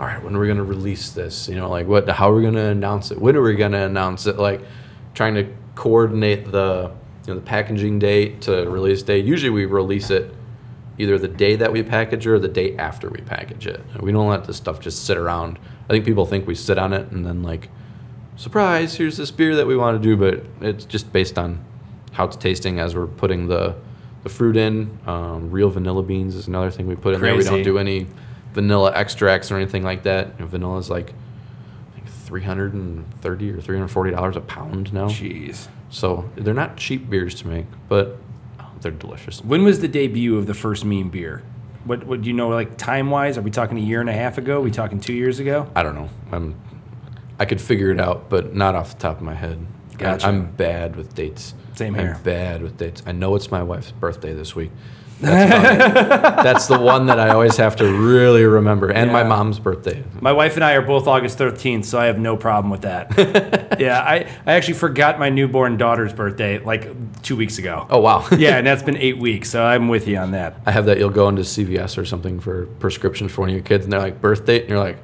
All 0.00 0.06
right, 0.06 0.22
when 0.24 0.34
are 0.34 0.40
we 0.40 0.46
going 0.46 0.56
to 0.56 0.64
release 0.64 1.10
this? 1.10 1.46
You 1.46 1.56
know, 1.56 1.68
like 1.68 1.86
what? 1.86 2.08
How 2.08 2.30
are 2.30 2.34
we 2.34 2.40
going 2.40 2.54
to 2.54 2.68
announce 2.68 3.10
it? 3.10 3.20
When 3.20 3.36
are 3.36 3.42
we 3.42 3.54
going 3.54 3.72
to 3.72 3.82
announce 3.84 4.26
it? 4.26 4.38
Like 4.38 4.62
trying 5.12 5.34
to 5.34 5.46
coordinate 5.74 6.50
the 6.50 6.90
you 7.26 7.34
know 7.34 7.38
the 7.38 7.44
packaging 7.44 7.98
date 7.98 8.40
to 8.42 8.64
release 8.70 9.02
date. 9.02 9.26
Usually 9.26 9.50
we 9.50 9.66
release 9.66 10.08
it 10.08 10.34
either 10.96 11.18
the 11.18 11.28
day 11.28 11.54
that 11.56 11.70
we 11.70 11.82
package 11.82 12.26
it 12.26 12.30
or 12.30 12.38
the 12.38 12.48
day 12.48 12.74
after 12.78 13.10
we 13.10 13.20
package 13.20 13.66
it. 13.66 13.82
We 14.00 14.10
don't 14.10 14.26
let 14.26 14.44
this 14.44 14.56
stuff 14.56 14.80
just 14.80 15.04
sit 15.04 15.18
around. 15.18 15.58
I 15.84 15.92
think 15.92 16.06
people 16.06 16.24
think 16.24 16.46
we 16.46 16.54
sit 16.54 16.78
on 16.78 16.94
it 16.94 17.12
and 17.12 17.26
then 17.26 17.42
like 17.42 17.68
surprise, 18.36 18.94
here's 18.94 19.18
this 19.18 19.30
beer 19.30 19.54
that 19.56 19.66
we 19.66 19.76
want 19.76 20.02
to 20.02 20.02
do, 20.02 20.16
but 20.16 20.66
it's 20.66 20.86
just 20.86 21.12
based 21.12 21.38
on 21.38 21.62
how 22.12 22.24
it's 22.24 22.36
tasting 22.36 22.78
as 22.80 22.94
we're 22.94 23.06
putting 23.06 23.48
the 23.48 23.76
the 24.22 24.30
fruit 24.30 24.56
in. 24.56 24.98
Um, 25.06 25.50
real 25.50 25.68
vanilla 25.68 26.02
beans 26.02 26.34
is 26.36 26.48
another 26.48 26.70
thing 26.70 26.86
we 26.86 26.96
put 26.96 27.12
in 27.12 27.20
there. 27.20 27.36
We 27.36 27.44
don't 27.44 27.62
do 27.62 27.76
any 27.76 28.06
vanilla 28.52 28.92
extracts 28.94 29.50
or 29.50 29.56
anything 29.56 29.82
like 29.82 30.02
that. 30.04 30.28
You 30.38 30.40
know, 30.40 30.46
vanilla 30.46 30.78
is 30.78 30.90
like 30.90 31.12
I 31.90 31.94
think 31.94 32.06
three 32.08 32.42
hundred 32.42 32.74
and 32.74 33.12
thirty 33.20 33.50
or 33.50 33.60
three 33.60 33.76
hundred 33.76 33.88
forty 33.88 34.10
dollars 34.10 34.36
a 34.36 34.40
pound 34.40 34.92
now. 34.92 35.08
Jeez. 35.08 35.68
So 35.90 36.28
they're 36.36 36.54
not 36.54 36.76
cheap 36.76 37.10
beers 37.10 37.34
to 37.36 37.48
make, 37.48 37.66
but 37.88 38.16
oh, 38.60 38.70
they're 38.80 38.92
delicious. 38.92 39.42
When 39.44 39.64
was 39.64 39.80
the 39.80 39.88
debut 39.88 40.36
of 40.36 40.46
the 40.46 40.54
first 40.54 40.84
meme 40.84 41.10
beer? 41.10 41.42
What 41.84 42.22
do 42.22 42.28
you 42.28 42.34
know 42.34 42.48
like 42.48 42.76
time 42.76 43.10
wise? 43.10 43.38
Are 43.38 43.42
we 43.42 43.50
talking 43.50 43.78
a 43.78 43.80
year 43.80 44.00
and 44.00 44.10
a 44.10 44.12
half 44.12 44.38
ago? 44.38 44.58
Are 44.58 44.62
we 44.62 44.70
talking 44.70 45.00
two 45.00 45.14
years 45.14 45.38
ago? 45.40 45.68
I 45.74 45.82
don't 45.82 45.94
know. 45.94 46.10
I'm 46.30 46.60
I 47.38 47.46
could 47.46 47.60
figure 47.60 47.90
it 47.90 47.98
out, 47.98 48.28
but 48.28 48.54
not 48.54 48.74
off 48.74 48.92
the 48.94 49.00
top 49.00 49.16
of 49.16 49.22
my 49.22 49.34
head. 49.34 49.66
Gotcha. 49.96 50.26
I'm 50.26 50.50
bad 50.52 50.94
with 50.94 51.14
dates. 51.14 51.54
Same 51.74 51.94
I'm 51.94 52.00
here. 52.00 52.20
bad 52.22 52.62
with 52.62 52.76
dates. 52.76 53.02
I 53.06 53.12
know 53.12 53.34
it's 53.34 53.50
my 53.50 53.62
wife's 53.62 53.92
birthday 53.92 54.34
this 54.34 54.54
week. 54.54 54.70
That's. 55.20 56.40
That's 56.42 56.66
the 56.66 56.78
one 56.78 57.06
that 57.06 57.18
I 57.18 57.30
always 57.30 57.56
have 57.58 57.76
to 57.76 57.92
really 57.92 58.44
remember, 58.44 58.90
and 58.90 59.12
my 59.12 59.22
mom's 59.22 59.58
birthday. 59.58 60.02
My 60.20 60.32
wife 60.32 60.54
and 60.54 60.64
I 60.64 60.72
are 60.72 60.82
both 60.82 61.06
August 61.06 61.38
13th, 61.38 61.84
so 61.84 61.98
I 61.98 62.06
have 62.06 62.18
no 62.18 62.36
problem 62.36 62.70
with 62.70 62.82
that. 62.82 63.76
yeah, 63.80 64.00
I, 64.00 64.26
I 64.46 64.52
actually 64.54 64.74
forgot 64.74 65.18
my 65.18 65.28
newborn 65.28 65.76
daughter's 65.76 66.12
birthday 66.12 66.58
like 66.58 67.22
two 67.22 67.36
weeks 67.36 67.58
ago. 67.58 67.86
Oh 67.90 68.00
wow. 68.00 68.26
Yeah, 68.40 68.56
and 68.56 68.66
that's 68.66 68.82
been 68.82 68.96
eight 68.96 69.18
weeks, 69.18 69.50
so 69.50 69.62
I'm 69.62 69.88
with 69.88 70.08
you 70.08 70.16
on 70.16 70.30
that. 70.30 70.54
I 70.64 70.70
have 70.70 70.86
that 70.86 70.98
you'll 70.98 71.10
go 71.10 71.28
into 71.28 71.42
CVS 71.42 71.98
or 71.98 72.06
something 72.06 72.40
for 72.40 72.66
prescriptions 72.78 73.32
for 73.32 73.42
one 73.42 73.50
of 73.50 73.54
your 73.54 73.62
kids, 73.62 73.84
and 73.84 73.92
they're 73.92 74.00
like 74.00 74.20
birth 74.20 74.46
date, 74.46 74.62
and 74.62 74.70
you're 74.70 74.78
like, 74.78 74.96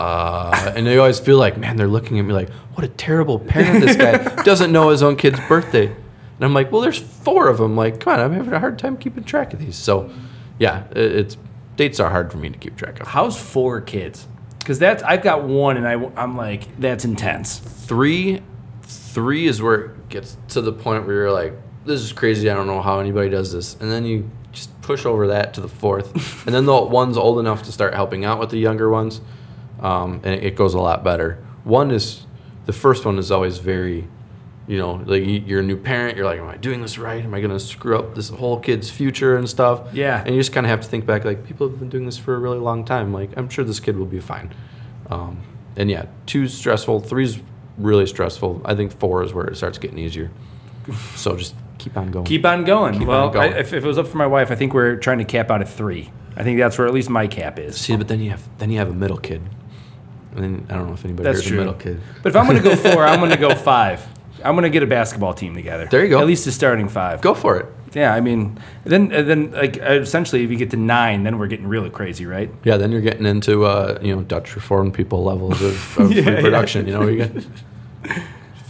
uh, 0.00 0.72
and 0.74 0.86
they 0.86 0.96
always 0.96 1.20
feel 1.20 1.36
like, 1.36 1.58
man, 1.58 1.76
they're 1.76 1.86
looking 1.86 2.18
at 2.18 2.22
me 2.22 2.32
like, 2.32 2.50
what 2.74 2.84
a 2.84 2.88
terrible 2.88 3.38
parent 3.38 3.84
this 3.84 3.96
guy 3.96 4.42
doesn't 4.42 4.72
know 4.72 4.88
his 4.88 5.02
own 5.02 5.16
kid's 5.16 5.38
birthday, 5.48 5.94
and 6.42 6.48
I'm 6.48 6.54
like, 6.54 6.72
well, 6.72 6.80
there's 6.80 6.98
four 6.98 7.46
of 7.46 7.58
them. 7.58 7.76
Like, 7.76 8.00
come 8.00 8.14
on, 8.14 8.18
I'm 8.18 8.32
having 8.32 8.52
a 8.52 8.58
hard 8.58 8.76
time 8.76 8.96
keeping 8.96 9.22
track 9.22 9.52
of 9.52 9.60
these. 9.60 9.76
So, 9.76 10.10
yeah, 10.58 10.88
it's 10.90 11.36
dates 11.76 12.00
are 12.00 12.10
hard 12.10 12.32
for 12.32 12.38
me 12.38 12.50
to 12.50 12.58
keep 12.58 12.76
track 12.76 12.98
of. 12.98 13.06
How's 13.06 13.40
four 13.40 13.80
kids? 13.80 14.26
Because 14.58 14.80
that's 14.80 15.04
I've 15.04 15.22
got 15.22 15.44
one, 15.44 15.76
and 15.76 15.86
I, 15.86 15.92
I'm 16.20 16.36
like 16.36 16.80
that's 16.80 17.04
intense. 17.04 17.60
Three, 17.60 18.42
three 18.82 19.46
is 19.46 19.62
where 19.62 19.82
it 19.82 20.08
gets 20.08 20.36
to 20.48 20.60
the 20.60 20.72
point 20.72 21.06
where 21.06 21.14
you're 21.14 21.32
like, 21.32 21.52
this 21.84 22.00
is 22.00 22.12
crazy. 22.12 22.50
I 22.50 22.54
don't 22.54 22.66
know 22.66 22.82
how 22.82 22.98
anybody 22.98 23.30
does 23.30 23.52
this, 23.52 23.74
and 23.74 23.88
then 23.88 24.04
you 24.04 24.28
just 24.50 24.82
push 24.82 25.06
over 25.06 25.28
that 25.28 25.54
to 25.54 25.60
the 25.60 25.68
fourth, 25.68 26.44
and 26.46 26.52
then 26.52 26.66
the 26.66 26.82
one's 26.82 27.16
old 27.16 27.38
enough 27.38 27.62
to 27.62 27.70
start 27.70 27.94
helping 27.94 28.24
out 28.24 28.40
with 28.40 28.50
the 28.50 28.58
younger 28.58 28.90
ones, 28.90 29.20
um, 29.78 30.20
and 30.24 30.42
it 30.42 30.56
goes 30.56 30.74
a 30.74 30.80
lot 30.80 31.04
better. 31.04 31.34
One 31.62 31.92
is 31.92 32.26
the 32.66 32.72
first 32.72 33.04
one 33.04 33.16
is 33.20 33.30
always 33.30 33.58
very, 33.58 34.08
you 34.66 34.78
know, 34.78 35.02
like 35.06 35.24
you- 35.24 35.42
you're 35.46 35.60
a 35.60 35.64
new 35.64 35.76
parent. 35.76 36.16
You're 36.16 36.26
like, 36.26 36.38
am 36.40 36.48
I 36.48 36.56
doing 36.56 36.82
this 36.82 36.98
right? 36.98 37.24
Am 37.24 37.34
I 37.34 37.40
gonna 37.40 37.58
screw 37.60 37.98
up 37.98 38.14
this 38.14 38.28
whole 38.30 38.58
kid's 38.60 38.90
future 38.90 39.36
and 39.36 39.48
stuff? 39.48 39.92
Yeah. 39.92 40.22
And 40.24 40.34
you 40.34 40.40
just 40.40 40.52
kind 40.52 40.66
of 40.66 40.70
have 40.70 40.80
to 40.82 40.88
think 40.88 41.04
back, 41.06 41.24
like 41.24 41.44
people 41.44 41.68
have 41.68 41.78
been 41.78 41.88
doing 41.88 42.06
this 42.06 42.16
for 42.18 42.34
a 42.34 42.38
really 42.38 42.58
long 42.58 42.84
time. 42.84 43.12
Like 43.12 43.30
I'm 43.36 43.48
sure 43.48 43.64
this 43.64 43.80
kid 43.80 43.96
will 43.96 44.06
be 44.06 44.20
fine. 44.20 44.52
Um, 45.10 45.40
and 45.76 45.90
yeah, 45.90 46.06
two's 46.26 46.54
stressful. 46.54 47.00
Three's 47.00 47.38
really 47.78 48.06
stressful. 48.06 48.62
I 48.64 48.74
think 48.74 48.92
four 48.98 49.22
is 49.22 49.32
where 49.34 49.46
it 49.46 49.56
starts 49.56 49.78
getting 49.78 49.98
easier. 49.98 50.30
So 51.14 51.36
just 51.36 51.54
keep 51.78 51.96
on 51.96 52.10
going. 52.10 52.24
Keep 52.26 52.44
on 52.44 52.64
going. 52.64 52.98
Keep 52.98 53.08
well, 53.08 53.26
on 53.28 53.32
going. 53.32 53.52
I, 53.54 53.58
if, 53.58 53.72
if 53.72 53.84
it 53.84 53.86
was 53.86 53.98
up 53.98 54.06
for 54.08 54.18
my 54.18 54.26
wife, 54.26 54.50
I 54.50 54.54
think 54.54 54.74
we're 54.74 54.96
trying 54.96 55.18
to 55.18 55.24
cap 55.24 55.50
out 55.50 55.60
at 55.60 55.68
three. 55.68 56.10
I 56.36 56.42
think 56.44 56.58
that's 56.58 56.78
where 56.78 56.86
at 56.86 56.94
least 56.94 57.10
my 57.10 57.26
cap 57.26 57.58
is. 57.58 57.76
See, 57.76 57.96
but 57.96 58.08
then 58.08 58.20
you 58.20 58.30
have 58.30 58.46
then 58.58 58.70
you 58.70 58.78
have 58.78 58.90
a 58.90 58.94
middle 58.94 59.18
kid. 59.18 59.42
And 60.34 60.42
then 60.42 60.66
I 60.70 60.74
don't 60.78 60.86
know 60.88 60.94
if 60.94 61.04
anybody 61.04 61.24
That's 61.24 61.40
heard 61.40 61.48
true. 61.48 61.56
the 61.58 61.64
middle 61.64 61.78
kid. 61.78 62.00
But 62.22 62.30
if 62.30 62.36
I'm 62.36 62.46
going 62.46 62.56
to 62.56 62.62
go 62.62 62.74
four, 62.74 63.04
I'm 63.04 63.18
going 63.18 63.32
to 63.32 63.36
go 63.36 63.54
five. 63.54 64.06
I'm 64.44 64.54
going 64.54 64.64
to 64.64 64.70
get 64.70 64.82
a 64.82 64.86
basketball 64.86 65.34
team 65.34 65.54
together. 65.54 65.86
There 65.90 66.04
you 66.04 66.10
go. 66.10 66.20
At 66.20 66.26
least 66.26 66.46
a 66.46 66.52
starting 66.52 66.88
five. 66.88 67.20
Go 67.20 67.34
for 67.34 67.58
it. 67.58 67.66
Yeah, 67.94 68.14
I 68.14 68.20
mean, 68.20 68.58
then 68.84 69.12
uh, 69.12 69.22
then 69.22 69.50
like 69.50 69.78
uh, 69.80 70.00
essentially, 70.00 70.44
if 70.44 70.50
you 70.50 70.56
get 70.56 70.70
to 70.70 70.78
nine, 70.78 71.24
then 71.24 71.38
we're 71.38 71.46
getting 71.46 71.66
really 71.66 71.90
crazy, 71.90 72.24
right? 72.24 72.50
Yeah, 72.64 72.78
then 72.78 72.90
you're 72.90 73.02
getting 73.02 73.26
into 73.26 73.66
uh, 73.66 73.98
you 74.00 74.16
know 74.16 74.22
Dutch 74.22 74.54
Reformed 74.54 74.94
people 74.94 75.24
levels 75.24 75.60
of, 75.60 75.98
of 75.98 76.12
Yeah, 76.12 76.22
yeah. 76.22 76.30
reproduction. 76.30 76.86
You 76.86 76.92
know, 76.94 77.06
you 77.06 77.26
get 77.26 77.44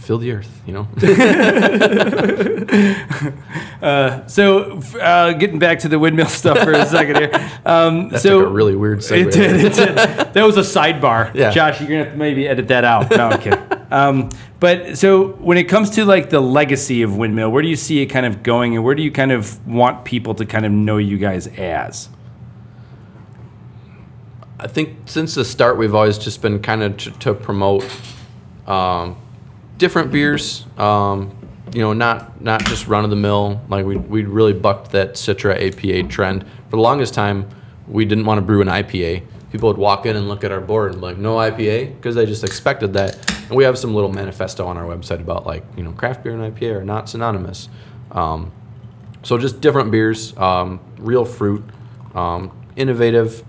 fill 0.03 0.17
the 0.17 0.33
earth. 0.33 0.61
You 0.65 0.73
know, 0.73 0.87
So, 4.27 4.79
uh, 4.99 5.33
getting 5.33 5.59
back 5.59 5.79
to 5.79 5.87
the 5.87 5.99
windmill 5.99 6.25
stuff 6.27 6.59
for 6.59 6.71
a 6.71 6.85
second 6.85 7.17
here. 7.17 7.51
Um, 7.65 8.09
that 8.09 8.21
so 8.21 8.41
took 8.41 8.49
a 8.49 8.51
really 8.51 8.75
weird 8.75 8.99
segue. 8.99 9.27
It 9.27 9.31
did, 9.31 9.65
it 9.65 9.73
did. 9.73 9.95
That 10.33 10.43
was 10.43 10.57
a 10.57 10.61
sidebar. 10.61 11.33
Yeah. 11.33 11.51
Josh, 11.51 11.79
you're 11.79 11.89
gonna 11.89 12.03
have 12.03 12.13
to 12.13 12.19
maybe 12.19 12.47
edit 12.47 12.67
that 12.69 12.83
out. 12.83 13.09
No, 13.11 13.29
I'm 13.29 13.39
kidding. 13.39 13.59
Um, 13.91 14.29
but 14.59 14.97
so 14.97 15.33
when 15.33 15.57
it 15.57 15.65
comes 15.65 15.91
to 15.91 16.05
like 16.05 16.29
the 16.29 16.39
legacy 16.39 17.01
of 17.01 17.15
windmill, 17.17 17.51
where 17.51 17.61
do 17.61 17.67
you 17.67 17.75
see 17.75 18.01
it 18.01 18.07
kind 18.07 18.25
of 18.25 18.43
going, 18.43 18.75
and 18.75 18.83
where 18.83 18.95
do 18.95 19.03
you 19.03 19.11
kind 19.11 19.31
of 19.31 19.65
want 19.67 20.05
people 20.05 20.35
to 20.35 20.45
kind 20.45 20.65
of 20.65 20.71
know 20.71 20.97
you 20.97 21.17
guys 21.17 21.47
as? 21.47 22.09
I 24.59 24.67
think 24.67 24.97
since 25.05 25.35
the 25.35 25.43
start, 25.43 25.77
we've 25.77 25.93
always 25.93 26.17
just 26.17 26.41
been 26.41 26.61
kind 26.61 26.83
of 26.83 26.97
t- 26.97 27.11
to 27.11 27.33
promote 27.33 27.85
um, 28.65 29.17
different 29.77 30.11
beers. 30.11 30.65
Um, 30.77 31.35
you 31.73 31.81
know, 31.81 31.93
not 31.93 32.41
not 32.41 32.63
just 32.65 32.87
run 32.87 33.03
of 33.03 33.09
the 33.09 33.15
mill. 33.15 33.61
Like 33.67 33.85
we 33.85 33.97
we 33.97 34.23
really 34.23 34.53
bucked 34.53 34.91
that 34.91 35.15
Citra 35.15 35.55
APA 35.55 36.07
trend. 36.07 36.43
For 36.69 36.77
the 36.77 36.81
longest 36.81 37.13
time, 37.13 37.49
we 37.87 38.05
didn't 38.05 38.25
want 38.25 38.37
to 38.37 38.41
brew 38.41 38.61
an 38.61 38.67
IPA. 38.67 39.23
People 39.51 39.67
would 39.67 39.77
walk 39.77 40.05
in 40.05 40.15
and 40.15 40.27
look 40.27 40.43
at 40.43 40.51
our 40.51 40.61
board 40.61 40.91
and 40.93 41.01
be 41.01 41.07
like, 41.07 41.17
"No 41.17 41.35
IPA," 41.35 41.95
because 41.95 42.15
they 42.15 42.25
just 42.25 42.43
expected 42.43 42.93
that. 42.93 43.32
We 43.53 43.63
have 43.63 43.77
some 43.77 43.93
little 43.93 44.11
manifesto 44.11 44.65
on 44.65 44.77
our 44.77 44.85
website 44.85 45.21
about 45.21 45.45
like 45.45 45.63
you 45.77 45.83
know 45.83 45.91
craft 45.91 46.23
beer 46.23 46.33
and 46.33 46.55
IPA 46.55 46.81
are 46.81 46.83
not 46.83 47.09
synonymous. 47.09 47.69
Um, 48.11 48.51
so 49.23 49.37
just 49.37 49.61
different 49.61 49.91
beers, 49.91 50.35
um, 50.37 50.79
real 50.97 51.25
fruit, 51.25 51.63
um, 52.13 52.51
innovative, 52.75 53.43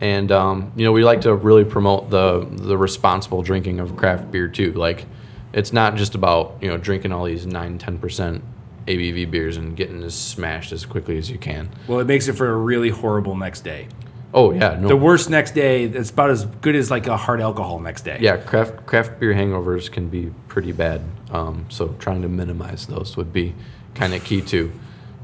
and 0.00 0.30
um, 0.32 0.72
you 0.76 0.84
know 0.84 0.92
we 0.92 1.04
like 1.04 1.22
to 1.22 1.34
really 1.34 1.64
promote 1.64 2.10
the 2.10 2.46
the 2.50 2.76
responsible 2.76 3.42
drinking 3.42 3.80
of 3.80 3.96
craft 3.96 4.30
beer 4.30 4.48
too. 4.48 4.72
Like 4.72 5.06
it's 5.52 5.72
not 5.72 5.96
just 5.96 6.14
about 6.14 6.56
you 6.60 6.68
know 6.68 6.76
drinking 6.76 7.12
all 7.12 7.24
these 7.24 7.46
nine 7.46 7.78
ten 7.78 7.98
percent 7.98 8.42
ABV 8.86 9.30
beers 9.30 9.56
and 9.56 9.76
getting 9.76 10.02
as 10.02 10.14
smashed 10.14 10.72
as 10.72 10.84
quickly 10.84 11.16
as 11.18 11.30
you 11.30 11.38
can. 11.38 11.68
Well, 11.86 12.00
it 12.00 12.06
makes 12.06 12.28
it 12.28 12.32
for 12.34 12.50
a 12.50 12.56
really 12.56 12.90
horrible 12.90 13.36
next 13.36 13.60
day. 13.60 13.88
Oh 14.32 14.52
yeah, 14.52 14.78
no, 14.80 14.88
The 14.88 14.96
worst 14.96 15.28
next 15.28 15.54
day, 15.54 15.84
it's 15.84 16.10
about 16.10 16.30
as 16.30 16.44
good 16.46 16.76
as 16.76 16.90
like 16.90 17.06
a 17.08 17.16
hard 17.16 17.40
alcohol 17.40 17.80
next 17.80 18.02
day. 18.02 18.18
yeah, 18.20 18.36
craft 18.36 18.86
craft 18.86 19.18
beer 19.18 19.34
hangovers 19.34 19.90
can 19.90 20.08
be 20.08 20.30
pretty 20.48 20.72
bad. 20.72 21.00
Um, 21.32 21.66
so 21.68 21.88
trying 21.98 22.22
to 22.22 22.28
minimize 22.28 22.86
those 22.86 23.16
would 23.16 23.32
be 23.32 23.54
kind 23.94 24.14
of 24.14 24.22
key 24.24 24.40
to 24.42 24.70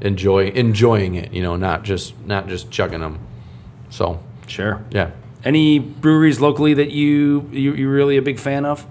enjoy 0.01 0.47
enjoying 0.49 1.15
it. 1.15 1.31
You 1.33 1.41
know, 1.41 1.55
not 1.55 1.83
just 1.83 2.13
not 2.25 2.47
just 2.47 2.69
chugging 2.69 2.99
them. 2.99 3.19
So 3.89 4.19
Sure. 4.47 4.81
yeah. 4.91 5.11
Any 5.43 5.79
breweries 5.79 6.39
locally 6.41 6.73
that 6.73 6.91
you, 6.91 7.47
you 7.53 7.73
you're 7.73 7.91
really 7.91 8.17
a 8.17 8.21
big 8.21 8.39
fan 8.39 8.65
of? 8.65 8.85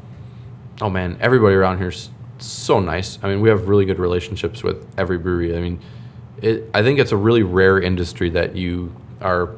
Oh 0.80 0.88
man, 0.88 1.16
everybody 1.20 1.54
around 1.54 1.78
here 1.78 1.88
is 1.88 2.08
so 2.38 2.80
nice. 2.80 3.18
I 3.22 3.28
mean, 3.28 3.40
we 3.40 3.48
have 3.50 3.68
really 3.68 3.84
good 3.84 3.98
relationships 3.98 4.62
with 4.62 4.86
every 4.98 5.18
brewery. 5.18 5.56
I 5.56 5.60
mean, 5.60 5.80
it, 6.40 6.70
I 6.72 6.82
think 6.82 6.98
it's 6.98 7.12
a 7.12 7.16
really 7.16 7.42
rare 7.42 7.78
industry 7.80 8.30
that 8.30 8.56
you 8.56 8.94
are. 9.20 9.50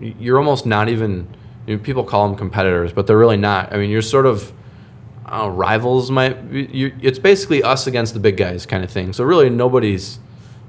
You're 0.00 0.38
almost 0.38 0.66
not 0.66 0.88
even. 0.88 1.28
You 1.66 1.76
know, 1.76 1.82
people 1.82 2.04
call 2.04 2.26
them 2.26 2.36
competitors, 2.36 2.92
but 2.92 3.06
they're 3.06 3.18
really 3.18 3.36
not. 3.36 3.72
I 3.72 3.76
mean, 3.76 3.90
you're 3.90 4.02
sort 4.02 4.26
of. 4.26 4.52
I 5.26 5.46
rivals 5.46 6.10
might. 6.10 6.36
It's 6.50 7.18
basically 7.18 7.62
us 7.62 7.86
against 7.86 8.14
the 8.14 8.20
big 8.20 8.36
guys 8.36 8.66
kind 8.66 8.82
of 8.82 8.90
thing. 8.90 9.12
So 9.12 9.24
really, 9.24 9.50
nobody's. 9.50 10.18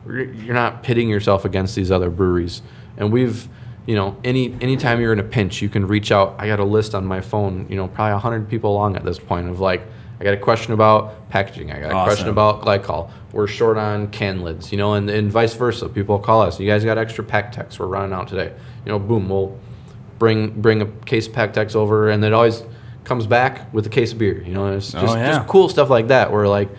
You're 0.05 0.53
not 0.53 0.83
pitting 0.83 1.09
yourself 1.09 1.45
against 1.45 1.75
these 1.75 1.91
other 1.91 2.09
breweries, 2.09 2.61
and 2.97 3.11
we've. 3.11 3.47
You 3.87 3.95
know, 3.95 4.15
any 4.23 4.55
anytime 4.61 5.01
you're 5.01 5.11
in 5.11 5.19
a 5.19 5.23
pinch, 5.23 5.59
you 5.59 5.67
can 5.67 5.87
reach 5.87 6.11
out. 6.11 6.35
I 6.37 6.45
got 6.45 6.59
a 6.59 6.63
list 6.63 6.93
on 6.93 7.03
my 7.03 7.19
phone. 7.19 7.65
You 7.67 7.77
know, 7.77 7.87
probably 7.87 8.19
hundred 8.19 8.47
people 8.47 8.75
long 8.75 8.95
at 8.95 9.03
this 9.03 9.17
point 9.17 9.49
of 9.49 9.59
like, 9.59 9.81
I 10.21 10.23
got 10.23 10.35
a 10.35 10.37
question 10.37 10.73
about 10.73 11.29
packaging. 11.29 11.71
I 11.71 11.79
got 11.79 11.89
a 11.89 12.05
question 12.05 12.29
about 12.29 12.61
glycol. 12.61 13.09
We're 13.31 13.47
short 13.47 13.77
on 13.77 14.07
can 14.09 14.43
lids, 14.43 14.71
you 14.71 14.77
know, 14.77 14.93
and, 14.93 15.09
and 15.09 15.31
vice 15.31 15.55
versa. 15.55 15.89
People 15.89 16.19
call 16.19 16.43
us. 16.43 16.59
You 16.59 16.67
guys 16.67 16.83
got 16.85 16.99
extra 16.99 17.23
PakTechs. 17.23 17.79
We're 17.79 17.87
running 17.87 18.13
out 18.13 18.27
today. 18.27 18.53
You 18.85 18.91
know, 18.91 18.99
boom, 18.99 19.27
we'll 19.29 19.57
bring 20.19 20.61
bring 20.61 20.83
a 20.83 20.85
case 20.85 21.25
of 21.25 21.33
PakTechs 21.33 21.75
over, 21.75 22.11
and 22.11 22.23
it 22.23 22.33
always 22.33 22.61
comes 23.03 23.25
back 23.25 23.73
with 23.73 23.87
a 23.87 23.89
case 23.89 24.11
of 24.13 24.19
beer. 24.19 24.43
You 24.43 24.53
know, 24.53 24.71
it's 24.75 24.91
just, 24.91 25.03
Oh, 25.03 25.15
yeah. 25.15 25.37
just 25.37 25.47
cool 25.47 25.67
stuff 25.69 25.89
like 25.89 26.09
that. 26.09 26.31
Where 26.31 26.47
like, 26.47 26.69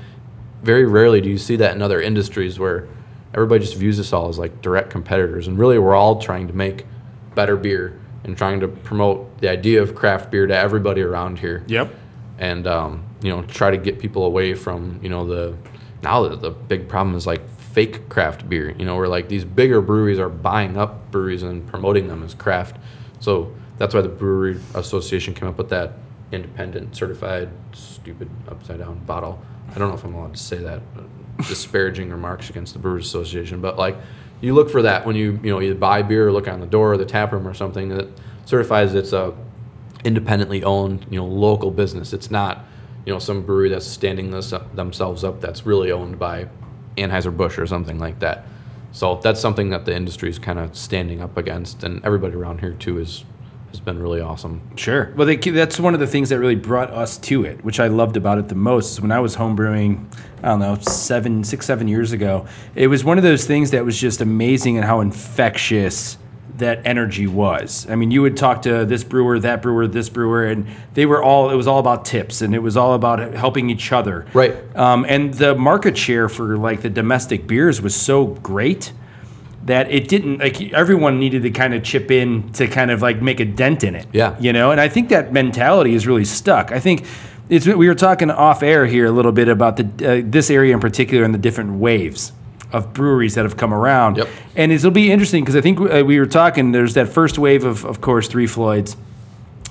very 0.63 0.87
rarely 0.87 1.21
do 1.21 1.29
you 1.29 1.37
see 1.39 1.57
that 1.57 1.75
in 1.75 1.83
other 1.83 2.01
industries 2.01 2.61
where 2.61 2.87
everybody 3.35 3.65
just 3.65 3.77
views 3.77 3.99
us 3.99 4.13
all 4.13 4.29
as 4.29 4.39
like 4.39 4.63
direct 4.63 4.91
competitors, 4.91 5.49
and 5.49 5.59
really 5.59 5.81
we're 5.81 5.97
all 5.97 6.21
trying 6.21 6.47
to 6.47 6.53
make 6.55 6.87
better 7.35 7.57
beer 7.57 7.99
and 8.23 8.39
trying 8.39 8.61
to 8.61 8.69
promote 8.69 9.39
the 9.41 9.49
idea 9.51 9.83
of 9.83 9.97
craft 9.97 10.31
beer 10.31 10.47
to 10.47 10.57
everybody 10.57 11.03
around 11.03 11.41
here 11.41 11.65
Yep. 11.67 11.93
and 12.39 12.69
um, 12.69 13.03
you 13.23 13.31
know 13.31 13.43
try 13.43 13.71
to 13.71 13.77
get 13.77 13.99
people 13.99 14.25
away 14.25 14.55
from 14.55 14.99
you 15.03 15.09
know 15.09 15.27
the 15.27 15.57
now 16.03 16.27
the, 16.27 16.37
the 16.37 16.51
big 16.51 16.89
problem 16.89 17.17
is 17.17 17.27
like 17.27 17.49
fake 17.49 18.09
craft 18.09 18.49
beer 18.49 18.71
you 18.79 18.85
know 18.85 18.97
where 18.97 19.09
like 19.09 19.29
these 19.29 19.45
bigger 19.45 19.81
breweries 19.81 20.19
are 20.19 20.29
buying 20.29 20.77
up 20.77 21.11
breweries 21.11 21.43
and 21.43 21.67
promoting 21.67 22.09
them 22.09 22.23
as 22.23 22.35
craft 22.35 22.77
so 23.21 23.53
that's 23.79 23.95
why 23.95 24.01
the 24.01 24.09
brewery 24.09 24.61
association 24.75 25.35
came 25.35 25.49
up 25.49 25.57
with 25.57 25.69
that 25.71 25.93
independent 26.33 26.95
certified 26.95 27.49
stupid 27.73 28.29
upside 28.49 28.79
down 28.79 28.99
bottle 29.05 29.41
i 29.71 29.79
don't 29.79 29.89
know 29.89 29.95
if 29.95 30.05
i'm 30.05 30.15
allowed 30.15 30.35
to 30.35 30.43
say 30.43 30.59
that 30.59 30.81
uh, 30.97 31.03
disparaging 31.49 32.11
remarks 32.11 32.51
against 32.51 32.73
the 32.73 32.79
brewers 32.79 33.07
association 33.07 33.61
but 33.61 33.79
like 33.79 33.97
you 34.41 34.55
look 34.55 34.69
for 34.69 34.83
that 34.83 35.07
when 35.07 35.17
you 35.17 35.39
you 35.43 35.51
know 35.51 35.61
either 35.61 35.75
buy 35.75 36.03
beer 36.03 36.29
or 36.29 36.33
look 36.33 36.49
on 36.49 36.61
the 36.61 36.67
door 36.67 36.93
or 36.93 36.97
the 36.97 37.05
tap 37.05 37.33
room 37.33 37.47
or 37.47 37.55
something 37.55 37.89
that 37.89 38.09
certifies 38.45 38.95
it's 38.95 39.13
a 39.13 39.35
independently 40.05 40.65
owned, 40.65 41.07
you 41.11 41.19
know, 41.19 41.27
local 41.27 41.71
business. 41.71 42.13
It's 42.13 42.31
not, 42.31 42.65
you 43.05 43.13
know, 43.13 43.19
some 43.19 43.43
brewery 43.43 43.69
that's 43.69 43.87
standing 43.87 44.31
this 44.31 44.53
themselves 44.75 45.25
up 45.25 45.41
that's 45.41 45.67
really 45.67 45.91
owned 45.91 46.19
by 46.19 46.49
Anheuser 46.97 47.37
Busch 47.37 47.59
or 47.59 47.67
something 47.67 47.99
like 47.99 48.19
that. 48.21 48.47
So 48.93 49.17
that's 49.23 49.41
something 49.41 49.71
that 49.71 49.87
the 49.87 49.95
industry 49.97 50.29
is 50.29 50.39
kind 50.39 50.59
of 50.59 50.77
standing 50.77 51.23
up 51.23 51.37
against, 51.37 51.83
and 51.83 52.05
everybody 52.05 52.35
around 52.35 52.61
here 52.61 52.73
too 52.73 52.99
is 52.99 53.25
has 53.71 53.81
been 53.81 53.99
really 53.99 54.21
awesome. 54.21 54.61
Sure. 54.77 55.15
Well, 55.17 55.27
they, 55.27 55.37
that's 55.37 55.81
one 55.81 55.95
of 55.95 56.01
the 56.01 56.07
things 56.07 56.29
that 56.29 56.39
really 56.39 56.57
brought 56.57 56.91
us 56.91 57.17
to 57.19 57.47
it, 57.47 57.65
which 57.65 57.81
I 57.81 57.87
loved 57.87 58.19
about 58.19 58.37
it 58.37 58.49
the 58.49 58.55
most. 58.55 58.93
Is 58.93 59.01
when 59.01 59.11
I 59.11 59.19
was 59.21 59.35
homebrewing, 59.35 60.05
I 60.43 60.49
don't 60.49 60.61
know, 60.61 60.77
seven, 60.77 61.43
six, 61.43 61.65
seven 61.65 61.89
years 61.89 62.13
ago, 62.13 62.47
it 62.75 62.89
was 62.89 63.03
one 63.03 63.17
of 63.17 63.25
those 63.25 63.47
things 63.47 63.71
that 63.71 63.83
was 63.83 63.99
just 63.99 64.21
amazing 64.21 64.77
and 64.77 64.85
how 64.85 65.01
infectious 65.01 66.19
that 66.59 66.87
energy 66.87 67.27
was. 67.27 67.87
I 67.89 67.97
mean, 67.97 68.11
you 68.11 68.23
would 68.23 68.37
talk 68.37 68.63
to 68.63 68.85
this 68.85 69.05
brewer, 69.05 69.39
that 69.41 69.63
brewer, 69.63 69.87
this 69.87 70.09
brewer, 70.09 70.47
and 70.47 70.67
they 70.95 71.07
were 71.07 71.23
all. 71.23 71.51
It 71.51 71.57
was 71.57 71.67
all 71.67 71.79
about 71.79 72.05
tips, 72.05 72.43
and 72.43 72.55
it 72.55 72.61
was 72.61 72.77
all 72.77 72.95
about 72.95 73.35
helping 73.35 73.71
each 73.71 73.93
other. 73.93 74.27
Right. 74.35 74.55
Um, 74.77 75.07
and 75.09 75.35
the 75.35 75.55
market 75.55 75.97
share 75.97 76.29
for 76.29 76.57
like 76.57 76.83
the 76.83 76.91
domestic 76.91 77.47
beers 77.47 77.81
was 77.81 77.95
so 77.95 78.27
great 78.27 78.93
that 79.65 79.91
it 79.91 80.09
didn't 80.09 80.39
like 80.39 80.73
everyone 80.73 81.19
needed 81.21 81.43
to 81.43 81.51
kind 81.51 81.73
of 81.73 81.85
chip 81.85 82.11
in 82.11 82.53
to 82.53 82.67
kind 82.67 82.91
of 82.91 83.01
like 83.01 83.23
make 83.23 83.41
a 83.41 83.45
dent 83.45 83.85
in 83.85 83.95
it. 83.95 84.07
Yeah. 84.13 84.37
You 84.41 84.53
know, 84.53 84.71
and 84.73 84.81
I 84.81 84.89
think 84.89 85.09
that 85.11 85.33
mentality 85.33 85.95
is 85.95 86.07
really 86.07 86.25
stuck. 86.25 86.73
I 86.73 86.81
think 86.81 87.07
it's 87.49 87.67
we 87.67 87.89
were 87.89 87.95
talking 87.95 88.31
off 88.31 88.63
air 88.63 88.87
here 88.87 89.07
a 89.07 89.13
little 89.13 89.33
bit 89.33 89.49
about 89.49 89.77
the 89.77 89.85
uh, 89.85 90.23
this 90.25 90.51
area 90.51 90.75
in 90.75 90.81
particular 90.81 91.25
and 91.25 91.33
the 91.33 91.39
different 91.39 91.75
waves 91.75 92.33
of 92.73 92.93
breweries 92.93 93.35
that 93.35 93.45
have 93.45 93.57
come 93.57 93.73
around. 93.73 94.17
Yep. 94.17 94.29
And 94.57 94.73
it'll 94.73 94.91
be 94.91 95.11
interesting 95.11 95.45
because 95.45 95.57
I 95.57 95.61
think 95.61 95.81
uh, 95.81 96.03
we 96.05 96.19
were 96.19 96.27
talking. 96.27 96.73
There's 96.73 96.95
that 96.95 97.09
first 97.09 97.39
wave 97.39 97.65
of, 97.65 97.85
of 97.85 98.01
course, 98.01 98.29
Three 98.29 98.47
Floyds 98.47 98.97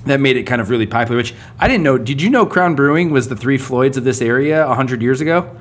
that 0.05 0.19
made 0.19 0.37
it 0.37 0.43
kind 0.43 0.61
of 0.61 0.69
really 0.69 0.87
popular. 0.87 1.17
Which 1.17 1.33
I 1.59 1.67
didn't 1.67 1.83
know. 1.83 1.97
Did 1.97 2.21
you 2.21 2.29
know 2.29 2.45
Crown 2.45 2.75
Brewing 2.75 3.11
was 3.11 3.27
the 3.29 3.35
Three 3.35 3.57
Floyds 3.57 3.97
of 3.97 4.03
this 4.03 4.21
area 4.21 4.67
hundred 4.67 5.01
years 5.01 5.21
ago? 5.21 5.55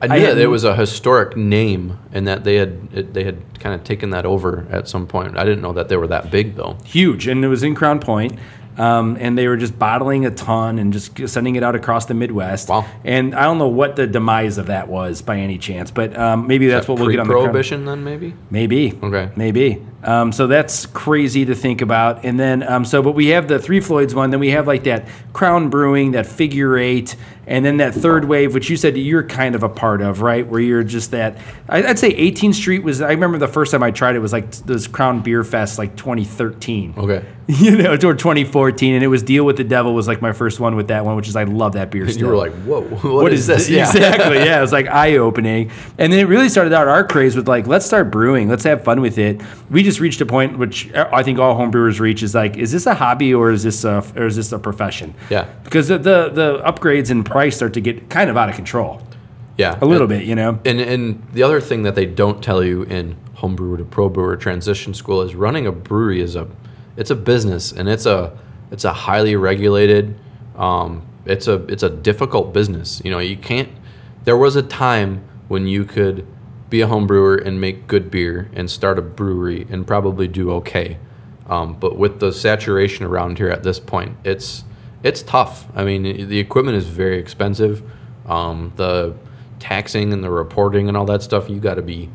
I 0.00 0.06
I 0.06 0.18
knew 0.18 0.26
that 0.26 0.38
it 0.38 0.48
was 0.48 0.64
a 0.64 0.74
historic 0.74 1.36
name, 1.36 1.98
and 2.12 2.26
that 2.26 2.42
they 2.42 2.56
had 2.56 2.88
it, 2.92 3.14
they 3.14 3.22
had 3.22 3.60
kind 3.60 3.74
of 3.74 3.84
taken 3.84 4.10
that 4.10 4.26
over 4.26 4.66
at 4.70 4.88
some 4.88 5.06
point. 5.06 5.36
I 5.38 5.44
didn't 5.44 5.62
know 5.62 5.72
that 5.74 5.88
they 5.88 5.96
were 5.96 6.08
that 6.08 6.30
big 6.30 6.56
though. 6.56 6.76
huge, 6.84 7.28
and 7.28 7.44
it 7.44 7.48
was 7.48 7.62
in 7.62 7.74
Crown 7.74 8.00
Point. 8.00 8.38
Um, 8.78 9.18
and 9.20 9.36
they 9.36 9.48
were 9.48 9.56
just 9.56 9.78
bottling 9.78 10.24
a 10.24 10.30
ton 10.30 10.78
and 10.78 10.92
just 10.92 11.28
sending 11.28 11.56
it 11.56 11.62
out 11.62 11.74
across 11.74 12.06
the 12.06 12.14
Midwest. 12.14 12.68
Wow. 12.68 12.86
And 13.04 13.34
I 13.34 13.44
don't 13.44 13.58
know 13.58 13.68
what 13.68 13.96
the 13.96 14.06
demise 14.06 14.58
of 14.58 14.66
that 14.66 14.88
was 14.88 15.20
by 15.20 15.38
any 15.38 15.58
chance, 15.58 15.90
but 15.90 16.16
um, 16.16 16.46
maybe 16.46 16.68
that's 16.68 16.88
what 16.88 16.98
we'll 16.98 17.10
get 17.10 17.20
on 17.20 17.28
the 17.28 17.32
Prohibition 17.34 17.84
then 17.84 18.02
maybe. 18.02 18.34
Maybe. 18.50 18.98
Okay. 19.02 19.30
Maybe. 19.36 19.84
Um, 20.02 20.32
so 20.32 20.46
that's 20.46 20.86
crazy 20.86 21.44
to 21.44 21.54
think 21.54 21.80
about. 21.80 22.24
And 22.24 22.38
then, 22.38 22.62
um, 22.62 22.84
so, 22.84 23.02
but 23.02 23.12
we 23.12 23.28
have 23.28 23.46
the 23.46 23.58
Three 23.58 23.80
Floyds 23.80 24.14
one. 24.14 24.30
Then 24.30 24.40
we 24.40 24.50
have 24.50 24.66
like 24.66 24.84
that 24.84 25.06
Crown 25.32 25.70
Brewing, 25.70 26.12
that 26.12 26.26
Figure 26.26 26.76
Eight, 26.76 27.14
and 27.46 27.64
then 27.64 27.78
that 27.78 27.94
third 27.94 28.24
wave, 28.24 28.54
which 28.54 28.70
you 28.70 28.76
said 28.76 28.96
you're 28.96 29.22
kind 29.24 29.54
of 29.54 29.62
a 29.62 29.68
part 29.68 30.00
of, 30.00 30.20
right? 30.20 30.46
Where 30.46 30.60
you're 30.60 30.84
just 30.84 31.10
that. 31.10 31.38
I'd 31.68 31.98
say 31.98 32.14
18th 32.14 32.54
Street 32.54 32.82
was. 32.82 33.00
I 33.00 33.10
remember 33.10 33.38
the 33.38 33.48
first 33.48 33.72
time 33.72 33.82
I 33.82 33.90
tried 33.90 34.16
it 34.16 34.20
was 34.20 34.32
like 34.32 34.50
this 34.50 34.86
Crown 34.86 35.22
Beer 35.22 35.42
Fest, 35.44 35.78
like 35.78 35.96
2013. 35.96 36.94
Okay. 36.96 37.24
You 37.52 37.76
know, 37.76 37.92
or 37.92 37.96
2014, 37.96 38.94
and 38.94 39.04
it 39.04 39.08
was 39.08 39.22
Deal 39.22 39.44
with 39.44 39.56
the 39.56 39.64
Devil 39.64 39.94
was 39.94 40.06
like 40.06 40.22
my 40.22 40.32
first 40.32 40.60
one 40.60 40.76
with 40.76 40.88
that 40.88 41.04
one, 41.04 41.16
which 41.16 41.28
is 41.28 41.36
I 41.36 41.42
love 41.42 41.72
that 41.72 41.90
beer. 41.90 42.04
And 42.04 42.12
Still. 42.12 42.28
you 42.28 42.28
were 42.28 42.36
like, 42.36 42.52
"Whoa, 42.62 42.80
what 43.02 43.32
is, 43.32 43.46
this? 43.46 43.68
Exactly. 43.68 44.38
Yeah, 44.42 44.58
it 44.58 44.60
was 44.60 44.72
like 44.72 44.86
eye 44.86 45.16
opening, 45.16 45.70
and 45.98 46.12
then 46.12 46.20
it 46.20 46.28
really 46.28 46.48
started 46.48 46.72
out 46.72 46.86
our 46.88 47.04
craze 47.04 47.36
with 47.36 47.48
like, 47.48 47.66
let's 47.66 47.84
start 47.84 48.10
brewing, 48.10 48.48
let's 48.48 48.64
have 48.64 48.84
fun 48.84 49.00
with 49.00 49.18
it. 49.18 49.42
We 49.70 49.82
just 49.82 50.00
reached 50.00 50.20
a 50.20 50.26
point 50.26 50.56
which 50.56 50.92
uh, 50.92 51.10
I 51.12 51.24
think 51.24 51.40
all 51.40 51.54
homebrewers 51.56 51.98
reach 52.00 52.22
is 52.22 52.34
like, 52.34 52.56
is 52.56 52.70
this 52.72 52.86
a 52.86 52.94
hobby 52.94 53.34
or 53.34 53.50
is 53.50 53.64
this 53.64 53.84
a 53.84 54.04
or 54.16 54.26
is 54.26 54.36
this 54.36 54.52
a 54.52 54.58
profession? 54.58 55.12
Yeah. 55.28 55.52
Because 55.64 55.88
the 55.88 55.98
the, 55.98 56.30
the 56.30 56.62
upgrades 56.64 57.10
in 57.10 57.24
price 57.32 57.56
start 57.56 57.74
to 57.74 57.80
get 57.80 58.08
kind 58.10 58.30
of 58.30 58.36
out 58.36 58.48
of 58.48 58.54
control 58.54 59.00
Yeah. 59.56 59.78
a 59.80 59.86
little 59.86 60.06
bit, 60.06 60.24
you 60.24 60.34
know. 60.34 60.58
And 60.64 60.80
and 60.80 61.22
the 61.32 61.42
other 61.42 61.60
thing 61.60 61.82
that 61.82 61.94
they 61.94 62.06
don't 62.06 62.42
tell 62.42 62.62
you 62.64 62.82
in 62.84 63.16
homebrewer 63.36 63.78
to 63.78 63.84
pro 63.84 64.08
brewer 64.08 64.36
transition 64.36 64.94
school 64.94 65.22
is 65.22 65.34
running 65.34 65.66
a 65.66 65.72
brewery 65.72 66.20
is 66.20 66.36
a 66.36 66.46
it's 66.96 67.10
a 67.10 67.16
business 67.16 67.72
and 67.72 67.88
it's 67.88 68.06
a 68.06 68.38
it's 68.70 68.84
a 68.84 68.92
highly 68.92 69.34
regulated 69.36 70.14
um, 70.56 71.02
it's 71.24 71.48
a 71.48 71.64
it's 71.66 71.82
a 71.82 71.90
difficult 71.90 72.52
business. 72.52 73.00
You 73.04 73.10
know, 73.10 73.18
you 73.18 73.36
can't 73.36 73.68
there 74.24 74.36
was 74.36 74.54
a 74.56 74.62
time 74.62 75.24
when 75.48 75.66
you 75.66 75.84
could 75.84 76.26
be 76.70 76.80
a 76.80 76.86
home 76.86 77.06
brewer 77.06 77.36
and 77.36 77.60
make 77.60 77.86
good 77.86 78.10
beer 78.10 78.48
and 78.54 78.70
start 78.70 78.98
a 78.98 79.02
brewery 79.02 79.66
and 79.70 79.86
probably 79.86 80.26
do 80.28 80.50
okay. 80.52 80.96
Um, 81.46 81.74
but 81.74 81.98
with 81.98 82.20
the 82.20 82.32
saturation 82.32 83.04
around 83.04 83.36
here 83.38 83.50
at 83.50 83.62
this 83.62 83.78
point, 83.78 84.16
it's 84.24 84.64
it's 85.02 85.22
tough. 85.22 85.66
I 85.74 85.84
mean, 85.84 86.02
the 86.02 86.38
equipment 86.38 86.76
is 86.76 86.86
very 86.86 87.18
expensive. 87.18 87.82
Um, 88.26 88.72
the 88.76 89.14
taxing 89.58 90.12
and 90.12 90.22
the 90.22 90.30
reporting 90.30 90.88
and 90.88 90.96
all 90.96 91.06
that 91.06 91.22
stuff, 91.22 91.48
you 91.48 91.58
got 91.60 91.74
to 91.74 91.82
be 91.82 92.10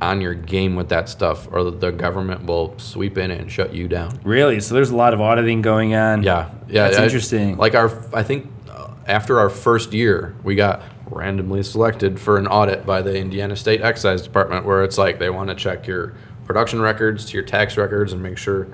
on 0.00 0.20
your 0.20 0.34
game 0.34 0.76
with 0.76 0.88
that 0.90 1.08
stuff, 1.08 1.48
or 1.50 1.64
the- 1.70 1.90
government 1.90 2.44
will 2.46 2.78
sweep 2.78 3.18
in 3.18 3.32
and 3.32 3.50
shut 3.50 3.74
you 3.74 3.88
down. 3.88 4.20
Really? 4.22 4.60
So 4.60 4.74
there's 4.74 4.90
a 4.90 4.96
lot 4.96 5.12
of 5.12 5.20
auditing 5.20 5.60
going 5.60 5.94
on. 5.96 6.22
Yeah, 6.22 6.50
yeah, 6.68 6.84
That's 6.84 6.98
I- 6.98 7.04
interesting. 7.04 7.56
Like 7.56 7.74
our, 7.74 7.90
I 8.14 8.22
think 8.22 8.48
uh, 8.70 8.92
after 9.06 9.40
our 9.40 9.50
first 9.50 9.92
year, 9.92 10.36
we 10.44 10.54
got 10.54 10.82
randomly 11.10 11.64
selected 11.64 12.20
for 12.20 12.38
an 12.38 12.46
audit 12.46 12.86
by 12.86 13.02
the 13.02 13.16
Indiana 13.18 13.56
State 13.56 13.80
Excise 13.80 14.22
Department, 14.22 14.64
where 14.64 14.84
it's 14.84 14.98
like 14.98 15.18
they 15.18 15.30
want 15.30 15.48
to 15.48 15.56
check 15.56 15.88
your 15.88 16.14
production 16.44 16.80
records 16.80 17.24
to 17.26 17.34
your 17.34 17.42
tax 17.44 17.76
records 17.76 18.12
and 18.12 18.22
make 18.22 18.38
sure 18.38 18.68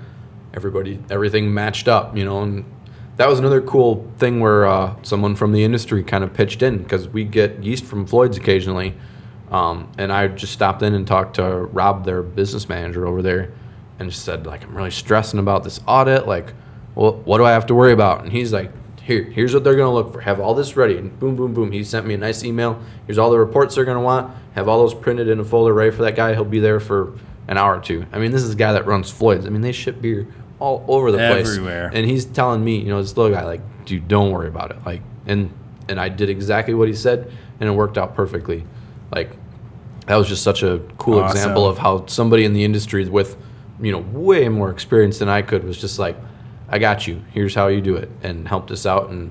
everybody 0.53 0.99
everything 1.09 1.55
matched 1.55 1.89
up. 1.89 2.15
You 2.17 2.25
know, 2.27 2.43
and 2.43 2.65
that 3.17 3.29
was 3.29 3.39
another 3.39 3.61
cool 3.61 4.11
thing 4.19 4.41
where 4.41 4.67
uh, 4.67 4.97
someone 5.03 5.37
from 5.37 5.53
the 5.53 5.63
industry 5.63 6.03
kind 6.03 6.25
of 6.25 6.35
pitched 6.35 6.63
in 6.63 6.79
because 6.79 7.09
we 7.09 7.25
get 7.25 7.63
yeast 7.63 7.85
from 7.85 8.07
Floyd's 8.07 8.37
occasionally. 8.37 8.95
Um, 9.51 9.93
and 9.99 10.13
I 10.13 10.29
just 10.29 10.53
stopped 10.53 10.83
in 10.83 10.95
and 10.95 11.07
talked 11.07 11.37
to 11.37 11.45
Rob, 11.45 12.05
their 12.05 12.23
business 12.23 12.69
manager 12.69 13.07
over 13.07 13.23
there, 13.23 13.53
and 13.99 14.11
just 14.11 14.25
said 14.25 14.47
like 14.47 14.65
I'm 14.65 14.77
really 14.77 14.91
stressing 14.91 15.39
about 15.39 15.63
this 15.63 15.81
audit. 15.87 16.27
Like, 16.27 16.55
well, 16.95 17.13
what 17.25 17.39
do 17.39 17.45
I 17.45 17.53
have 17.53 17.67
to 17.67 17.75
worry 17.75 17.93
about? 17.93 18.25
And 18.25 18.33
he's 18.33 18.53
like, 18.53 18.73
here, 19.01 19.23
here's 19.23 19.53
what 19.55 19.63
they're 19.63 19.77
gonna 19.77 19.93
look 19.93 20.13
for. 20.13 20.21
Have 20.21 20.41
all 20.41 20.55
this 20.55 20.77
ready, 20.77 20.97
and 20.97 21.17
boom, 21.21 21.37
boom, 21.37 21.53
boom. 21.55 21.71
He 21.71 21.85
sent 21.85 22.07
me 22.07 22.15
a 22.15 22.19
nice 22.19 22.43
email. 22.43 22.81
Here's 23.07 23.19
all 23.19 23.31
the 23.31 23.39
reports 23.39 23.75
they're 23.75 23.85
gonna 23.85 24.01
want. 24.01 24.35
Have 24.55 24.67
all 24.67 24.79
those 24.79 24.95
printed 24.95 25.29
in 25.29 25.39
a 25.39 25.45
folder 25.45 25.75
ready 25.75 25.91
for 25.91 26.03
that 26.03 26.17
guy. 26.17 26.33
He'll 26.33 26.45
be 26.45 26.61
there 26.61 26.81
for 26.81 27.13
an 27.47 27.59
hour 27.59 27.77
or 27.77 27.81
two. 27.81 28.07
I 28.13 28.19
mean, 28.19 28.33
this 28.33 28.43
is 28.43 28.55
a 28.55 28.57
guy 28.57 28.73
that 28.73 28.87
runs 28.87 29.11
Floyd's. 29.11 29.47
I 29.47 29.51
mean, 29.51 29.61
they 29.61 29.73
ship 29.73 30.01
beer 30.01 30.27
all 30.61 30.85
over 30.89 31.11
the 31.11 31.19
place, 31.19 31.49
Everywhere. 31.49 31.91
and 31.93 32.07
he's 32.09 32.25
telling 32.25 32.65
me, 32.65 32.79
you 32.79 32.89
know, 32.89 33.01
this 33.03 33.17
little 33.17 33.35
guy, 33.37 33.45
like, 33.45 33.85
dude, 33.85 34.09
don't 34.09 34.31
worry 34.31 34.49
about 34.49 34.71
it. 34.71 34.79
Like, 34.87 35.03
and 35.27 35.53
and 35.89 36.01
I 36.01 36.09
did 36.09 36.31
exactly 36.31 36.75
what 36.75 36.89
he 36.89 36.95
said, 36.95 37.31
and 37.61 37.69
it 37.69 37.73
worked 37.73 37.99
out 37.99 38.15
perfectly. 38.15 38.65
Like, 39.11 39.31
that 40.07 40.17
was 40.17 40.29
just 40.29 40.43
such 40.43 40.63
a 40.63 40.81
cool 40.99 41.21
Awesome. 41.21 41.37
example 41.37 41.67
of 41.67 41.79
how 41.79 42.07
somebody 42.07 42.45
in 42.45 42.53
the 42.55 42.65
industry 42.65 43.07
with, 43.09 43.37
you 43.81 43.93
know, 43.93 43.99
way 43.99 44.49
more 44.49 44.71
experience 44.71 45.19
than 45.19 45.29
I 45.29 45.43
could 45.43 45.65
was 45.65 45.79
just 45.81 45.99
like, 45.99 46.17
I 46.69 46.79
got 46.79 47.07
you. 47.07 47.23
Here's 47.33 47.55
how 47.55 47.69
you 47.69 47.81
do 47.81 47.97
it, 47.97 48.09
and 48.23 48.49
helped 48.49 48.71
us 48.71 48.87
out, 48.87 49.11
and 49.11 49.31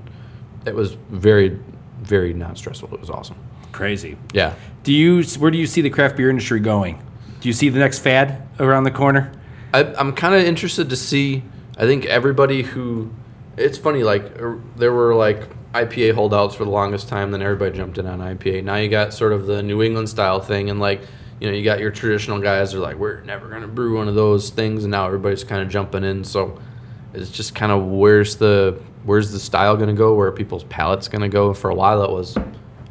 it 0.66 0.74
was 0.74 0.92
very, 1.10 1.58
very 2.00 2.32
not 2.34 2.56
stressful. 2.58 2.92
It 2.94 3.00
was 3.00 3.10
awesome. 3.10 3.36
Crazy. 3.72 4.16
Yeah. 4.32 4.54
Do 4.84 4.92
you? 4.92 5.22
Where 5.38 5.50
do 5.50 5.58
you 5.58 5.66
see 5.66 5.80
the 5.80 5.90
craft 5.90 6.16
beer 6.16 6.30
industry 6.30 6.60
going? 6.60 7.02
Do 7.40 7.48
you 7.48 7.52
see 7.52 7.68
the 7.68 7.80
next 7.80 7.98
fad 7.98 8.46
around 8.60 8.84
the 8.84 8.90
corner? 8.92 9.32
I, 9.74 9.92
I'm 9.94 10.12
kind 10.12 10.36
of 10.36 10.44
interested 10.44 10.90
to 10.90 10.96
see. 10.96 11.42
I 11.76 11.80
think 11.80 12.04
everybody 12.04 12.62
who, 12.62 13.10
it's 13.56 13.76
funny. 13.76 14.04
Like 14.04 14.40
er, 14.40 14.60
there 14.76 14.92
were 14.92 15.16
like 15.16 15.48
IPA 15.72 16.14
holdouts 16.14 16.54
for 16.54 16.64
the 16.64 16.70
longest 16.70 17.08
time. 17.08 17.32
Then 17.32 17.42
everybody 17.42 17.76
jumped 17.76 17.98
in 17.98 18.06
on 18.06 18.20
IPA. 18.20 18.62
Now 18.62 18.76
you 18.76 18.88
got 18.88 19.12
sort 19.12 19.32
of 19.32 19.46
the 19.46 19.64
New 19.64 19.82
England 19.82 20.08
style 20.08 20.38
thing, 20.38 20.70
and 20.70 20.78
like 20.78 21.00
you 21.40 21.50
know 21.50 21.56
you 21.56 21.64
got 21.64 21.80
your 21.80 21.90
traditional 21.90 22.38
guys. 22.38 22.72
Are 22.72 22.78
like 22.78 22.94
we're 22.96 23.22
never 23.22 23.48
gonna 23.48 23.66
brew 23.66 23.98
one 23.98 24.06
of 24.06 24.14
those 24.14 24.50
things, 24.50 24.84
and 24.84 24.92
now 24.92 25.06
everybody's 25.06 25.42
kind 25.42 25.60
of 25.60 25.68
jumping 25.68 26.04
in. 26.04 26.22
So 26.22 26.60
it's 27.12 27.30
just 27.30 27.56
kind 27.56 27.72
of 27.72 27.84
where's 27.84 28.36
the 28.36 28.80
where's 29.02 29.32
the 29.32 29.40
style 29.40 29.76
gonna 29.76 29.92
go? 29.92 30.14
Where 30.14 30.30
people's 30.30 30.64
palates 30.64 31.08
gonna 31.08 31.28
go? 31.28 31.52
For 31.52 31.68
a 31.68 31.74
while 31.74 32.00
it 32.04 32.10
was 32.12 32.38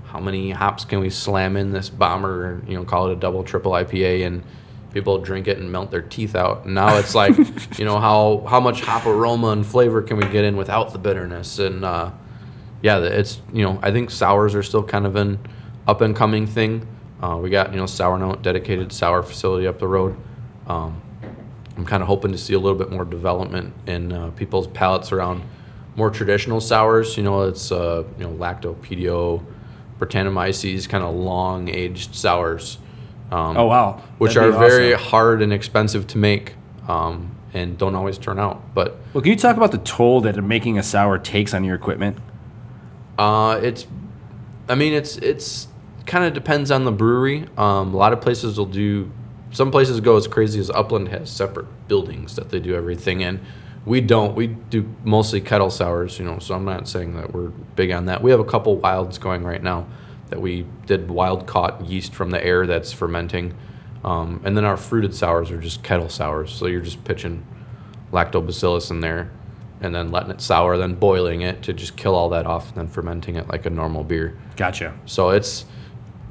how 0.07 0.19
many 0.19 0.51
hops 0.51 0.83
can 0.83 0.99
we 0.99 1.09
slam 1.09 1.55
in 1.55 1.71
this 1.71 1.89
bomber? 1.89 2.61
You 2.67 2.75
know, 2.75 2.83
call 2.83 3.07
it 3.07 3.13
a 3.13 3.15
double, 3.15 3.45
triple 3.45 3.71
IPA, 3.71 4.27
and 4.27 4.43
people 4.93 5.17
drink 5.17 5.47
it 5.47 5.57
and 5.57 5.71
melt 5.71 5.91
their 5.91 6.01
teeth 6.01 6.35
out. 6.35 6.65
And 6.65 6.75
now 6.75 6.97
it's 6.97 7.15
like, 7.15 7.35
you 7.77 7.85
know, 7.85 7.99
how 7.99 8.45
how 8.47 8.59
much 8.59 8.81
hop 8.81 9.05
aroma 9.05 9.49
and 9.49 9.65
flavor 9.65 10.01
can 10.01 10.17
we 10.17 10.25
get 10.27 10.45
in 10.45 10.55
without 10.55 10.93
the 10.93 10.99
bitterness? 10.99 11.59
And 11.59 11.83
uh, 11.83 12.11
yeah, 12.81 12.99
it's 12.99 13.41
you 13.51 13.63
know, 13.63 13.79
I 13.81 13.91
think 13.91 14.11
sours 14.11 14.55
are 14.55 14.63
still 14.63 14.83
kind 14.83 15.05
of 15.05 15.15
an 15.15 15.39
up 15.87 16.01
and 16.01 16.15
coming 16.15 16.47
thing. 16.47 16.87
Uh, 17.21 17.37
we 17.37 17.49
got 17.49 17.71
you 17.71 17.77
know 17.77 17.85
sour 17.85 18.17
note 18.17 18.41
dedicated 18.41 18.91
sour 18.91 19.23
facility 19.23 19.67
up 19.67 19.79
the 19.79 19.87
road. 19.87 20.15
Um, 20.67 21.01
I'm 21.75 21.85
kind 21.85 22.03
of 22.03 22.07
hoping 22.07 22.31
to 22.31 22.37
see 22.37 22.53
a 22.53 22.59
little 22.59 22.77
bit 22.77 22.91
more 22.91 23.05
development 23.05 23.73
in 23.87 24.11
uh, 24.13 24.29
people's 24.31 24.67
palates 24.67 25.11
around 25.11 25.43
more 25.95 26.09
traditional 26.09 26.61
sours. 26.61 27.17
You 27.17 27.23
know, 27.23 27.43
it's 27.43 27.71
uh, 27.71 28.03
you 28.17 28.25
know 28.25 28.33
lacto, 28.33 28.75
pedio, 28.75 29.43
Brettanomyces, 29.99 30.87
kind 30.87 31.03
of 31.03 31.15
long 31.15 31.69
aged 31.69 32.15
sours. 32.15 32.77
Um, 33.33 33.57
Oh 33.57 33.65
wow, 33.65 34.01
which 34.19 34.35
That'd 34.35 34.53
are 34.53 34.59
very 34.59 34.93
awesome. 34.93 35.07
hard 35.07 35.41
and 35.41 35.51
expensive 35.51 36.05
to 36.07 36.17
make. 36.17 36.53
Um, 36.87 37.35
and 37.53 37.77
don't 37.77 37.95
always 37.95 38.17
turn 38.17 38.39
out. 38.39 38.73
But 38.73 38.97
Well, 39.13 39.21
can 39.21 39.31
you 39.31 39.37
talk 39.37 39.57
about 39.57 39.71
the 39.71 39.77
toll 39.79 40.21
that 40.21 40.41
making 40.43 40.77
a 40.79 40.83
sour 40.83 41.17
takes 41.17 41.53
on 41.53 41.63
your 41.63 41.75
equipment? 41.75 42.17
Uh, 43.17 43.59
it's, 43.61 43.85
I 44.67 44.75
mean, 44.75 44.93
it's 44.93 45.17
it's 45.17 45.67
kind 46.05 46.25
of 46.25 46.33
depends 46.33 46.71
on 46.71 46.83
the 46.83 46.91
brewery. 46.91 47.45
Um, 47.57 47.93
a 47.93 47.97
lot 47.97 48.13
of 48.13 48.21
places 48.21 48.57
will 48.57 48.65
do. 48.65 49.11
Some 49.51 49.69
places 49.71 49.99
go 49.99 50.15
as 50.17 50.27
crazy 50.27 50.59
as 50.59 50.69
Upland 50.71 51.09
has 51.09 51.29
separate 51.29 51.67
buildings 51.87 52.35
that 52.35 52.49
they 52.49 52.59
do 52.59 52.75
everything 52.75 53.21
in. 53.21 53.39
We 53.85 54.01
don't. 54.01 54.35
We 54.35 54.47
do 54.47 54.89
mostly 55.03 55.41
kettle 55.41 55.69
sours, 55.69 56.17
you 56.17 56.25
know. 56.25 56.39
So 56.39 56.55
I'm 56.55 56.65
not 56.65 56.87
saying 56.87 57.15
that 57.17 57.33
we're 57.33 57.49
big 57.75 57.91
on 57.91 58.05
that. 58.05 58.23
We 58.23 58.31
have 58.31 58.39
a 58.39 58.45
couple 58.45 58.75
wilds 58.77 59.17
going 59.17 59.43
right 59.43 59.61
now 59.61 59.85
that 60.33 60.41
we 60.41 60.65
did 60.87 61.11
wild 61.11 61.45
caught 61.45 61.85
yeast 61.85 62.15
from 62.15 62.31
the 62.31 62.43
air 62.43 62.65
that's 62.65 62.91
fermenting, 62.91 63.53
um, 64.03 64.41
and 64.43 64.57
then 64.57 64.65
our 64.65 64.77
fruited 64.77 65.13
sours 65.13 65.51
are 65.51 65.61
just 65.61 65.83
kettle 65.83 66.09
sours. 66.09 66.51
So 66.51 66.65
you're 66.65 66.81
just 66.81 67.03
pitching 67.03 67.45
lactobacillus 68.11 68.89
in 68.89 68.99
there 69.01 69.29
and 69.79 69.93
then 69.93 70.09
letting 70.09 70.31
it 70.31 70.41
sour, 70.41 70.75
then 70.75 70.95
boiling 70.95 71.41
it 71.41 71.61
to 71.63 71.73
just 71.73 71.95
kill 71.97 72.15
all 72.15 72.29
that 72.29 72.47
off, 72.47 72.69
and 72.69 72.77
then 72.77 72.87
fermenting 72.87 73.35
it 73.35 73.47
like 73.47 73.67
a 73.67 73.69
normal 73.69 74.03
beer. 74.03 74.35
Gotcha. 74.55 74.97
So 75.05 75.29
it's 75.29 75.65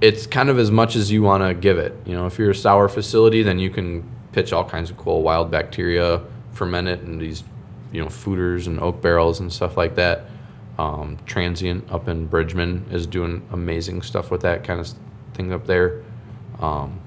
it's 0.01 0.27
kind 0.27 0.49
of 0.49 0.59
as 0.59 0.73
much 0.73 0.97
as 0.97 1.13
you 1.13 1.23
want 1.23 1.45
to 1.45 1.55
give 1.55 1.79
it. 1.79 1.95
You 2.05 2.17
know, 2.17 2.27
if 2.27 2.41
you're 2.41 2.51
a 2.51 2.55
sour 2.57 2.89
facility, 2.89 3.45
then 3.45 3.61
you 3.61 3.71
can 3.71 4.11
pitch 4.33 4.53
all 4.53 4.65
kinds 4.65 4.91
of 4.91 4.97
cool 4.97 5.23
wild 5.23 5.49
bacteria, 5.49 6.23
ferment 6.51 6.89
it 6.89 7.03
in 7.03 7.19
these, 7.19 7.45
you 7.93 8.03
know, 8.03 8.09
foeders 8.09 8.67
and 8.67 8.81
oak 8.81 9.01
barrels 9.01 9.39
and 9.39 9.53
stuff 9.53 9.77
like 9.77 9.95
that. 9.95 10.25
Um, 10.83 11.17
Transient 11.27 11.91
up 11.93 12.09
in 12.09 12.27
Bridgman 12.27 12.87
is 12.91 13.07
doing 13.07 13.47
amazing 13.53 14.03
stuff 14.03 14.31
with 14.33 14.41
that 14.41 14.65
kind 14.65 14.81
of 14.81 14.91
thing 15.33 15.53
up 15.53 15.65
there. 15.67 16.03
Um, 16.59 17.01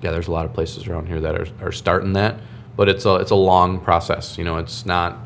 yeah, 0.00 0.12
there's 0.12 0.28
a 0.28 0.32
lot 0.32 0.46
of 0.46 0.54
places 0.54 0.86
around 0.86 1.08
here 1.08 1.20
that 1.20 1.34
are, 1.38 1.46
are 1.60 1.72
starting 1.72 2.14
that, 2.14 2.40
but 2.74 2.88
it's 2.88 3.04
a 3.04 3.16
it's 3.16 3.30
a 3.30 3.34
long 3.36 3.80
process. 3.80 4.38
You 4.38 4.44
know, 4.44 4.56
it's 4.56 4.86
not 4.86 5.18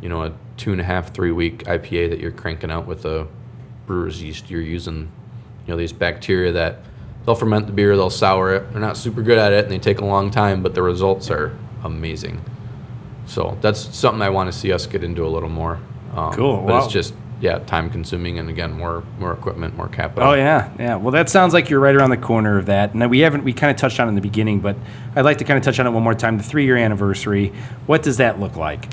you 0.00 0.08
know 0.08 0.22
a 0.22 0.32
two 0.56 0.72
and 0.72 0.80
a 0.80 0.84
half 0.84 1.12
three 1.12 1.30
week 1.30 1.64
IPA 1.64 2.08
that 2.10 2.20
you're 2.20 2.30
cranking 2.32 2.70
out 2.70 2.86
with 2.86 3.04
a 3.04 3.26
brewer's 3.86 4.22
yeast. 4.22 4.48
You're 4.50 4.62
using 4.62 5.12
you 5.66 5.72
know 5.72 5.76
these 5.76 5.92
bacteria 5.92 6.52
that 6.52 6.78
they'll 7.26 7.34
ferment 7.34 7.66
the 7.66 7.72
beer, 7.72 7.96
they'll 7.96 8.08
sour 8.08 8.54
it. 8.54 8.72
They're 8.72 8.80
not 8.80 8.96
super 8.96 9.20
good 9.22 9.36
at 9.38 9.52
it, 9.52 9.64
and 9.64 9.72
they 9.72 9.78
take 9.78 10.00
a 10.00 10.06
long 10.06 10.30
time, 10.30 10.62
but 10.62 10.74
the 10.74 10.82
results 10.82 11.30
are 11.30 11.54
amazing. 11.84 12.42
So 13.26 13.58
that's 13.60 13.94
something 13.94 14.22
I 14.22 14.30
want 14.30 14.50
to 14.50 14.58
see 14.58 14.72
us 14.72 14.86
get 14.86 15.04
into 15.04 15.26
a 15.26 15.28
little 15.28 15.48
more. 15.50 15.78
Um, 16.14 16.32
Cool, 16.32 16.56
But 16.62 16.72
wow. 16.72 16.84
it's 16.84 16.92
just 16.92 17.12
yeah, 17.40 17.58
time 17.60 17.90
consuming, 17.90 18.38
and 18.38 18.48
again, 18.48 18.72
more 18.72 19.02
more 19.18 19.32
equipment, 19.32 19.76
more 19.76 19.88
capital. 19.88 20.28
Oh 20.30 20.34
yeah, 20.34 20.70
yeah. 20.78 20.96
Well, 20.96 21.10
that 21.12 21.28
sounds 21.28 21.52
like 21.54 21.68
you're 21.70 21.80
right 21.80 21.94
around 21.94 22.10
the 22.10 22.16
corner 22.16 22.58
of 22.58 22.66
that. 22.66 22.94
And 22.94 23.10
we 23.10 23.20
haven't 23.20 23.44
we 23.44 23.52
kind 23.52 23.70
of 23.70 23.76
touched 23.76 24.00
on 24.00 24.06
it 24.06 24.10
in 24.10 24.14
the 24.14 24.20
beginning, 24.20 24.60
but 24.60 24.76
I'd 25.14 25.24
like 25.24 25.38
to 25.38 25.44
kind 25.44 25.58
of 25.58 25.64
touch 25.64 25.78
on 25.78 25.86
it 25.86 25.90
one 25.90 26.02
more 26.02 26.14
time. 26.14 26.38
The 26.38 26.42
three 26.44 26.64
year 26.64 26.76
anniversary. 26.76 27.52
What 27.86 28.02
does 28.02 28.16
that 28.18 28.40
look 28.40 28.56
like? 28.56 28.88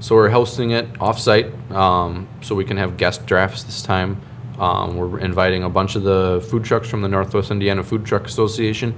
So 0.00 0.14
we're 0.14 0.28
hosting 0.30 0.70
it 0.70 0.92
offsite, 0.94 1.52
um, 1.72 2.28
so 2.42 2.54
we 2.54 2.64
can 2.64 2.76
have 2.76 2.96
guest 2.96 3.26
drafts 3.26 3.64
this 3.64 3.82
time. 3.82 4.20
Um, 4.58 4.96
we're 4.96 5.18
inviting 5.20 5.64
a 5.64 5.68
bunch 5.68 5.96
of 5.96 6.02
the 6.02 6.44
food 6.50 6.64
trucks 6.64 6.88
from 6.88 7.00
the 7.02 7.08
Northwest 7.08 7.50
Indiana 7.50 7.82
Food 7.82 8.04
Truck 8.04 8.26
Association. 8.26 8.94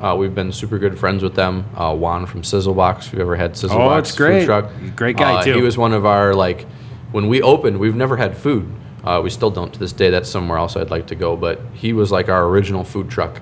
Uh, 0.00 0.14
we've 0.18 0.34
been 0.34 0.52
super 0.52 0.78
good 0.78 0.98
friends 0.98 1.22
with 1.22 1.34
them. 1.34 1.64
Uh, 1.74 1.94
Juan 1.96 2.26
from 2.26 2.42
Sizzlebox, 2.42 3.06
if 3.06 3.14
you 3.14 3.20
ever 3.20 3.34
had 3.34 3.52
Sizzlebox 3.54 3.70
Oh, 3.72 3.90
that's 3.94 4.14
great. 4.14 4.40
food 4.40 4.46
truck, 4.46 4.70
Great 4.94 5.16
guy, 5.16 5.36
Uh, 5.40 5.42
too. 5.42 5.54
He 5.54 5.62
was 5.62 5.78
one 5.78 5.92
of 5.94 6.04
our 6.04 6.34
like 6.34 6.66
when 7.12 7.28
we 7.28 7.42
opened. 7.42 7.78
We've 7.78 7.94
never 7.94 8.16
had 8.16 8.36
food. 8.36 8.72
Uh, 9.04 9.20
we 9.22 9.30
still 9.30 9.50
don't 9.50 9.72
to 9.72 9.78
this 9.78 9.92
day. 9.92 10.10
That's 10.10 10.28
somewhere 10.28 10.58
else 10.58 10.76
I'd 10.76 10.90
like 10.90 11.06
to 11.08 11.14
go. 11.14 11.36
But 11.36 11.60
he 11.74 11.92
was 11.92 12.10
like 12.10 12.28
our 12.28 12.46
original 12.46 12.84
food 12.84 13.08
truck. 13.08 13.40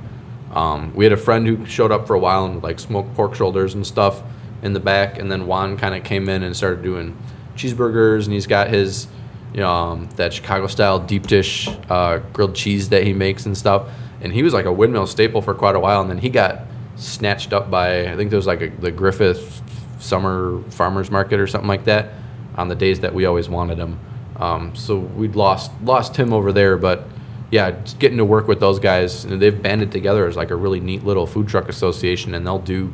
Um, 0.53 0.95
we 0.95 1.05
had 1.05 1.13
a 1.13 1.17
friend 1.17 1.47
who 1.47 1.65
showed 1.67 1.91
up 1.91 2.07
for 2.07 2.15
a 2.15 2.19
while 2.19 2.45
and 2.45 2.63
like 2.63 2.79
smoked 2.79 3.15
pork 3.15 3.35
shoulders 3.35 3.75
and 3.75 3.87
stuff 3.87 4.23
in 4.63 4.73
the 4.73 4.81
back, 4.81 5.19
and 5.19 5.31
then 5.31 5.47
Juan 5.47 5.77
kind 5.77 5.95
of 5.95 6.05
came 6.05 6.29
in 6.29 6.43
and 6.43 6.57
started 6.57 6.83
doing 6.83 7.17
cheeseburgers, 7.57 8.25
and 8.25 8.33
he's 8.33 8.47
got 8.47 8.69
his, 8.69 9.09
you 9.53 9.61
know, 9.61 9.71
um, 9.71 10.09
that 10.17 10.33
Chicago 10.33 10.67
style 10.67 10.99
deep 10.99 11.27
dish 11.27 11.69
uh, 11.91 12.19
grilled 12.33 12.55
cheese 12.55 12.89
that 12.91 13.03
he 13.03 13.13
makes 13.13 13.47
and 13.47 13.57
stuff. 13.57 13.89
And 14.21 14.33
he 14.33 14.43
was 14.43 14.55
like 14.55 14.65
a 14.65 14.73
windmill 14.73 15.07
staple 15.07 15.43
for 15.43 15.55
quite 15.55 15.75
a 15.75 15.81
while, 15.81 16.01
and 16.01 16.09
then 16.09 16.19
he 16.19 16.29
got 16.29 16.63
snatched 16.97 17.53
up 17.53 17.71
by 17.71 18.07
I 18.11 18.17
think 18.17 18.31
there 18.31 18.39
was 18.39 18.47
like 18.47 18.63
a, 18.63 18.69
the 18.69 18.91
Griffith 18.91 19.61
Summer 19.99 20.63
Farmers 20.71 21.11
Market 21.11 21.41
or 21.41 21.47
something 21.47 21.69
like 21.69 21.85
that 21.85 22.13
on 22.57 22.69
the 22.69 22.75
days 22.75 23.01
that 23.01 23.15
we 23.15 23.27
always 23.27 23.49
wanted 23.49 23.79
him. 23.79 23.99
Um, 24.37 24.75
so 24.75 24.99
we'd 24.99 25.37
lost 25.37 25.71
lost 25.83 26.17
him 26.17 26.33
over 26.33 26.53
there, 26.53 26.77
but 26.77 27.07
yeah, 27.51 27.71
getting 27.99 28.19
to 28.19 28.25
work 28.25 28.49
with 28.49 28.59
those 28.59 28.81
guys, 28.81 29.25
and 29.25 29.41
they've 29.41 29.63
banded 29.63 29.93
together 29.93 30.27
as 30.27 30.37
like 30.37 30.51
a 30.51 30.57
really 30.57 30.81
neat 30.81 31.05
little 31.05 31.27
food 31.27 31.47
truck 31.47 31.69
association, 31.69 32.35
and 32.35 32.47
they'll 32.47 32.59
do 32.59 32.93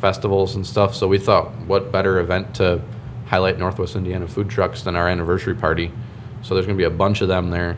festivals 0.00 0.54
and 0.56 0.66
stuff. 0.66 0.94
So 0.94 1.08
we 1.08 1.18
thought, 1.18 1.52
what 1.66 1.90
better 1.90 2.18
event 2.18 2.54
to 2.56 2.82
highlight 3.26 3.58
Northwest 3.58 3.96
Indiana 3.96 4.28
food 4.28 4.50
trucks 4.50 4.82
than 4.82 4.96
our 4.96 5.08
anniversary 5.08 5.54
party? 5.54 5.90
So 6.42 6.54
there's 6.54 6.66
gonna 6.66 6.76
be 6.76 6.84
a 6.84 6.90
bunch 6.90 7.22
of 7.22 7.28
them 7.28 7.50
there. 7.50 7.76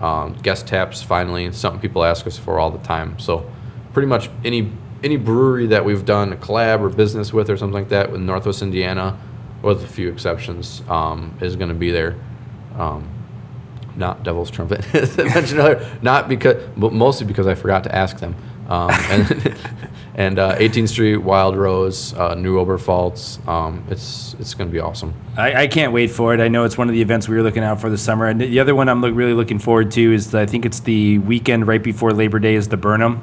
Um, 0.00 0.34
guest 0.42 0.66
taps 0.66 1.02
finally, 1.02 1.52
something 1.52 1.80
people 1.80 2.02
ask 2.02 2.26
us 2.26 2.36
for 2.36 2.58
all 2.58 2.70
the 2.70 2.78
time. 2.78 3.18
So 3.18 3.48
pretty 3.92 4.08
much 4.08 4.30
any 4.44 4.72
any 5.04 5.16
brewery 5.16 5.66
that 5.68 5.84
we've 5.84 6.04
done 6.04 6.32
a 6.32 6.36
collab 6.36 6.80
or 6.80 6.88
business 6.88 7.32
with 7.32 7.48
or 7.50 7.56
something 7.56 7.74
like 7.74 7.90
that 7.90 8.10
with 8.10 8.20
Northwest 8.20 8.62
Indiana, 8.62 9.16
with 9.62 9.82
a 9.82 9.86
few 9.88 10.08
exceptions, 10.10 10.82
um, 10.88 11.36
is 11.40 11.56
going 11.56 11.68
to 11.68 11.74
be 11.74 11.90
there. 11.90 12.16
Um, 12.76 13.08
not 13.96 14.22
Devil's 14.22 14.50
Trumpet, 14.50 14.94
as 14.94 15.18
I 15.18 15.24
mentioned 15.24 15.60
earlier. 15.60 15.98
Not 16.02 16.28
because, 16.28 16.62
but 16.76 16.92
mostly 16.92 17.26
because 17.26 17.46
I 17.46 17.54
forgot 17.54 17.84
to 17.84 17.94
ask 17.94 18.18
them. 18.18 18.36
Um, 18.68 18.90
and 19.10 19.56
and 20.14 20.38
uh, 20.38 20.56
18th 20.58 20.88
Street, 20.90 21.16
Wild 21.18 21.56
Rose, 21.56 22.12
uh, 22.14 22.34
New 22.34 22.56
Oberpfalz. 22.56 23.46
Um, 23.48 23.84
it's 23.88 24.34
it's 24.38 24.54
going 24.54 24.68
to 24.68 24.72
be 24.72 24.78
awesome. 24.78 25.14
I, 25.36 25.62
I 25.62 25.66
can't 25.66 25.92
wait 25.92 26.10
for 26.10 26.34
it. 26.34 26.40
I 26.40 26.48
know 26.48 26.64
it's 26.64 26.76
one 26.78 26.88
of 26.88 26.94
the 26.94 27.00
events 27.02 27.28
we 27.28 27.36
were 27.36 27.42
looking 27.42 27.64
out 27.64 27.80
for 27.80 27.88
this 27.90 28.02
summer. 28.02 28.26
And 28.26 28.40
the 28.40 28.60
other 28.60 28.74
one 28.74 28.88
I'm 28.88 29.00
look, 29.00 29.14
really 29.14 29.32
looking 29.34 29.58
forward 29.58 29.90
to 29.92 30.12
is 30.12 30.30
the, 30.32 30.40
I 30.40 30.46
think 30.46 30.64
it's 30.66 30.80
the 30.80 31.18
weekend 31.18 31.66
right 31.66 31.82
before 31.82 32.12
Labor 32.12 32.38
Day 32.38 32.54
is 32.54 32.68
the 32.68 32.76
Burn 32.76 33.02
'Em. 33.02 33.22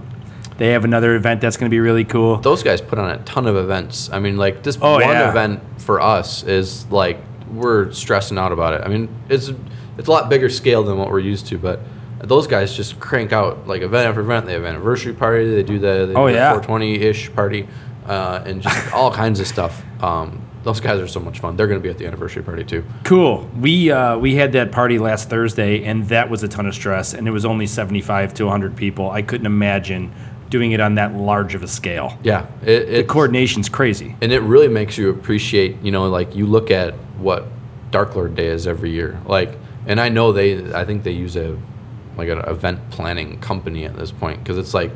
They 0.58 0.70
have 0.70 0.84
another 0.86 1.16
event 1.16 1.42
that's 1.42 1.58
going 1.58 1.70
to 1.70 1.74
be 1.74 1.80
really 1.82 2.06
cool. 2.06 2.38
those 2.38 2.64
guys 2.64 2.80
put 2.82 2.98
on 2.98 3.12
a 3.12 3.18
ton 3.20 3.46
of 3.46 3.56
events. 3.58 4.10
I 4.12 4.20
mean, 4.20 4.38
like 4.38 4.64
this 4.64 4.78
Oh, 4.82 4.94
one 4.94 5.02
yeah. 5.02 5.30
event 5.30 5.62
for 5.86 6.02
us 6.02 6.44
is 6.44 6.86
like 6.88 7.18
we're 7.52 7.92
stressing 7.92 8.38
out 8.38 8.52
about 8.52 8.74
it. 8.74 8.82
I 8.84 8.88
mean, 8.90 9.08
it's 9.30 9.52
it's 9.98 10.08
a 10.08 10.12
lot 10.12 10.30
bigger 10.30 10.50
scale 10.50 10.84
than 10.84 10.98
what 10.98 11.10
we're 11.12 11.20
used 11.20 11.48
to, 11.48 11.58
but 11.58 11.80
those 12.20 12.48
guys 12.48 12.76
just 12.76 13.00
crank 13.00 13.32
out 13.32 13.68
like 13.68 13.82
event 13.84 14.08
after 14.08 14.22
event. 14.22 14.46
They 14.48 14.54
have 14.54 14.66
anniversary 14.66 15.14
party. 15.14 15.54
They 15.54 15.64
do 15.64 15.78
the, 15.80 16.14
Oh, 16.16 16.28
yeah. 16.28 16.50
420 16.50 16.96
ish 16.96 17.34
party, 17.34 17.68
uh, 18.08 18.42
and 18.46 18.62
just 18.62 18.94
all 18.94 19.12
kinds 19.24 19.40
of 19.40 19.48
stuff. 19.48 19.84
Um, 20.04 20.42
those 20.64 20.80
guys 20.80 21.00
are 21.00 21.08
so 21.08 21.20
much 21.20 21.40
fun. 21.40 21.56
They're 21.56 21.68
going 21.68 21.80
to 21.80 21.84
be 21.84 21.90
at 21.92 22.00
the 22.00 22.08
anniversary 22.08 22.42
party 22.42 22.64
too. 22.64 22.84
Cool. 23.04 23.48
We 23.60 23.92
uh, 23.92 24.18
we 24.18 24.34
had 24.36 24.54
that 24.54 24.72
party 24.72 24.98
last 24.98 25.30
Thursday, 25.30 25.84
and 25.86 26.08
that 26.10 26.28
was 26.32 26.42
a 26.42 26.48
ton 26.48 26.66
of 26.66 26.74
stress. 26.74 27.14
And 27.14 27.28
it 27.28 27.32
was 27.32 27.46
only 27.46 27.68
75 27.68 28.34
to 28.34 28.46
100 28.46 28.76
people. 28.76 29.12
I 29.12 29.22
couldn't 29.22 29.46
imagine 29.46 30.12
doing 30.56 30.72
it 30.72 30.80
on 30.80 30.96
that 30.96 31.14
large 31.14 31.54
of 31.54 31.64
a 31.64 31.68
scale. 31.68 32.18
Yeah, 32.24 32.46
it, 32.64 32.86
The 32.86 33.04
coordination's 33.04 33.68
crazy. 33.68 34.16
and 34.22 34.32
it 34.32 34.42
really 34.54 34.70
makes 34.70 34.98
you 34.98 35.10
appreciate 35.10 35.72
you 35.82 35.92
know 35.92 36.08
like 36.08 36.34
you 36.34 36.46
look 36.46 36.72
at 36.72 36.94
what 37.26 37.42
dark 37.92 38.16
lord 38.16 38.36
day 38.36 38.48
is 38.48 38.66
every 38.68 38.92
year 38.92 39.20
like 39.26 39.52
and 39.86 40.00
i 40.00 40.10
know 40.10 40.32
they 40.32 40.50
i 40.74 40.84
think 40.86 41.04
they 41.04 41.12
use 41.12 41.36
a 41.36 41.58
like 42.18 42.30
an 42.30 42.40
event 42.56 42.80
planning 42.96 43.40
company 43.50 43.86
at 43.86 43.96
this 43.98 44.12
point 44.12 44.38
because 44.42 44.58
it's 44.58 44.74
like 44.74 44.92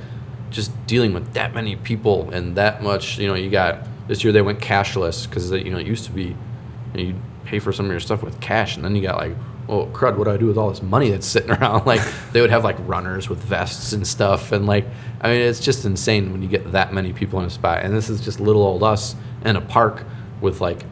just 0.50 0.72
dealing 0.88 1.14
with 1.14 1.34
that 1.34 1.54
many 1.54 1.76
people 1.76 2.30
and 2.32 2.56
that 2.56 2.82
much 2.82 3.18
you 3.20 3.28
know 3.28 3.36
you 3.36 3.50
got 3.50 3.74
this 4.08 4.24
year 4.24 4.32
they 4.34 4.42
went 4.42 4.60
cashless 4.60 5.28
because 5.28 5.52
you 5.52 5.72
know 5.72 5.78
it 5.78 5.88
used 5.88 6.06
to 6.06 6.12
be 6.12 6.28
you, 6.94 6.96
know, 6.96 7.04
you 7.10 7.16
pay 7.46 7.60
for 7.60 7.72
some 7.74 7.86
of 7.86 7.92
your 7.92 8.00
stuff 8.00 8.22
with 8.24 8.40
cash 8.42 8.76
and 8.76 8.84
then 8.86 8.96
you 8.96 9.02
got 9.02 9.18
like 9.18 9.36
oh 9.70 9.86
crud 9.88 10.18
what 10.18 10.26
do 10.26 10.32
i 10.32 10.38
do 10.38 10.46
with 10.46 10.58
all 10.58 10.70
this 10.70 10.82
money 10.82 11.10
that's 11.10 11.28
sitting 11.28 11.52
around 11.58 11.86
like 11.86 12.02
they 12.34 12.42
would 12.42 12.50
have 12.50 12.64
like 12.64 12.76
runners 12.80 13.30
with 13.30 13.40
vests 13.40 13.94
and 13.94 14.06
stuff 14.06 14.52
and 14.52 14.66
like 14.66 14.86
i 15.22 15.30
mean 15.30 15.42
it's 15.42 15.60
just 15.60 15.86
insane 15.86 16.32
when 16.32 16.42
you 16.42 16.48
get 16.48 16.72
that 16.72 16.94
many 16.94 17.14
people 17.14 17.40
in 17.40 17.46
a 17.46 17.50
spot 17.50 17.84
and 17.84 17.94
this 17.94 18.10
is 18.10 18.20
just 18.20 18.40
little 18.40 18.64
old 18.64 18.84
us 18.84 19.16
in 19.46 19.56
a 19.56 19.62
park 19.62 20.06
with 20.42 20.60
like 20.60 20.84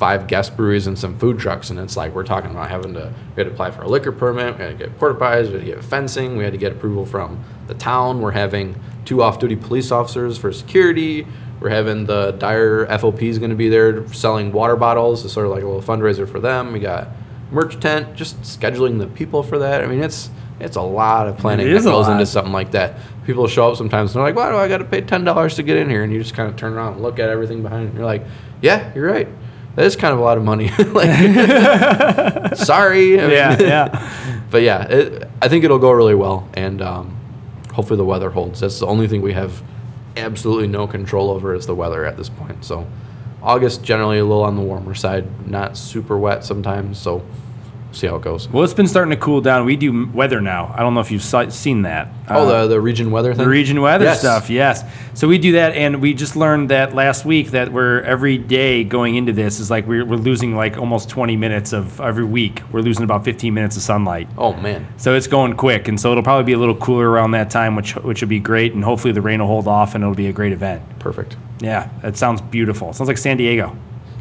five 0.00 0.26
guest 0.26 0.56
breweries 0.56 0.86
and 0.86 0.98
some 0.98 1.18
food 1.18 1.38
trucks, 1.38 1.68
and 1.68 1.78
it's 1.78 1.94
like 1.94 2.14
we're 2.14 2.24
talking 2.24 2.50
about 2.50 2.70
having 2.70 2.94
to 2.94 3.12
we 3.36 3.42
had 3.42 3.46
to 3.46 3.52
apply 3.52 3.70
for 3.70 3.82
a 3.82 3.86
liquor 3.86 4.10
permit, 4.10 4.56
we 4.56 4.64
had 4.64 4.78
to 4.78 4.86
get 4.86 4.98
porta 4.98 5.14
potties, 5.14 5.48
we 5.48 5.52
had 5.52 5.60
to 5.60 5.66
get 5.66 5.84
fencing, 5.84 6.38
we 6.38 6.42
had 6.42 6.54
to 6.54 6.58
get 6.58 6.72
approval 6.72 7.04
from 7.04 7.44
the 7.66 7.74
town. 7.74 8.22
We're 8.22 8.30
having 8.30 8.80
two 9.04 9.22
off-duty 9.22 9.56
police 9.56 9.90
officers 9.90 10.38
for 10.38 10.52
security. 10.52 11.26
We're 11.60 11.68
having 11.68 12.06
the 12.06 12.30
Dyer 12.32 12.86
FOP 12.86 13.28
is 13.28 13.38
going 13.38 13.50
to 13.50 13.56
be 13.56 13.68
there 13.68 14.10
selling 14.14 14.52
water 14.52 14.74
bottles. 14.74 15.22
It's 15.22 15.34
sort 15.34 15.44
of 15.44 15.52
like 15.52 15.62
a 15.62 15.66
little 15.66 15.82
fundraiser 15.82 16.26
for 16.26 16.40
them. 16.40 16.72
We 16.72 16.78
got 16.80 17.08
merch 17.50 17.78
tent, 17.80 18.14
just 18.14 18.40
scheduling 18.42 18.98
the 18.98 19.06
people 19.06 19.42
for 19.42 19.58
that. 19.58 19.82
I 19.82 19.86
mean, 19.86 20.02
it's 20.02 20.30
it's 20.60 20.76
a 20.76 20.82
lot 20.82 21.26
of 21.26 21.38
planning 21.38 21.66
It 21.66 21.72
that 21.72 21.84
goes 21.84 22.08
into 22.08 22.26
something 22.26 22.52
like 22.52 22.72
that. 22.72 22.96
People 23.24 23.46
show 23.48 23.70
up 23.70 23.76
sometimes 23.76 24.10
and 24.10 24.20
they're 24.20 24.32
like, 24.32 24.36
"Why 24.36 24.50
do 24.50 24.56
I 24.56 24.68
got 24.68 24.78
to 24.78 24.84
pay 24.84 25.00
ten 25.00 25.24
dollars 25.24 25.56
to 25.56 25.62
get 25.62 25.76
in 25.76 25.88
here?" 25.88 26.02
And 26.02 26.12
you 26.12 26.20
just 26.20 26.34
kind 26.34 26.48
of 26.48 26.56
turn 26.56 26.74
around 26.74 26.94
and 26.94 27.02
look 27.02 27.18
at 27.18 27.28
everything 27.30 27.62
behind 27.62 27.84
it. 27.84 27.88
And 27.88 27.96
you're 27.96 28.06
like, 28.06 28.24
"Yeah, 28.60 28.92
you're 28.94 29.10
right. 29.10 29.28
That 29.76 29.84
is 29.84 29.96
kind 29.96 30.12
of 30.12 30.20
a 30.20 30.22
lot 30.22 30.36
of 30.36 30.44
money." 30.44 30.70
like, 30.78 32.56
sorry. 32.56 33.14
Yeah, 33.16 33.56
yeah. 33.60 34.42
but 34.50 34.62
yeah, 34.62 34.82
it, 34.88 35.30
I 35.40 35.48
think 35.48 35.64
it'll 35.64 35.78
go 35.78 35.92
really 35.92 36.14
well, 36.14 36.48
and 36.54 36.82
um, 36.82 37.16
hopefully 37.72 37.96
the 37.96 38.04
weather 38.04 38.30
holds. 38.30 38.60
That's 38.60 38.80
the 38.80 38.86
only 38.86 39.08
thing 39.08 39.22
we 39.22 39.32
have 39.32 39.62
absolutely 40.16 40.66
no 40.66 40.86
control 40.86 41.30
over 41.30 41.54
is 41.54 41.66
the 41.66 41.74
weather 41.74 42.04
at 42.04 42.16
this 42.16 42.28
point. 42.28 42.64
So 42.64 42.86
August 43.42 43.82
generally 43.82 44.18
a 44.18 44.24
little 44.24 44.44
on 44.44 44.56
the 44.56 44.62
warmer 44.62 44.94
side, 44.94 45.48
not 45.48 45.76
super 45.76 46.18
wet 46.18 46.44
sometimes. 46.44 46.98
So 46.98 47.24
see 47.92 48.06
how 48.06 48.16
it 48.16 48.22
goes. 48.22 48.48
Well, 48.48 48.62
it's 48.64 48.74
been 48.74 48.86
starting 48.86 49.10
to 49.10 49.16
cool 49.16 49.40
down. 49.40 49.64
We 49.64 49.76
do 49.76 50.08
weather 50.12 50.40
now. 50.40 50.72
I 50.76 50.80
don't 50.80 50.94
know 50.94 51.00
if 51.00 51.10
you've 51.10 51.22
si- 51.22 51.50
seen 51.50 51.82
that. 51.82 52.08
Oh, 52.28 52.46
Uh, 52.48 52.62
the 52.62 52.68
the 52.74 52.80
region 52.80 53.10
weather 53.10 53.34
thing. 53.34 53.44
the 53.44 53.50
region 53.50 53.80
weather 53.80 54.04
Yes. 54.04 54.20
stuff, 54.20 54.48
yes. 54.50 54.84
So 55.14 55.26
we 55.28 55.38
do 55.38 55.52
that, 55.52 55.74
and 55.74 56.00
we 56.00 56.14
just 56.14 56.36
learned 56.36 56.68
that 56.70 56.94
last 56.94 57.24
week 57.24 57.50
that 57.50 57.72
we're 57.72 58.00
every 58.02 58.38
day 58.38 58.84
going 58.84 59.16
into 59.16 59.32
this 59.32 59.58
is 59.60 59.70
like 59.70 59.86
we're, 59.86 60.04
we're 60.04 60.16
losing 60.16 60.54
like 60.56 60.78
almost 60.78 61.08
20 61.08 61.36
minutes 61.36 61.72
of 61.72 62.00
every 62.00 62.24
week. 62.24 62.62
We're 62.72 62.80
losing 62.82 63.02
about 63.04 63.24
15 63.24 63.52
minutes 63.52 63.76
of 63.76 63.82
sunlight. 63.82 64.28
Oh 64.38 64.52
man, 64.54 64.86
So 64.96 65.14
it's 65.14 65.26
going 65.26 65.54
quick, 65.54 65.88
and 65.88 65.98
so 66.00 66.12
it'll 66.12 66.22
probably 66.22 66.44
be 66.44 66.52
a 66.52 66.58
little 66.58 66.76
cooler 66.76 67.08
around 67.10 67.32
that 67.32 67.50
time, 67.50 67.74
which 67.76 67.94
which 67.96 68.20
will 68.22 68.28
be 68.28 68.40
great, 68.40 68.72
and 68.74 68.84
hopefully 68.84 69.12
the 69.12 69.20
rain 69.22 69.40
will 69.40 69.46
hold 69.48 69.66
off, 69.66 69.94
and 69.94 70.02
it'll 70.04 70.14
be 70.14 70.28
a 70.28 70.32
great 70.32 70.52
event. 70.52 70.82
perfect. 71.00 71.36
Yeah, 71.60 71.88
it 72.04 72.16
sounds 72.16 72.40
beautiful. 72.40 72.90
It 72.90 72.94
sounds 72.94 73.08
like 73.08 73.18
San 73.18 73.36
Diego. 73.36 73.76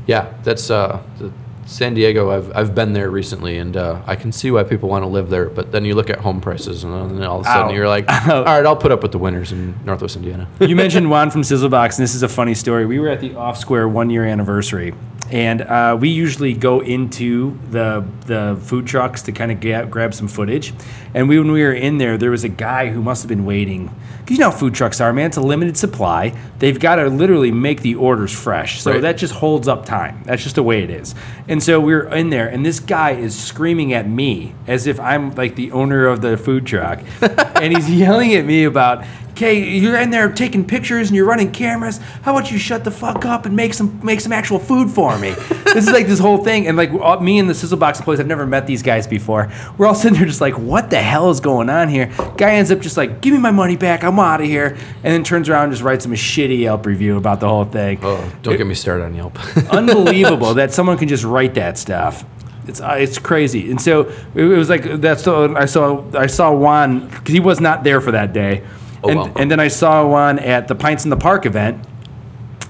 Yeah, 0.07 0.25
that's 0.43 0.71
uh, 0.71 0.99
the, 1.19 1.31
San 1.69 1.93
Diego. 1.93 2.31
I've 2.31 2.55
I've 2.55 2.75
been 2.75 2.93
there 2.93 3.11
recently, 3.11 3.59
and 3.59 3.77
uh, 3.77 4.01
I 4.07 4.15
can 4.15 4.31
see 4.31 4.49
why 4.49 4.63
people 4.63 4.89
want 4.89 5.03
to 5.03 5.07
live 5.07 5.29
there. 5.29 5.49
But 5.49 5.71
then 5.71 5.85
you 5.85 5.93
look 5.93 6.09
at 6.09 6.19
home 6.19 6.41
prices, 6.41 6.83
and 6.83 6.91
then 7.11 7.23
all 7.23 7.41
of 7.41 7.45
a 7.45 7.49
sudden 7.49 7.71
Ow. 7.71 7.75
you're 7.75 7.87
like, 7.87 8.09
all 8.27 8.43
right, 8.43 8.65
I'll 8.65 8.75
put 8.75 8.91
up 8.91 9.03
with 9.03 9.11
the 9.11 9.19
winters 9.19 9.51
in 9.51 9.75
Northwest 9.85 10.15
Indiana. 10.15 10.47
you 10.59 10.75
mentioned 10.75 11.09
Juan 11.09 11.29
from 11.29 11.43
Sizzlebox, 11.43 11.97
and 11.97 12.03
this 12.03 12.15
is 12.15 12.23
a 12.23 12.27
funny 12.27 12.55
story. 12.55 12.87
We 12.87 12.99
were 12.99 13.09
at 13.09 13.21
the 13.21 13.35
Off 13.35 13.57
Square 13.57 13.89
one 13.89 14.09
year 14.09 14.25
anniversary, 14.25 14.95
and 15.31 15.61
uh, 15.61 15.97
we 15.99 16.09
usually 16.09 16.53
go 16.53 16.79
into 16.81 17.57
the 17.71 18.03
the 18.25 18.57
food 18.61 18.87
trucks 18.87 19.21
to 19.23 19.31
kind 19.31 19.51
of 19.51 19.59
get, 19.59 19.89
grab 19.91 20.13
some 20.13 20.27
footage. 20.27 20.73
And 21.13 21.27
we, 21.27 21.39
when 21.39 21.51
we 21.51 21.63
were 21.63 21.73
in 21.73 21.97
there, 21.97 22.17
there 22.17 22.31
was 22.31 22.43
a 22.43 22.49
guy 22.49 22.89
who 22.89 23.01
must 23.01 23.23
have 23.23 23.29
been 23.29 23.45
waiting. 23.45 23.87
'Cause 23.87 24.37
you 24.37 24.37
know 24.37 24.51
how 24.51 24.55
food 24.57 24.75
trucks 24.75 25.01
are, 25.01 25.11
man. 25.11 25.25
It's 25.25 25.37
a 25.37 25.41
limited 25.41 25.75
supply. 25.75 26.33
They've 26.59 26.79
got 26.79 26.97
to 26.97 27.09
literally 27.09 27.51
make 27.51 27.81
the 27.81 27.95
orders 27.95 28.31
fresh, 28.31 28.79
so 28.79 28.91
Right. 28.91 29.01
that 29.01 29.17
just 29.17 29.33
holds 29.33 29.67
up 29.67 29.85
time. 29.85 30.21
That's 30.25 30.43
just 30.43 30.53
the 30.53 30.61
way 30.61 30.83
it 30.83 30.91
is. 30.91 31.15
And 31.47 31.63
so 31.63 31.79
we 31.79 31.93
we're 31.95 32.03
in 32.13 32.29
there, 32.29 32.47
and 32.47 32.63
this 32.63 32.79
guy 32.79 33.11
is 33.11 33.35
screaming 33.37 33.93
at 33.93 34.07
me 34.07 34.53
as 34.67 34.85
if 34.85 34.99
I'm 34.99 35.33
like 35.33 35.55
the 35.55 35.71
owner 35.71 36.05
of 36.05 36.21
the 36.21 36.37
food 36.37 36.65
truck, 36.67 36.99
and 37.55 37.75
he's 37.75 37.89
yelling 37.89 38.35
at 38.35 38.45
me 38.45 38.65
about 38.65 39.03
okay, 39.39 39.57
you're 39.57 39.97
in 39.97 40.09
there 40.09 40.29
taking 40.29 40.65
pictures 40.65 41.07
and 41.07 41.15
you're 41.15 41.25
running 41.25 41.49
cameras. 41.49 41.99
How 42.23 42.35
about 42.35 42.51
you 42.51 42.57
shut 42.57 42.83
the 42.83 42.91
fuck 42.91 43.23
up 43.23 43.45
and 43.45 43.55
make 43.55 43.73
some 43.73 43.97
make 44.03 44.19
some 44.19 44.33
actual 44.33 44.59
food 44.59 44.91
for 44.91 45.17
me? 45.17 45.31
this 45.63 45.87
is 45.87 45.91
like 45.91 46.07
this 46.07 46.19
whole 46.19 46.43
thing, 46.43 46.67
and 46.67 46.75
like 46.75 46.91
all- 46.91 47.21
me 47.21 47.39
and 47.39 47.49
the 47.49 47.53
Sizzlebox 47.53 47.99
employees, 47.99 48.19
I've 48.19 48.27
never 48.27 48.45
met 48.45 48.67
these 48.67 48.83
guys 48.83 49.07
before. 49.07 49.49
We're 49.77 49.87
all 49.87 49.95
sitting 49.95 50.17
there 50.17 50.27
just 50.27 50.41
like, 50.41 50.57
what 50.57 50.89
the 50.89 51.01
hell 51.01 51.29
is 51.29 51.39
going 51.39 51.69
on 51.69 51.87
here? 51.87 52.07
Guy 52.35 52.55
ends 52.55 52.69
up 52.69 52.81
just 52.81 52.97
like, 52.97 53.21
give 53.21 53.33
me 53.33 53.39
my 53.39 53.51
money 53.51 53.77
back, 53.77 54.03
I'm 54.03 54.19
out 54.19 54.41
of 54.41 54.47
here, 54.47 54.77
and 55.03 55.13
then 55.13 55.23
turns 55.23 55.47
around 55.47 55.65
and 55.65 55.73
just 55.73 55.83
writes 55.83 56.05
him 56.05 56.11
a 56.11 56.17
shitty 56.17 56.59
Yelp 56.59 56.85
review 56.85 57.15
about 57.15 57.39
the 57.39 57.47
whole 57.47 57.65
thing. 57.65 57.99
Oh, 58.01 58.31
don't 58.41 58.57
get 58.57 58.67
me 58.67 58.75
started 58.75 59.05
on 59.05 59.15
Yelp. 59.15 59.39
Unbelievable 59.71 60.55
that 60.55 60.73
someone 60.73 60.97
can 60.97 61.07
just 61.07 61.23
write 61.23 61.53
that 61.53 61.77
stuff. 61.77 62.25
It's 62.67 62.81
uh, 62.81 62.97
it's 62.99 63.17
crazy, 63.17 63.71
and 63.71 63.81
so 63.81 64.01
it, 64.35 64.43
it 64.43 64.57
was 64.57 64.69
like 64.69 64.83
that's 64.99 65.23
so 65.23 65.55
I 65.55 65.65
saw 65.65 66.05
I 66.13 66.27
saw 66.27 66.53
Juan 66.53 67.07
because 67.07 67.33
he 67.33 67.39
was 67.39 67.59
not 67.61 67.83
there 67.85 67.99
for 67.99 68.11
that 68.11 68.31
day, 68.33 68.63
Oh, 69.03 69.09
and 69.09 69.19
wow. 69.19 69.33
and 69.35 69.49
then 69.49 69.59
I 69.59 69.67
saw 69.67 70.07
Juan 70.07 70.39
at 70.39 70.67
the 70.67 70.75
Pints 70.75 71.03
in 71.03 71.09
the 71.09 71.17
Park 71.17 71.45
event, 71.45 71.85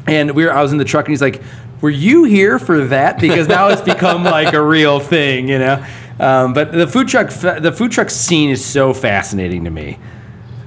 and 0.08 0.32
we 0.32 0.46
were 0.46 0.54
I 0.54 0.62
was 0.62 0.72
in 0.72 0.78
the 0.78 0.86
truck 0.86 1.06
and 1.06 1.12
he's 1.12 1.22
like, 1.22 1.42
"Were 1.82 1.90
you 1.90 2.24
here 2.24 2.60
for 2.60 2.86
that?" 2.86 3.20
Because 3.20 3.48
now 3.48 3.70
it's 3.70 3.82
become 3.82 4.24
like 4.24 4.54
a 4.54 4.62
real 4.62 5.00
thing, 5.00 5.50
you 5.50 5.60
know. 5.60 5.86
Um, 6.20 6.54
but 6.54 6.72
the 6.72 6.88
food 6.88 7.08
truck 7.08 7.30
the 7.30 7.72
food 7.72 7.92
truck 7.92 8.10
scene 8.10 8.50
is 8.50 8.64
so 8.64 8.94
fascinating 8.94 9.64
to 9.64 9.70
me. 9.70 9.98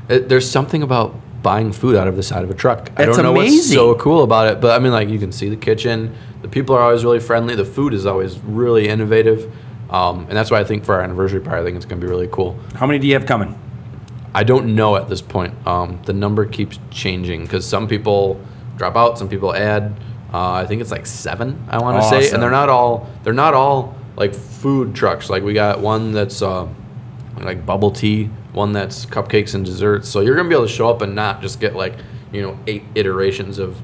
It, 0.08 0.28
there's 0.28 0.50
something 0.50 0.82
about 0.82 1.14
buying 1.42 1.72
food 1.72 1.96
out 1.96 2.08
of 2.08 2.16
the 2.16 2.22
side 2.22 2.44
of 2.44 2.50
a 2.50 2.54
truck. 2.54 2.90
I 2.96 3.04
don't 3.04 3.22
know 3.22 3.32
what's 3.32 3.70
so 3.70 3.94
cool 3.96 4.22
about 4.22 4.46
it, 4.48 4.60
but 4.60 4.78
I 4.78 4.82
mean, 4.82 4.92
like 4.92 5.08
you 5.08 5.18
can 5.18 5.32
see 5.32 5.48
the 5.48 5.56
kitchen. 5.56 6.14
The 6.40 6.48
people 6.48 6.74
are 6.74 6.82
always 6.82 7.04
really 7.04 7.20
friendly. 7.20 7.54
The 7.54 7.64
food 7.64 7.94
is 7.94 8.06
always 8.06 8.38
really 8.40 8.88
innovative, 8.88 9.52
um, 9.90 10.20
and 10.20 10.32
that's 10.32 10.50
why 10.50 10.58
I 10.58 10.64
think 10.64 10.84
for 10.84 10.94
our 10.94 11.02
anniversary 11.02 11.40
party, 11.40 11.60
I 11.60 11.64
think 11.64 11.76
it's 11.76 11.86
going 11.86 12.00
to 12.00 12.04
be 12.04 12.10
really 12.10 12.28
cool. 12.32 12.58
How 12.74 12.86
many 12.86 12.98
do 12.98 13.06
you 13.06 13.14
have 13.14 13.26
coming? 13.26 13.56
I 14.34 14.44
don't 14.44 14.74
know 14.74 14.96
at 14.96 15.08
this 15.08 15.20
point. 15.20 15.66
Um, 15.66 16.00
the 16.04 16.12
number 16.12 16.46
keeps 16.46 16.78
changing 16.90 17.42
because 17.42 17.66
some 17.66 17.86
people 17.86 18.40
drop 18.76 18.96
out, 18.96 19.18
some 19.18 19.28
people 19.28 19.54
add. 19.54 19.94
Uh, 20.32 20.52
I 20.52 20.66
think 20.66 20.80
it's 20.80 20.90
like 20.90 21.06
seven. 21.06 21.62
I 21.68 21.78
want 21.78 22.02
to 22.02 22.08
say, 22.08 22.30
and 22.32 22.42
they're 22.42 22.50
not 22.50 22.68
all. 22.70 23.10
They're 23.22 23.34
not 23.34 23.52
all 23.54 23.94
like 24.16 24.34
food 24.34 24.94
trucks. 24.94 25.28
Like 25.28 25.42
we 25.42 25.52
got 25.52 25.80
one 25.80 26.12
that's 26.12 26.40
uh, 26.40 26.66
like 27.38 27.66
bubble 27.66 27.90
tea, 27.90 28.30
one 28.52 28.72
that's 28.72 29.04
cupcakes 29.04 29.54
and 29.54 29.64
desserts. 29.64 30.08
So 30.08 30.20
you're 30.20 30.34
gonna 30.36 30.48
be 30.48 30.54
able 30.54 30.66
to 30.66 30.72
show 30.72 30.88
up 30.88 31.02
and 31.02 31.14
not 31.14 31.42
just 31.42 31.60
get 31.60 31.76
like 31.76 31.94
you 32.32 32.40
know 32.40 32.58
eight 32.66 32.84
iterations 32.94 33.58
of 33.58 33.76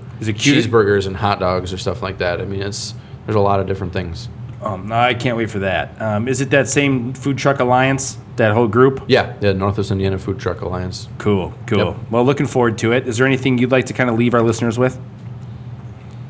cheeseburgers 0.65 1.07
and 1.07 1.17
hot 1.17 1.39
dogs 1.41 1.73
or 1.73 1.79
stuff 1.79 2.03
like 2.03 2.19
that. 2.19 2.41
I 2.41 2.47
mean, 2.47 2.63
it's 2.63 2.95
there's 3.27 3.37
a 3.37 3.41
lot 3.41 3.61
of 3.61 3.67
different 3.67 3.93
things. 3.93 4.31
Um, 4.63 4.91
I 4.91 5.15
can't 5.15 5.37
wait 5.37 5.51
for 5.51 5.61
that. 5.61 6.01
Um, 6.01 6.27
is 6.29 6.41
it 6.41 6.51
that 6.51 6.69
same 6.69 7.15
food 7.15 7.39
truck 7.39 7.61
alliance? 7.61 8.19
That 8.37 8.53
whole 8.53 8.69
group? 8.69 9.05
Yeah, 9.09 9.35
yeah. 9.41 9.53
Northwest 9.53 9.91
Indiana 9.91 10.17
Food 10.19 10.39
Truck 10.39 10.61
Alliance. 10.61 11.09
Cool, 11.19 11.53
cool. 11.67 11.79
Yep. 11.79 11.97
Well, 12.11 12.25
looking 12.25 12.47
forward 12.47 12.79
to 12.79 12.93
it. 12.93 13.09
Is 13.09 13.19
there 13.19 13.27
anything 13.27 13.59
you'd 13.59 13.73
like 13.73 13.87
to 13.87 13.93
kind 13.93 14.09
of 14.09 14.17
leave 14.17 14.33
our 14.33 14.43
listeners 14.43 14.79
with? 14.79 14.97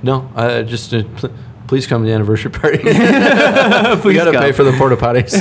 No, 0.03 0.31
uh, 0.35 0.63
just 0.63 0.95
uh, 0.95 1.03
pl- 1.17 1.33
please 1.67 1.87
come 1.87 2.03
to 2.03 2.09
the 2.09 2.15
anniversary 2.15 2.51
party. 2.51 2.79
we 2.83 4.15
got 4.15 4.25
to 4.25 4.33
come. 4.33 4.43
pay 4.43 4.53
for 4.53 4.65
the 4.65 4.73
porta 4.79 4.97
potties. 4.97 5.33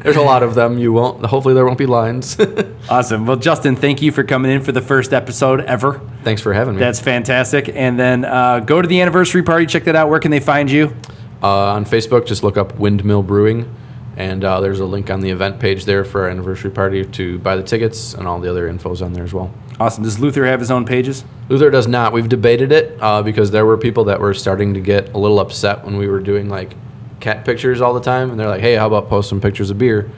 There's 0.02 0.14
a 0.16 0.22
lot 0.22 0.44
of 0.44 0.54
them. 0.54 0.78
You 0.78 0.92
won't. 0.92 1.26
Hopefully, 1.26 1.54
there 1.54 1.64
won't 1.66 1.78
be 1.78 1.86
lines. 1.86 2.36
Awesome. 2.90 3.26
Well, 3.26 3.36
Justin, 3.36 3.76
thank 3.76 4.00
you 4.00 4.10
for 4.10 4.24
coming 4.24 4.50
in 4.50 4.62
for 4.62 4.72
the 4.72 4.80
first 4.80 5.12
episode 5.12 5.60
ever. 5.60 6.00
Thanks 6.22 6.40
for 6.40 6.54
having 6.54 6.76
me. 6.76 6.80
That's 6.80 6.98
fantastic. 6.98 7.68
And 7.68 8.00
then 8.00 8.24
uh, 8.24 8.60
go 8.60 8.80
to 8.80 8.88
the 8.88 9.02
anniversary 9.02 9.42
party. 9.42 9.66
Check 9.66 9.84
that 9.84 9.94
out. 9.94 10.08
Where 10.08 10.20
can 10.20 10.30
they 10.30 10.40
find 10.40 10.70
you? 10.70 10.96
Uh, 11.42 11.72
on 11.72 11.84
Facebook, 11.84 12.26
just 12.26 12.42
look 12.42 12.56
up 12.56 12.78
Windmill 12.78 13.22
Brewing, 13.22 13.74
and 14.16 14.44
uh, 14.44 14.60
there's 14.60 14.80
a 14.80 14.84
link 14.84 15.10
on 15.10 15.20
the 15.20 15.30
event 15.30 15.60
page 15.60 15.84
there 15.84 16.04
for 16.04 16.22
our 16.22 16.28
anniversary 16.28 16.70
party 16.70 17.04
to 17.04 17.38
buy 17.38 17.56
the 17.56 17.62
tickets, 17.62 18.14
and 18.14 18.26
all 18.26 18.40
the 18.40 18.50
other 18.50 18.68
info's 18.68 19.02
on 19.02 19.12
there 19.12 19.24
as 19.24 19.32
well. 19.32 19.52
Awesome. 19.80 20.02
Does 20.02 20.18
Luther 20.18 20.44
have 20.44 20.58
his 20.58 20.72
own 20.72 20.84
pages? 20.84 21.24
Luther 21.48 21.70
does 21.70 21.86
not. 21.86 22.12
We've 22.12 22.28
debated 22.28 22.72
it 22.72 23.00
uh, 23.00 23.22
because 23.22 23.52
there 23.52 23.64
were 23.64 23.78
people 23.78 24.04
that 24.04 24.20
were 24.20 24.34
starting 24.34 24.74
to 24.74 24.80
get 24.80 25.14
a 25.14 25.18
little 25.18 25.38
upset 25.38 25.84
when 25.84 25.96
we 25.96 26.08
were 26.08 26.18
doing 26.18 26.48
like 26.48 26.74
cat 27.20 27.44
pictures 27.44 27.80
all 27.80 27.94
the 27.94 28.00
time, 28.00 28.30
and 28.30 28.40
they're 28.40 28.48
like, 28.48 28.60
"Hey, 28.60 28.74
how 28.74 28.88
about 28.88 29.08
post 29.08 29.28
some 29.28 29.40
pictures 29.40 29.70
of 29.70 29.78
beer?" 29.78 30.10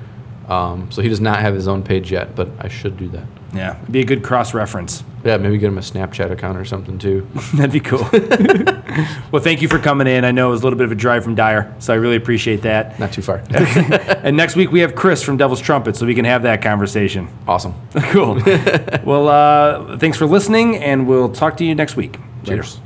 Um, 0.48 0.90
so 0.90 1.02
he 1.02 1.08
does 1.08 1.20
not 1.20 1.40
have 1.40 1.54
his 1.54 1.68
own 1.68 1.82
page 1.82 2.10
yet, 2.10 2.34
but 2.34 2.48
I 2.58 2.68
should 2.68 2.96
do 2.96 3.08
that. 3.08 3.26
Yeah, 3.55 3.76
it'd 3.80 3.92
be 3.92 4.01
a 4.01 4.05
good 4.05 4.22
cross 4.22 4.55
reference. 4.55 5.03
Yeah, 5.24 5.36
maybe 5.36 5.59
get 5.59 5.68
him 5.68 5.76
a 5.76 5.82
Snapchat 5.82 6.30
account 6.30 6.57
or 6.57 6.64
something 6.64 6.98
too. 6.98 7.28
That'd 7.55 7.72
be 7.72 7.80
cool. 7.80 8.09
well, 9.32 9.42
thank 9.42 9.61
you 9.61 9.68
for 9.68 9.78
coming 9.78 10.07
in. 10.07 10.24
I 10.24 10.30
know 10.30 10.48
it 10.48 10.53
was 10.53 10.62
a 10.62 10.64
little 10.64 10.78
bit 10.78 10.84
of 10.86 10.92
a 10.92 10.94
drive 10.94 11.24
from 11.24 11.34
Dyer, 11.34 11.74
so 11.78 11.92
I 11.92 11.96
really 11.96 12.16
appreciate 12.16 12.62
that. 12.62 12.98
Not 12.98 13.12
too 13.12 13.22
far. 13.22 13.42
And 14.22 14.36
next 14.36 14.57
week 14.57 14.70
we 14.70 14.80
have 14.80 14.94
Chris 14.94 15.22
from 15.22 15.36
Devil's 15.36 15.61
Trumpet, 15.61 15.96
so 15.96 16.07
we 16.07 16.14
can 16.14 16.24
have 16.24 16.42
that 16.42 16.62
conversation. 16.62 17.28
awesome. 17.48 17.74
Cool. 18.11 18.34
well, 19.05 19.28
uh, 19.28 19.98
thanks 19.98 20.16
for 20.16 20.26
listening, 20.26 20.76
and 20.76 21.07
we'll 21.07 21.32
talk 21.32 21.57
to 21.59 21.64
you 21.64 21.74
next 21.74 21.96
week. 21.96 22.16
Cheers. 22.44 22.80